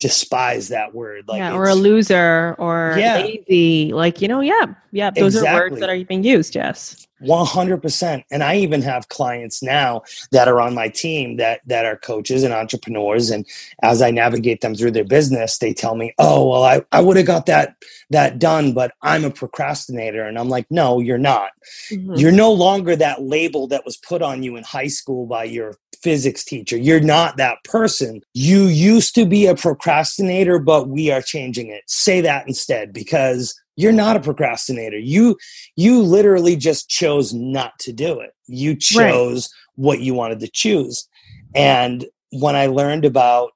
despise 0.00 0.68
that 0.68 0.94
word. 0.94 1.26
Like 1.26 1.38
yeah, 1.38 1.54
or 1.54 1.68
a 1.68 1.74
loser 1.74 2.54
or 2.58 2.96
yeah. 2.98 3.16
lazy. 3.16 3.92
Like 3.92 4.22
you 4.22 4.28
know 4.28 4.40
yeah 4.40 4.66
yeah 4.92 5.10
those 5.10 5.34
exactly. 5.34 5.48
are 5.48 5.70
words 5.70 5.80
that 5.80 5.90
are 5.90 6.04
being 6.04 6.24
used 6.24 6.54
yes. 6.54 7.06
100% 7.20 8.22
and 8.30 8.44
i 8.44 8.54
even 8.54 8.80
have 8.80 9.08
clients 9.08 9.60
now 9.60 10.02
that 10.30 10.46
are 10.46 10.60
on 10.60 10.72
my 10.72 10.88
team 10.88 11.36
that 11.36 11.60
that 11.66 11.84
are 11.84 11.96
coaches 11.96 12.44
and 12.44 12.54
entrepreneurs. 12.54 13.30
And 13.30 13.44
as 13.82 14.00
i 14.00 14.10
navigate 14.10 14.60
them 14.60 14.74
through 14.74 14.92
their 14.92 15.04
business 15.04 15.58
they 15.58 15.74
tell 15.74 15.96
me 15.96 16.14
oh 16.18 16.48
well 16.48 16.62
i, 16.62 16.80
I 16.92 17.00
would 17.00 17.16
have 17.16 17.26
got 17.26 17.46
that 17.46 17.74
that 18.10 18.38
done 18.38 18.72
but 18.72 18.92
i'm 19.02 19.24
a 19.24 19.30
procrastinator. 19.30 20.22
And 20.22 20.38
i'm 20.38 20.48
like 20.48 20.66
no 20.70 21.00
you're 21.00 21.18
not. 21.18 21.50
Mm-hmm. 21.90 22.14
you're 22.14 22.32
no 22.32 22.52
longer 22.52 22.96
that 22.96 23.22
label 23.22 23.66
that 23.68 23.84
was 23.84 23.96
put 23.96 24.22
on 24.22 24.42
you 24.42 24.56
in 24.56 24.64
high 24.64 24.86
school 24.86 25.26
by 25.26 25.44
your 25.44 25.74
physics 26.02 26.44
teacher. 26.44 26.76
You're 26.76 27.00
not 27.00 27.36
that 27.36 27.62
person. 27.64 28.20
You 28.34 28.64
used 28.64 29.14
to 29.14 29.26
be 29.26 29.46
a 29.46 29.54
procrastinator, 29.54 30.58
but 30.58 30.88
we 30.88 31.10
are 31.10 31.22
changing 31.22 31.68
it. 31.68 31.82
Say 31.86 32.20
that 32.20 32.46
instead 32.46 32.92
because 32.92 33.58
you're 33.76 33.92
not 33.92 34.16
a 34.16 34.20
procrastinator. 34.20 34.98
You 34.98 35.36
you 35.76 36.02
literally 36.02 36.56
just 36.56 36.88
chose 36.88 37.32
not 37.32 37.78
to 37.80 37.92
do 37.92 38.20
it. 38.20 38.30
You 38.46 38.74
chose 38.74 39.48
right. 39.48 39.84
what 39.84 40.00
you 40.00 40.14
wanted 40.14 40.40
to 40.40 40.48
choose. 40.48 41.08
And 41.54 42.06
when 42.30 42.56
I 42.56 42.66
learned 42.66 43.04
about 43.04 43.52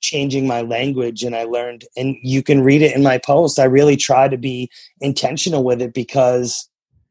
changing 0.00 0.46
my 0.46 0.62
language 0.62 1.22
and 1.22 1.36
I 1.36 1.44
learned 1.44 1.84
and 1.96 2.16
you 2.22 2.42
can 2.42 2.62
read 2.62 2.82
it 2.82 2.96
in 2.96 3.02
my 3.02 3.18
post, 3.18 3.58
I 3.58 3.64
really 3.64 3.96
try 3.96 4.28
to 4.28 4.38
be 4.38 4.70
intentional 5.00 5.62
with 5.62 5.80
it 5.80 5.94
because 5.94 6.68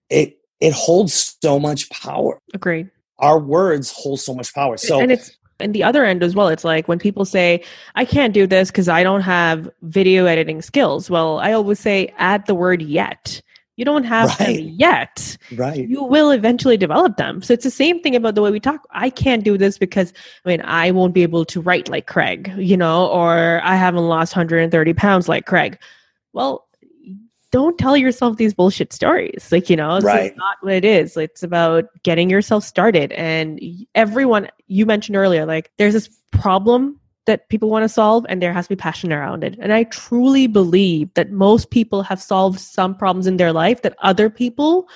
it 0.09 0.38
it 0.59 0.73
holds 0.73 1.38
so 1.41 1.59
much 1.59 1.89
power. 1.89 2.39
Agreed 2.53 2.89
our 3.20 3.39
words 3.39 3.91
hold 3.91 4.20
so 4.20 4.34
much 4.34 4.53
power. 4.53 4.78
So 4.78 4.99
and 4.99 5.11
it's 5.11 5.32
and 5.59 5.76
the 5.76 5.84
other 5.84 6.05
end 6.05 6.24
as 6.24 6.36
well. 6.36 6.47
It's 6.47 6.63
like 6.63 6.88
when 6.88 6.99
people 6.99 7.26
say, 7.26 7.63
"I 7.95 8.05
can't 8.05 8.34
do 8.34 8.47
this 8.47 8.72
because 8.72 8.88
I 8.88 9.03
don't 9.03 9.22
have 9.22 9.70
video 9.82 10.26
editing 10.26 10.61
skills." 10.61 11.09
Well, 11.09 11.39
I 11.39 11.51
always 11.51 11.80
say, 11.80 12.13
add 12.17 12.45
the 12.47 12.55
word 12.55 12.82
"yet." 12.82 13.41
You 13.80 13.86
don't 13.86 14.03
have 14.03 14.38
right. 14.41 14.57
them 14.57 14.76
yet. 14.78 15.38
Right. 15.55 15.88
You 15.88 16.03
will 16.03 16.32
eventually 16.32 16.76
develop 16.76 17.15
them. 17.15 17.41
So 17.41 17.53
it's 17.53 17.63
the 17.63 17.72
same 17.72 18.01
thing 18.01 18.13
about 18.13 18.36
the 18.36 18.41
way 18.41 18.51
we 18.51 18.59
talk. 18.59 18.86
I 18.91 19.09
can't 19.09 19.41
do 19.41 19.57
this 19.57 19.78
because 19.78 20.11
I 20.43 20.49
mean 20.49 20.61
I 20.65 20.91
won't 20.91 21.13
be 21.13 21.24
able 21.24 21.45
to 21.45 21.61
write 21.61 21.88
like 21.88 22.05
Craig, 22.05 22.51
you 22.57 22.76
know, 22.76 23.07
or 23.07 23.61
I 23.63 23.76
haven't 23.78 24.05
lost 24.05 24.36
130 24.36 24.93
pounds 24.95 25.30
like 25.30 25.45
Craig. 25.45 25.80
Well, 26.34 26.67
don't 27.52 27.78
tell 27.78 27.97
yourself 27.97 28.38
these 28.38 28.54
bullshit 28.54 28.93
stories. 28.93 29.50
Like, 29.52 29.70
you 29.70 29.76
know, 29.76 29.95
it's 29.95 30.06
right. 30.06 30.36
not 30.38 30.58
what 30.62 30.74
it 30.74 30.86
is. 30.86 31.18
It's 31.18 31.43
about 31.43 31.86
getting 32.04 32.30
yourself 32.30 32.64
started. 32.64 33.12
And 33.14 33.60
everyone, 33.95 34.50
you 34.68 34.86
mentioned 34.86 35.16
earlier, 35.16 35.45
like, 35.45 35.72
there's 35.78 35.93
this 35.93 36.10
problem 36.32 37.00
that 37.26 37.50
people 37.50 37.70
want 37.70 37.84
to 37.84 37.89
solve, 37.89 38.26
and 38.30 38.41
there 38.41 38.54
has 38.54 38.66
to 38.66 38.70
be 38.70 38.76
passion 38.76 39.14
around 39.14 39.43
it. 39.43 39.56
And 39.60 39.72
I 39.74 39.84
truly 39.86 40.47
believe 40.47 41.14
that 41.14 41.32
most 41.32 41.70
people 41.70 42.02
have 42.04 42.22
solved 42.22 42.60
some 42.60 42.95
problems 42.95 43.28
in 43.28 43.38
their 43.38 43.54
life 43.54 43.82
that 43.82 43.95
other 44.00 44.30
people 44.30 44.88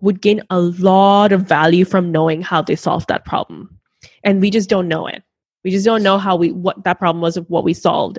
would 0.00 0.20
gain 0.20 0.42
a 0.50 0.60
lot 0.60 1.32
of 1.32 1.42
value 1.42 1.84
from 1.84 2.12
knowing 2.12 2.42
how 2.42 2.62
they 2.62 2.76
solved 2.76 3.08
that 3.08 3.24
problem. 3.24 3.78
And 4.22 4.40
we 4.40 4.50
just 4.50 4.68
don't 4.68 4.88
know 4.88 5.06
it. 5.06 5.22
We 5.62 5.70
just 5.70 5.84
don't 5.84 6.02
know 6.02 6.18
how 6.18 6.36
we, 6.36 6.52
what 6.52 6.84
that 6.84 6.98
problem 6.98 7.22
was 7.22 7.36
of 7.36 7.48
what 7.48 7.64
we 7.64 7.72
solved 7.74 8.18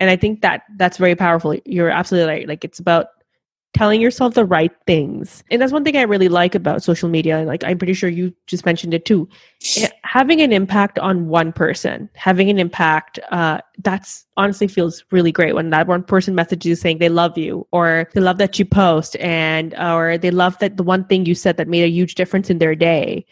and 0.00 0.10
i 0.10 0.16
think 0.16 0.40
that 0.42 0.62
that's 0.76 0.96
very 0.96 1.14
powerful 1.14 1.54
you're 1.64 1.90
absolutely 1.90 2.30
right 2.30 2.48
like 2.48 2.64
it's 2.64 2.78
about 2.78 3.08
telling 3.76 4.00
yourself 4.00 4.32
the 4.32 4.44
right 4.44 4.72
things. 4.86 5.44
And 5.50 5.60
that's 5.60 5.72
one 5.72 5.84
thing 5.84 5.98
I 5.98 6.02
really 6.02 6.30
like 6.30 6.54
about 6.54 6.82
social 6.82 7.10
media. 7.10 7.36
And 7.36 7.46
like 7.46 7.62
I'm 7.62 7.76
pretty 7.76 7.92
sure 7.92 8.08
you 8.08 8.34
just 8.46 8.64
mentioned 8.64 8.94
it 8.94 9.04
too. 9.04 9.28
Eh, 9.76 9.88
having 10.02 10.40
an 10.40 10.50
impact 10.50 10.98
on 10.98 11.28
one 11.28 11.52
person, 11.52 12.08
having 12.14 12.48
an 12.48 12.58
impact, 12.58 13.18
uh, 13.30 13.60
that's 13.82 14.24
honestly 14.38 14.66
feels 14.66 15.04
really 15.10 15.30
great 15.30 15.54
when 15.54 15.68
that 15.70 15.86
one 15.86 16.02
person 16.02 16.34
messages 16.34 16.66
you 16.66 16.74
saying 16.74 16.98
they 16.98 17.10
love 17.10 17.36
you 17.36 17.66
or 17.70 18.08
they 18.14 18.20
love 18.20 18.38
that 18.38 18.58
you 18.58 18.64
post 18.64 19.14
and 19.16 19.74
or 19.74 20.16
they 20.16 20.30
love 20.30 20.58
that 20.60 20.78
the 20.78 20.82
one 20.82 21.04
thing 21.04 21.26
you 21.26 21.34
said 21.34 21.58
that 21.58 21.68
made 21.68 21.84
a 21.84 21.90
huge 21.90 22.14
difference 22.14 22.48
in 22.48 22.58
their 22.58 22.74
day. 22.74 23.26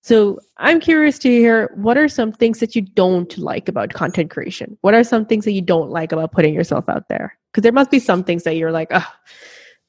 So 0.00 0.40
I'm 0.56 0.80
curious 0.80 1.18
to 1.20 1.28
hear 1.28 1.70
what 1.74 1.98
are 1.98 2.08
some 2.08 2.32
things 2.32 2.60
that 2.60 2.74
you 2.74 2.80
don't 2.80 3.36
like 3.36 3.68
about 3.68 3.92
content 3.92 4.30
creation? 4.30 4.78
What 4.80 4.94
are 4.94 5.04
some 5.04 5.26
things 5.26 5.44
that 5.44 5.52
you 5.52 5.60
don't 5.60 5.90
like 5.90 6.12
about 6.12 6.32
putting 6.32 6.54
yourself 6.54 6.88
out 6.88 7.08
there? 7.10 7.38
Because 7.52 7.62
there 7.62 7.72
must 7.72 7.90
be 7.90 7.98
some 8.00 8.24
things 8.24 8.44
that 8.44 8.56
you're 8.56 8.72
like, 8.72 8.88
oh, 8.90 9.06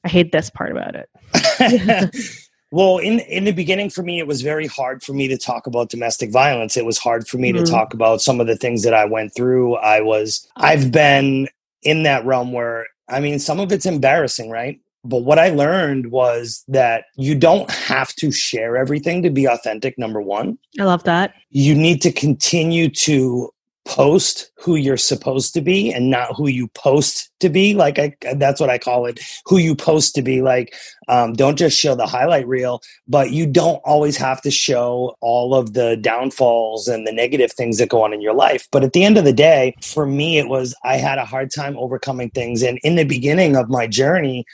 I 0.04 0.08
hate 0.08 0.32
this 0.32 0.50
part 0.50 0.70
about 0.70 0.94
it. 0.94 2.36
well, 2.70 2.98
in 2.98 3.20
in 3.20 3.44
the 3.44 3.52
beginning 3.52 3.90
for 3.90 4.02
me 4.02 4.18
it 4.18 4.26
was 4.26 4.42
very 4.42 4.66
hard 4.66 5.02
for 5.02 5.12
me 5.12 5.28
to 5.28 5.38
talk 5.38 5.66
about 5.66 5.90
domestic 5.90 6.30
violence. 6.30 6.76
It 6.76 6.84
was 6.84 6.98
hard 6.98 7.26
for 7.26 7.38
me 7.38 7.52
mm-hmm. 7.52 7.64
to 7.64 7.70
talk 7.70 7.94
about 7.94 8.20
some 8.20 8.40
of 8.40 8.46
the 8.46 8.56
things 8.56 8.82
that 8.82 8.94
I 8.94 9.04
went 9.04 9.34
through. 9.34 9.76
I 9.76 10.00
was 10.00 10.46
I've 10.56 10.92
been 10.92 11.48
in 11.82 12.02
that 12.02 12.24
realm 12.24 12.52
where 12.52 12.86
I 13.08 13.20
mean 13.20 13.38
some 13.38 13.60
of 13.60 13.72
it's 13.72 13.86
embarrassing, 13.86 14.50
right? 14.50 14.80
But 15.06 15.18
what 15.18 15.38
I 15.38 15.50
learned 15.50 16.10
was 16.10 16.64
that 16.68 17.04
you 17.16 17.34
don't 17.34 17.70
have 17.70 18.14
to 18.14 18.32
share 18.32 18.76
everything 18.78 19.22
to 19.22 19.30
be 19.30 19.44
authentic, 19.44 19.98
number 19.98 20.20
one. 20.20 20.58
I 20.80 20.84
love 20.84 21.04
that. 21.04 21.34
You 21.50 21.74
need 21.74 22.00
to 22.02 22.10
continue 22.10 22.88
to 22.88 23.50
post 23.84 24.50
who 24.56 24.76
you're 24.76 24.96
supposed 24.96 25.52
to 25.54 25.60
be 25.60 25.92
and 25.92 26.10
not 26.10 26.34
who 26.34 26.48
you 26.48 26.68
post 26.68 27.30
to 27.40 27.48
be. 27.48 27.74
Like 27.74 27.98
I, 27.98 28.14
that's 28.36 28.60
what 28.60 28.70
i 28.70 28.78
call 28.78 29.06
it 29.06 29.20
who 29.46 29.58
you 29.58 29.74
post 29.74 30.14
to 30.14 30.22
be. 30.22 30.42
Like 30.42 30.74
um, 31.08 31.34
don't 31.34 31.58
just 31.58 31.78
show 31.78 31.94
the 31.94 32.06
highlight 32.06 32.46
reel 32.48 32.80
but 33.06 33.30
you 33.30 33.46
don't 33.46 33.80
always 33.84 34.16
have 34.16 34.40
to 34.42 34.50
show 34.50 35.16
all 35.20 35.54
of 35.54 35.74
the 35.74 35.96
downfalls 35.96 36.88
and 36.88 37.06
the 37.06 37.12
negative 37.12 37.52
things 37.52 37.78
that 37.78 37.90
go 37.90 38.02
on 38.02 38.12
in 38.12 38.22
your 38.22 38.34
life. 38.34 38.66
But 38.72 38.84
at 38.84 38.92
the 38.92 39.04
end 39.04 39.18
of 39.18 39.24
the 39.24 39.32
day 39.32 39.74
for 39.82 40.06
me 40.06 40.38
it 40.38 40.48
was 40.48 40.74
i 40.84 40.96
had 40.96 41.18
a 41.18 41.24
hard 41.24 41.50
time 41.50 41.76
overcoming 41.76 42.30
things. 42.30 42.62
And 42.62 42.78
in 42.82 42.96
the 42.96 43.04
beginning 43.04 43.56
of 43.56 43.68
my 43.68 43.86
journey 43.86 44.44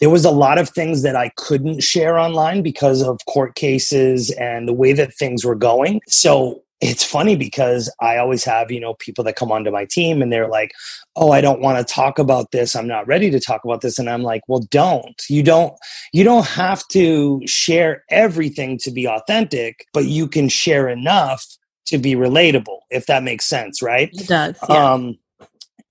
there 0.00 0.10
was 0.10 0.24
a 0.24 0.30
lot 0.30 0.58
of 0.58 0.70
things 0.70 1.02
that 1.02 1.14
I 1.14 1.30
couldn't 1.36 1.82
share 1.82 2.18
online 2.18 2.62
because 2.62 3.02
of 3.02 3.18
court 3.28 3.54
cases 3.54 4.30
and 4.32 4.66
the 4.66 4.72
way 4.72 4.94
that 4.94 5.14
things 5.14 5.44
were 5.44 5.54
going. 5.54 6.00
So 6.08 6.62
it's 6.80 7.04
funny 7.04 7.36
because 7.36 7.92
I 8.00 8.16
always 8.16 8.42
have, 8.44 8.70
you 8.70 8.80
know, 8.80 8.94
people 8.94 9.22
that 9.24 9.36
come 9.36 9.52
onto 9.52 9.70
my 9.70 9.84
team 9.84 10.22
and 10.22 10.32
they're 10.32 10.48
like, 10.48 10.72
"Oh, 11.14 11.30
I 11.30 11.40
don't 11.40 11.60
want 11.60 11.78
to 11.78 11.94
talk 11.94 12.18
about 12.18 12.52
this. 12.52 12.74
I'm 12.74 12.88
not 12.88 13.06
ready 13.06 13.30
to 13.30 13.40
talk 13.40 13.64
about 13.64 13.82
this." 13.82 13.98
And 13.98 14.08
I'm 14.08 14.22
like, 14.22 14.42
"Well, 14.48 14.60
don't. 14.70 15.20
You 15.28 15.42
don't 15.42 15.74
you 16.12 16.24
don't 16.24 16.46
have 16.46 16.86
to 16.88 17.42
share 17.46 18.04
everything 18.10 18.78
to 18.78 18.90
be 18.90 19.06
authentic, 19.06 19.86
but 19.92 20.06
you 20.06 20.26
can 20.26 20.48
share 20.48 20.88
enough 20.88 21.44
to 21.86 21.98
be 21.98 22.14
relatable, 22.14 22.78
if 22.90 23.06
that 23.06 23.22
makes 23.22 23.44
sense, 23.44 23.82
right?" 23.82 24.10
It 24.12 24.26
does. 24.26 24.56
Yeah. 24.68 24.92
Um 24.92 25.18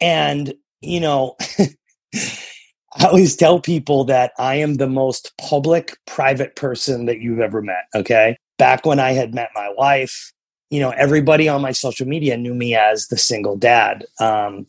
and, 0.02 0.54
you 0.82 1.00
know, 1.00 1.36
I 2.16 3.06
always 3.06 3.36
tell 3.36 3.60
people 3.60 4.06
that 4.06 4.32
I 4.40 4.56
am 4.56 4.76
the 4.76 4.88
most 4.88 5.34
public 5.38 5.98
private 6.08 6.56
person 6.56 7.06
that 7.06 7.20
you've 7.20 7.40
ever 7.40 7.62
met, 7.62 7.86
okay? 7.94 8.38
Back 8.58 8.86
when 8.86 9.00
I 9.00 9.12
had 9.12 9.34
met 9.34 9.50
my 9.54 9.70
wife, 9.78 10.34
you 10.70 10.80
know, 10.80 10.92
everybody 10.92 11.50
on 11.50 11.62
my 11.62 11.72
social 11.72 12.08
media 12.08 12.38
knew 12.38 12.54
me 12.54 12.76
as 12.76 13.08
the 13.08 13.18
single 13.18 13.58
dad. 13.58 14.06
Um, 14.20 14.68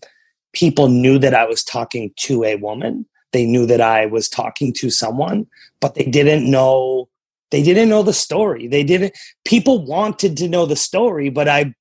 people 0.52 0.88
knew 0.88 1.18
that 1.18 1.34
I 1.34 1.44
was 1.44 1.62
talking 1.62 2.12
to 2.16 2.44
a 2.44 2.56
woman. 2.56 3.06
They 3.32 3.46
knew 3.46 3.66
that 3.66 3.80
I 3.80 4.06
was 4.06 4.28
talking 4.28 4.72
to 4.74 4.90
someone, 4.90 5.46
but 5.80 5.94
they 5.94 6.04
didn't 6.04 6.50
know. 6.50 7.08
They 7.50 7.62
didn't 7.62 7.88
know 7.88 8.02
the 8.02 8.12
story. 8.12 8.66
They 8.68 8.84
didn't. 8.84 9.16
People 9.44 9.84
wanted 9.84 10.36
to 10.38 10.48
know 10.48 10.66
the 10.66 10.76
story, 10.76 11.30
but 11.30 11.48
I 11.48 11.74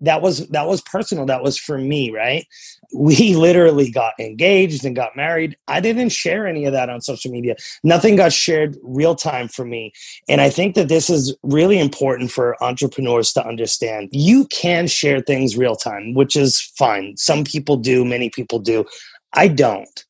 that 0.00 0.22
was 0.22 0.46
that 0.48 0.66
was 0.66 0.80
personal 0.82 1.26
that 1.26 1.42
was 1.42 1.58
for 1.58 1.78
me 1.78 2.10
right? 2.10 2.46
We 2.94 3.34
literally 3.36 3.90
got 3.90 4.14
engaged 4.18 4.84
and 4.84 4.94
got 4.94 5.16
married. 5.16 5.56
I 5.68 5.80
didn't 5.80 6.10
share 6.10 6.46
any 6.46 6.64
of 6.64 6.72
that 6.72 6.90
on 6.90 7.00
social 7.00 7.30
media. 7.30 7.56
Nothing 7.82 8.16
got 8.16 8.32
shared 8.32 8.76
real 8.82 9.14
time 9.14 9.48
for 9.48 9.64
me. 9.64 9.92
And 10.28 10.40
i 10.40 10.50
think 10.50 10.74
that 10.74 10.88
this 10.88 11.10
is 11.10 11.34
really 11.42 11.78
important 11.78 12.30
for 12.30 12.62
entrepreneurs 12.62 13.32
to 13.34 13.46
understand. 13.46 14.08
You 14.12 14.46
can 14.46 14.86
share 14.86 15.20
things 15.20 15.56
real 15.56 15.76
time 15.76 16.14
which 16.14 16.36
is 16.36 16.60
fine. 16.60 17.16
Some 17.16 17.44
people 17.44 17.76
do 17.76 18.04
many 18.04 18.30
people 18.30 18.58
do. 18.58 18.84
I 19.32 19.48
don't 19.48 20.04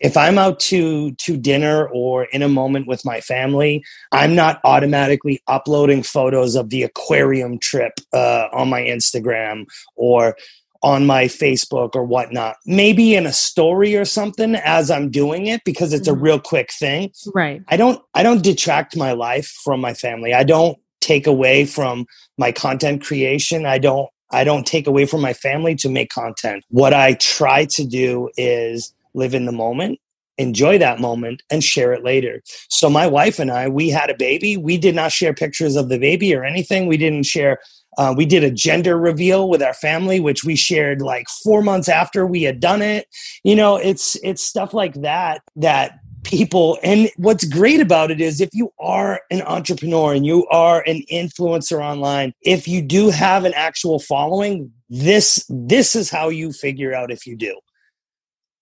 if 0.00 0.16
I'm 0.16 0.38
out 0.38 0.60
to 0.60 1.12
to 1.12 1.36
dinner 1.36 1.88
or 1.88 2.24
in 2.24 2.42
a 2.42 2.48
moment 2.48 2.86
with 2.86 3.04
my 3.04 3.20
family, 3.20 3.84
I'm 4.12 4.34
not 4.34 4.60
automatically 4.64 5.40
uploading 5.46 6.02
photos 6.02 6.54
of 6.54 6.70
the 6.70 6.82
aquarium 6.82 7.58
trip 7.58 7.94
uh, 8.12 8.48
on 8.52 8.68
my 8.68 8.82
Instagram 8.82 9.66
or 9.94 10.36
on 10.82 11.06
my 11.06 11.24
Facebook 11.24 11.96
or 11.96 12.04
whatnot. 12.04 12.56
Maybe 12.66 13.14
in 13.14 13.26
a 13.26 13.32
story 13.32 13.96
or 13.96 14.04
something 14.04 14.54
as 14.56 14.90
I'm 14.90 15.10
doing 15.10 15.46
it 15.46 15.62
because 15.64 15.92
it's 15.92 16.08
mm-hmm. 16.08 16.18
a 16.18 16.22
real 16.22 16.40
quick 16.40 16.70
thing. 16.72 17.10
Right. 17.34 17.62
I 17.68 17.76
don't 17.76 18.02
I 18.14 18.22
don't 18.22 18.42
detract 18.42 18.96
my 18.96 19.12
life 19.12 19.46
from 19.64 19.80
my 19.80 19.94
family. 19.94 20.34
I 20.34 20.44
don't 20.44 20.78
take 21.00 21.26
away 21.26 21.64
from 21.64 22.06
my 22.36 22.52
content 22.52 23.02
creation. 23.02 23.64
I 23.64 23.78
don't 23.78 24.08
I 24.30 24.44
don't 24.44 24.66
take 24.66 24.86
away 24.86 25.06
from 25.06 25.20
my 25.20 25.32
family 25.32 25.74
to 25.76 25.88
make 25.88 26.10
content. 26.10 26.64
What 26.68 26.92
I 26.92 27.14
try 27.14 27.64
to 27.66 27.84
do 27.84 28.28
is 28.36 28.92
live 29.16 29.34
in 29.34 29.46
the 29.46 29.52
moment 29.52 29.98
enjoy 30.38 30.78
that 30.78 31.00
moment 31.00 31.42
and 31.50 31.62
share 31.64 31.92
it 31.92 32.04
later. 32.04 32.42
So 32.68 32.90
my 32.90 33.06
wife 33.06 33.38
and 33.38 33.50
I, 33.50 33.68
we 33.68 33.88
had 33.88 34.10
a 34.10 34.16
baby. 34.16 34.56
We 34.56 34.78
did 34.78 34.94
not 34.94 35.12
share 35.12 35.34
pictures 35.34 35.76
of 35.76 35.88
the 35.88 35.98
baby 35.98 36.34
or 36.34 36.44
anything. 36.44 36.86
We 36.86 36.96
didn't 36.96 37.26
share. 37.26 37.58
Uh, 37.98 38.14
we 38.16 38.26
did 38.26 38.44
a 38.44 38.50
gender 38.50 38.98
reveal 38.98 39.48
with 39.48 39.62
our 39.62 39.72
family, 39.72 40.20
which 40.20 40.44
we 40.44 40.54
shared 40.54 41.00
like 41.00 41.26
four 41.42 41.62
months 41.62 41.88
after 41.88 42.26
we 42.26 42.42
had 42.42 42.60
done 42.60 42.82
it. 42.82 43.08
You 43.42 43.56
know, 43.56 43.76
it's 43.76 44.16
it's 44.22 44.42
stuff 44.42 44.74
like 44.74 44.94
that 45.00 45.40
that 45.56 46.00
people 46.22 46.76
and 46.82 47.08
what's 47.16 47.44
great 47.44 47.80
about 47.80 48.10
it 48.10 48.20
is 48.20 48.40
if 48.40 48.50
you 48.52 48.72
are 48.80 49.20
an 49.30 49.40
entrepreneur 49.42 50.12
and 50.12 50.26
you 50.26 50.44
are 50.48 50.82
an 50.84 51.00
influencer 51.10 51.80
online 51.80 52.32
if 52.42 52.66
you 52.66 52.82
do 52.82 53.10
have 53.10 53.44
an 53.44 53.54
actual 53.54 54.00
following 54.00 54.68
this 54.90 55.46
this 55.48 55.94
is 55.94 56.10
how 56.10 56.28
you 56.28 56.50
figure 56.50 56.92
out 56.92 57.12
if 57.12 57.28
you 57.28 57.36
do 57.36 57.56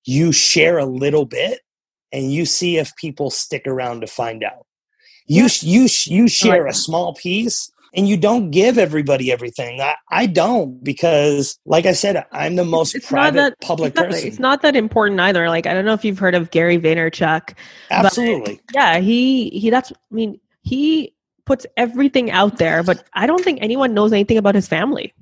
you 0.05 0.33
share 0.33 0.79
a 0.79 0.87
little 0.87 1.25
bit 1.25 1.61
and 2.13 2.33
you 2.33 2.47
see 2.47 2.79
if 2.79 2.95
people 2.97 3.31
stick 3.31 3.67
around 3.67 4.01
to 4.01 4.07
find 4.07 4.45
out. 4.45 4.67
You 5.27 5.49
you 5.61 5.89
you 6.05 6.29
share 6.29 6.67
a 6.67 6.75
small 6.75 7.15
piece 7.15 7.73
and 7.95 8.09
you 8.09 8.17
don't 8.17 8.51
give 8.51 8.77
everybody 8.77 9.33
everything. 9.33 9.81
I, 9.81 9.95
I 10.11 10.27
don't 10.27 10.83
because, 10.83 11.59
like 11.65 11.87
I 11.87 11.93
said, 11.93 12.25
I'm 12.33 12.57
the 12.57 12.65
most 12.65 12.95
it's 12.95 13.07
private 13.07 13.59
that, 13.59 13.61
public 13.61 13.93
exactly. 13.93 14.15
person. 14.15 14.29
It's 14.29 14.39
not 14.39 14.63
that 14.63 14.77
important 14.77 15.21
either. 15.21 15.49
Like 15.49 15.67
I 15.67 15.73
don't 15.73 15.85
know 15.85 15.95
if 15.95 16.05
you've 16.05 16.19
heard 16.19 16.35
of 16.35 16.51
Gary 16.51 16.79
Vaynerchuk. 16.79 17.55
Absolutely. 17.91 18.61
Yeah, 18.75 18.99
he 18.99 19.49
he. 19.51 19.71
That's 19.71 19.93
I 19.93 20.15
mean 20.15 20.41
he 20.63 21.15
puts 21.47 21.67
everything 21.77 22.31
out 22.31 22.59
there, 22.59 22.83
but 22.83 23.05
I 23.13 23.27
don't 23.27 23.43
think 23.43 23.61
anyone 23.63 23.95
knows 23.95 24.13
anything 24.13 24.39
about 24.39 24.55
his 24.55 24.67
family. 24.67 25.15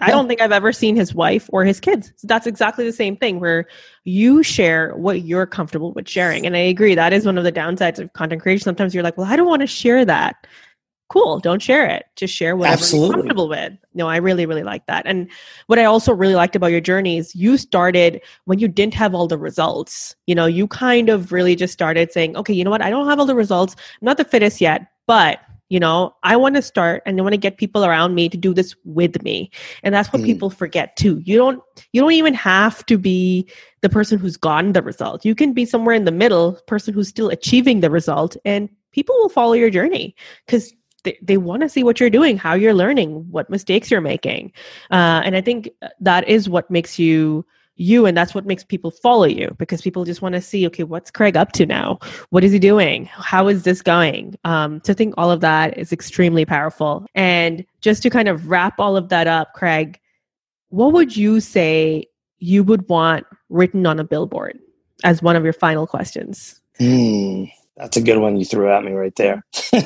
I 0.00 0.10
don't 0.10 0.26
think 0.26 0.40
I've 0.40 0.52
ever 0.52 0.72
seen 0.72 0.96
his 0.96 1.14
wife 1.14 1.48
or 1.52 1.64
his 1.64 1.78
kids. 1.78 2.12
So 2.16 2.26
that's 2.26 2.46
exactly 2.46 2.84
the 2.84 2.92
same 2.92 3.16
thing 3.16 3.38
where 3.38 3.66
you 4.02 4.42
share 4.42 4.94
what 4.96 5.22
you're 5.22 5.46
comfortable 5.46 5.92
with 5.92 6.08
sharing. 6.08 6.46
And 6.46 6.56
I 6.56 6.60
agree, 6.60 6.96
that 6.96 7.12
is 7.12 7.24
one 7.24 7.38
of 7.38 7.44
the 7.44 7.52
downsides 7.52 8.00
of 8.00 8.12
content 8.12 8.42
creation. 8.42 8.64
Sometimes 8.64 8.92
you're 8.92 9.04
like, 9.04 9.16
well, 9.16 9.30
I 9.30 9.36
don't 9.36 9.46
want 9.46 9.60
to 9.60 9.68
share 9.68 10.04
that. 10.04 10.46
Cool, 11.10 11.38
don't 11.38 11.62
share 11.62 11.86
it. 11.86 12.06
Just 12.16 12.34
share 12.34 12.56
what 12.56 12.70
you're 12.92 13.12
comfortable 13.12 13.48
with. 13.48 13.72
No, 13.92 14.08
I 14.08 14.16
really, 14.16 14.46
really 14.46 14.64
like 14.64 14.86
that. 14.86 15.06
And 15.06 15.30
what 15.66 15.78
I 15.78 15.84
also 15.84 16.12
really 16.12 16.34
liked 16.34 16.56
about 16.56 16.72
your 16.72 16.80
journey 16.80 17.18
is 17.18 17.34
you 17.36 17.56
started 17.56 18.20
when 18.46 18.58
you 18.58 18.66
didn't 18.66 18.94
have 18.94 19.14
all 19.14 19.28
the 19.28 19.38
results. 19.38 20.16
You 20.26 20.34
know, 20.34 20.46
you 20.46 20.66
kind 20.66 21.08
of 21.08 21.30
really 21.30 21.54
just 21.54 21.72
started 21.72 22.10
saying, 22.10 22.36
okay, 22.36 22.54
you 22.54 22.64
know 22.64 22.70
what? 22.70 22.82
I 22.82 22.90
don't 22.90 23.08
have 23.08 23.20
all 23.20 23.26
the 23.26 23.34
results. 23.36 23.76
I'm 23.78 24.06
not 24.06 24.16
the 24.16 24.24
fittest 24.24 24.60
yet, 24.60 24.88
but 25.06 25.40
you 25.74 25.80
know 25.80 26.14
i 26.22 26.36
want 26.36 26.54
to 26.54 26.62
start 26.62 27.02
and 27.04 27.18
i 27.18 27.22
want 27.22 27.32
to 27.32 27.44
get 27.48 27.58
people 27.58 27.84
around 27.84 28.14
me 28.14 28.28
to 28.28 28.36
do 28.36 28.54
this 28.54 28.74
with 28.84 29.22
me. 29.22 29.50
And 29.82 29.94
that's 29.94 30.12
what 30.12 30.22
mm. 30.22 30.26
people 30.26 30.50
forget 30.50 30.96
too. 30.96 31.20
You 31.24 31.36
don't 31.36 31.62
you 31.92 32.00
don't 32.00 32.12
even 32.12 32.34
have 32.34 32.84
to 32.86 32.98
be 32.98 33.48
the 33.80 33.88
person 33.88 34.18
who's 34.18 34.36
gotten 34.36 34.72
the 34.72 34.82
result. 34.82 35.24
You 35.24 35.34
can 35.34 35.52
be 35.52 35.64
somewhere 35.64 35.94
in 35.94 36.04
the 36.04 36.12
middle 36.12 36.58
person 36.66 36.94
who's 36.94 37.08
still 37.08 37.28
achieving 37.30 37.80
the 37.80 37.90
result 37.90 38.36
and 38.44 38.68
people 38.92 39.14
will 39.16 39.28
follow 39.28 39.54
your 39.54 39.70
journey 39.70 40.14
because 40.46 40.72
they, 41.02 41.18
they 41.20 41.36
want 41.36 41.62
to 41.62 41.68
see 41.68 41.84
what 41.84 42.00
you're 42.00 42.10
doing 42.10 42.38
how 42.38 42.54
you're 42.54 42.74
learning 42.74 43.30
what 43.30 43.50
mistakes 43.50 43.90
you're 43.90 44.00
making. 44.00 44.52
Uh, 44.90 45.20
and 45.24 45.36
i 45.36 45.40
think 45.40 45.70
that 46.00 46.26
is 46.28 46.48
what 46.48 46.70
makes 46.70 46.98
you 46.98 47.44
you 47.76 48.06
and 48.06 48.16
that's 48.16 48.34
what 48.34 48.46
makes 48.46 48.62
people 48.64 48.90
follow 48.90 49.24
you 49.24 49.54
because 49.58 49.82
people 49.82 50.04
just 50.04 50.22
want 50.22 50.34
to 50.34 50.40
see 50.40 50.66
okay 50.66 50.84
what's 50.84 51.10
craig 51.10 51.36
up 51.36 51.52
to 51.52 51.66
now? 51.66 51.98
What 52.30 52.44
is 52.44 52.52
he 52.52 52.58
doing? 52.58 53.06
How 53.06 53.48
is 53.48 53.64
this 53.64 53.82
going? 53.82 54.36
Um, 54.44 54.80
think 54.80 55.14
all 55.16 55.30
of 55.30 55.40
that 55.40 55.76
is 55.76 55.92
extremely 55.92 56.44
powerful. 56.44 57.06
And 57.14 57.64
just 57.80 58.02
to 58.04 58.10
kind 58.10 58.28
of 58.28 58.48
wrap 58.48 58.78
all 58.78 58.96
of 58.96 59.08
that 59.08 59.26
up 59.26 59.52
craig 59.54 59.98
what 60.74 60.92
would 60.92 61.16
you 61.16 61.38
say 61.38 62.04
you 62.38 62.64
would 62.64 62.88
want 62.88 63.24
written 63.48 63.86
on 63.86 64.00
a 64.00 64.04
billboard 64.04 64.58
as 65.04 65.22
one 65.22 65.36
of 65.36 65.44
your 65.44 65.52
final 65.52 65.86
questions? 65.86 66.60
Mm, 66.80 67.48
that's 67.76 67.96
a 67.96 68.02
good 68.02 68.18
one 68.18 68.36
you 68.36 68.44
threw 68.44 68.68
at 68.72 68.82
me 68.82 68.92
right 68.92 69.14
there. 69.16 69.44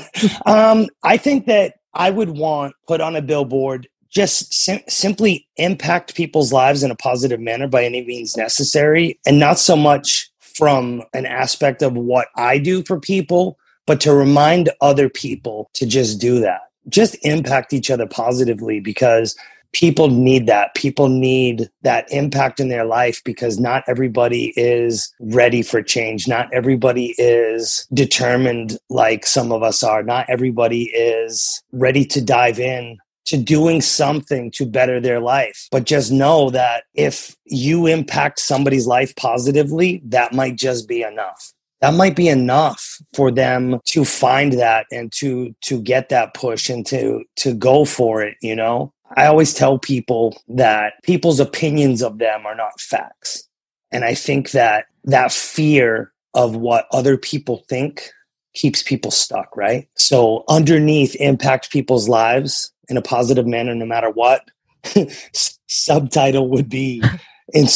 Um, 0.46 0.88
i 1.04 1.16
think 1.16 1.46
that 1.46 1.74
i 1.94 2.10
would 2.10 2.30
want 2.30 2.74
put 2.88 3.00
on 3.00 3.14
a 3.14 3.22
billboard 3.22 3.86
just 4.10 4.52
sim- 4.52 4.82
simply 4.88 5.46
impact 5.56 6.14
people's 6.14 6.52
lives 6.52 6.82
in 6.82 6.90
a 6.90 6.96
positive 6.96 7.40
manner 7.40 7.68
by 7.68 7.84
any 7.84 8.04
means 8.04 8.36
necessary 8.36 9.18
and 9.26 9.38
not 9.38 9.58
so 9.58 9.76
much 9.76 10.30
from 10.40 11.02
an 11.14 11.26
aspect 11.26 11.82
of 11.82 11.92
what 11.94 12.28
I 12.36 12.58
do 12.58 12.82
for 12.82 12.98
people, 12.98 13.58
but 13.86 14.00
to 14.00 14.12
remind 14.12 14.70
other 14.80 15.08
people 15.08 15.70
to 15.74 15.86
just 15.86 16.20
do 16.20 16.40
that. 16.40 16.62
Just 16.88 17.16
impact 17.22 17.72
each 17.72 17.90
other 17.90 18.06
positively 18.06 18.80
because 18.80 19.36
people 19.72 20.08
need 20.08 20.46
that. 20.46 20.74
People 20.74 21.08
need 21.08 21.68
that 21.82 22.10
impact 22.10 22.58
in 22.58 22.68
their 22.68 22.84
life 22.84 23.22
because 23.24 23.60
not 23.60 23.84
everybody 23.86 24.52
is 24.56 25.12
ready 25.20 25.62
for 25.62 25.82
change. 25.82 26.26
Not 26.26 26.52
everybody 26.52 27.14
is 27.18 27.86
determined 27.92 28.78
like 28.88 29.26
some 29.26 29.52
of 29.52 29.62
us 29.62 29.82
are. 29.82 30.02
Not 30.02 30.26
everybody 30.28 30.84
is 30.84 31.62
ready 31.72 32.04
to 32.06 32.24
dive 32.24 32.58
in 32.58 32.98
to 33.28 33.36
doing 33.36 33.82
something 33.82 34.50
to 34.52 34.64
better 34.64 35.00
their 35.00 35.20
life. 35.20 35.68
But 35.70 35.84
just 35.84 36.10
know 36.10 36.48
that 36.50 36.84
if 36.94 37.36
you 37.44 37.86
impact 37.86 38.40
somebody's 38.40 38.86
life 38.86 39.14
positively, 39.16 40.00
that 40.06 40.32
might 40.32 40.56
just 40.56 40.88
be 40.88 41.02
enough. 41.02 41.52
That 41.82 41.92
might 41.92 42.16
be 42.16 42.28
enough 42.28 42.98
for 43.14 43.30
them 43.30 43.80
to 43.84 44.04
find 44.04 44.54
that 44.54 44.86
and 44.90 45.12
to 45.12 45.54
to 45.66 45.80
get 45.80 46.08
that 46.08 46.32
push 46.32 46.70
and 46.70 46.84
to 46.86 47.22
to 47.36 47.54
go 47.54 47.84
for 47.84 48.22
it, 48.22 48.36
you 48.40 48.56
know? 48.56 48.92
I 49.16 49.26
always 49.26 49.52
tell 49.52 49.78
people 49.78 50.40
that 50.48 50.94
people's 51.02 51.38
opinions 51.38 52.02
of 52.02 52.18
them 52.18 52.46
are 52.46 52.54
not 52.54 52.80
facts. 52.80 53.46
And 53.92 54.04
I 54.04 54.14
think 54.14 54.52
that 54.52 54.86
that 55.04 55.32
fear 55.32 56.12
of 56.34 56.56
what 56.56 56.86
other 56.92 57.16
people 57.16 57.64
think 57.68 58.10
keeps 58.54 58.82
people 58.82 59.10
stuck, 59.10 59.54
right? 59.56 59.88
So 59.96 60.44
underneath 60.48 61.14
impact 61.16 61.70
people's 61.70 62.08
lives 62.08 62.72
in 62.88 62.96
a 62.96 63.02
positive 63.02 63.46
manner 63.46 63.74
no 63.74 63.86
matter 63.86 64.10
what 64.10 64.42
subtitle 65.68 66.48
would 66.48 66.68
be 66.68 67.02
in, 67.54 67.66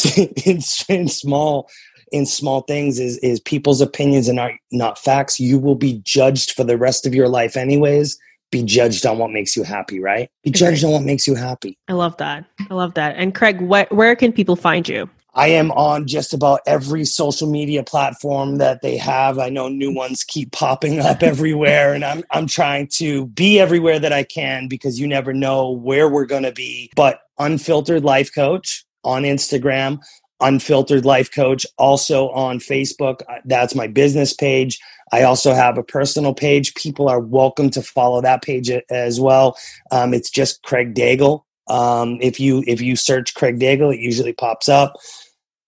in, 0.45 0.61
in 0.89 1.07
small 1.07 1.69
in 2.13 2.25
small 2.27 2.61
things 2.61 2.99
is 2.99 3.17
is 3.17 3.39
people's 3.39 3.81
opinions 3.81 4.29
and 4.29 4.37
not 4.37 4.51
not 4.71 4.97
facts. 4.97 5.39
You 5.39 5.57
will 5.57 5.75
be 5.75 5.99
judged 6.03 6.51
for 6.51 6.63
the 6.63 6.77
rest 6.77 7.05
of 7.05 7.13
your 7.13 7.27
life 7.27 7.57
anyways. 7.57 8.17
Be 8.51 8.61
judged 8.61 9.03
on 9.07 9.17
what 9.17 9.31
makes 9.31 9.55
you 9.55 9.63
happy 9.63 9.99
right? 9.99 10.29
Be 10.43 10.51
judged 10.51 10.85
on 10.85 10.91
what 10.91 11.01
makes 11.01 11.25
you 11.25 11.33
happy. 11.33 11.77
I 11.87 11.93
love 11.93 12.15
that. 12.17 12.45
I 12.69 12.73
love 12.73 12.93
that. 12.93 13.15
And 13.17 13.33
craig 13.33 13.59
what, 13.59 13.91
where 13.91 14.15
can 14.15 14.31
people 14.31 14.55
find 14.55 14.87
you 14.87 15.09
I 15.35 15.47
am 15.47 15.71
on 15.71 16.05
just 16.05 16.33
about 16.33 16.61
every 16.67 17.05
social 17.05 17.49
media 17.49 17.83
platform 17.83 18.57
that 18.57 18.81
they 18.81 18.97
have. 18.97 19.39
I 19.39 19.49
know 19.49 19.67
new 19.67 19.91
ones 19.93 20.23
keep 20.23 20.51
popping 20.51 20.99
up 20.99 21.23
everywhere 21.23 21.93
and 21.93 22.05
I'm 22.05 22.23
I'm 22.31 22.47
trying 22.47 22.87
to 22.95 23.27
be 23.27 23.59
everywhere 23.59 23.99
that 23.99 24.13
I 24.13 24.23
can 24.23 24.67
because 24.67 24.99
you 24.99 25.07
never 25.07 25.33
know 25.33 25.71
where 25.71 26.07
we're 26.07 26.25
going 26.25 26.43
to 26.43 26.51
be. 26.51 26.91
But 26.95 27.21
Unfiltered 27.39 28.03
Life 28.03 28.33
Coach 28.33 28.85
on 29.03 29.23
Instagram, 29.23 29.99
Unfiltered 30.39 31.03
Life 31.03 31.33
Coach 31.33 31.65
also 31.77 32.29
on 32.29 32.59
Facebook. 32.59 33.21
Uh, 33.27 33.39
that's 33.45 33.73
my 33.73 33.87
business 33.87 34.33
page. 34.33 34.79
I 35.11 35.23
also 35.23 35.53
have 35.53 35.77
a 35.77 35.83
personal 35.83 36.33
page. 36.33 36.75
People 36.75 37.09
are 37.09 37.19
welcome 37.19 37.69
to 37.71 37.81
follow 37.81 38.21
that 38.21 38.43
page 38.43 38.71
as 38.89 39.19
well. 39.19 39.57
Um, 39.91 40.13
it's 40.13 40.29
just 40.29 40.61
Craig 40.63 40.93
Daigle. 40.93 41.43
Um, 41.67 42.19
if 42.21 42.39
you 42.39 42.63
if 42.67 42.81
you 42.81 42.95
search 42.95 43.33
Craig 43.33 43.59
Daigle, 43.59 43.93
it 43.93 43.99
usually 43.99 44.33
pops 44.33 44.67
up 44.69 44.93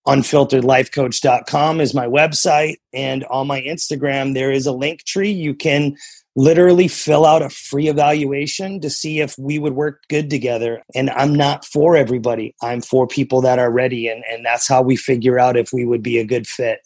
unfilteredlifecoach.com 0.07 1.81
is 1.81 1.93
my 1.93 2.05
website. 2.05 2.75
And 2.93 3.25
on 3.25 3.47
my 3.47 3.61
instagram 3.61 4.33
there 4.33 4.51
is 4.51 4.65
a 4.65 4.71
link 4.71 5.03
tree. 5.03 5.31
You 5.31 5.53
can 5.53 5.95
literally 6.35 6.87
fill 6.87 7.25
out 7.25 7.41
a 7.41 7.49
free 7.49 7.87
evaluation 7.87 8.81
to 8.81 8.89
see 8.89 9.21
if 9.21 9.37
we 9.37 9.57
would 9.57 9.73
work 9.73 10.03
good 10.09 10.29
together. 10.29 10.83
And 10.93 11.09
i'm 11.11 11.33
not 11.33 11.65
for 11.65 11.95
everybody. 11.95 12.53
I'm 12.61 12.81
for 12.81 13.07
people 13.07 13.41
that 13.41 13.59
are 13.59 13.71
ready. 13.71 14.07
And, 14.07 14.23
and 14.29 14.45
that's 14.45 14.67
how 14.67 14.81
we 14.81 14.95
figure 14.95 15.39
out 15.39 15.57
if 15.57 15.71
we 15.71 15.85
would 15.85 16.03
be 16.03 16.19
a 16.19 16.25
good 16.25 16.47
fit. 16.47 16.79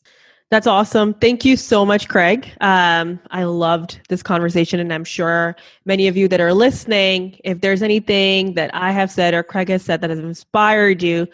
That's 0.51 0.65
awesome. 0.65 1.13
Thank 1.13 1.45
you 1.45 1.55
so 1.55 1.85
much, 1.85 2.07
Craig. 2.07 2.51
Um, 2.59 3.19
I 3.29 3.43
loved 3.43 3.99
this 4.09 4.23
conversation, 4.23 4.79
and 4.79 4.91
I'm 4.91 5.03
sure 5.03 5.55
many 5.85 6.07
of 6.07 6.17
you 6.17 6.27
that 6.27 6.41
are 6.41 6.55
listening, 6.55 7.39
if 7.43 7.61
there's 7.61 7.83
anything 7.83 8.55
that 8.55 8.73
I 8.73 8.91
have 8.91 9.11
said 9.11 9.35
or 9.35 9.43
Craig 9.43 9.69
has 9.69 9.83
said 9.83 10.01
that 10.01 10.09
has 10.09 10.17
inspired 10.17 11.03
you, 11.03 11.27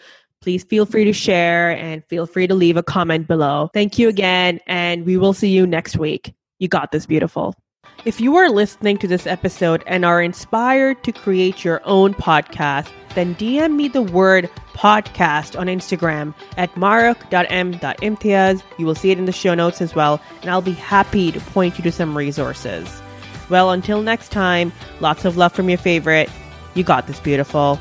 please 0.46 0.62
feel 0.62 0.86
free 0.86 1.04
to 1.04 1.12
share 1.12 1.72
and 1.72 2.04
feel 2.04 2.24
free 2.24 2.46
to 2.46 2.54
leave 2.54 2.76
a 2.76 2.82
comment 2.82 3.26
below. 3.26 3.68
Thank 3.74 3.98
you 3.98 4.08
again, 4.08 4.60
and 4.68 5.04
we 5.04 5.16
will 5.16 5.32
see 5.32 5.48
you 5.48 5.66
next 5.66 5.96
week. 5.96 6.34
You 6.60 6.68
got 6.68 6.92
this, 6.92 7.04
beautiful. 7.04 7.56
If 8.04 8.20
you 8.20 8.36
are 8.36 8.48
listening 8.48 8.96
to 8.98 9.08
this 9.08 9.26
episode 9.26 9.82
and 9.88 10.04
are 10.04 10.22
inspired 10.22 11.02
to 11.02 11.10
create 11.10 11.64
your 11.64 11.80
own 11.84 12.14
podcast, 12.14 12.92
then 13.16 13.34
DM 13.34 13.74
me 13.74 13.88
the 13.88 14.02
word 14.02 14.48
podcast 14.74 15.58
on 15.58 15.66
Instagram 15.66 16.32
at 16.56 16.72
mahrukh.m.imtiaz. 16.76 18.62
You 18.78 18.86
will 18.86 18.94
see 18.94 19.10
it 19.10 19.18
in 19.18 19.24
the 19.24 19.32
show 19.32 19.54
notes 19.56 19.82
as 19.82 19.96
well, 19.96 20.20
and 20.42 20.50
I'll 20.50 20.62
be 20.62 20.74
happy 20.74 21.32
to 21.32 21.40
point 21.40 21.76
you 21.76 21.82
to 21.82 21.90
some 21.90 22.16
resources. 22.16 23.02
Well, 23.50 23.72
until 23.72 24.00
next 24.00 24.30
time, 24.30 24.70
lots 25.00 25.24
of 25.24 25.36
love 25.36 25.52
from 25.52 25.68
your 25.68 25.78
favorite. 25.78 26.30
You 26.74 26.84
got 26.84 27.08
this, 27.08 27.18
beautiful. 27.18 27.80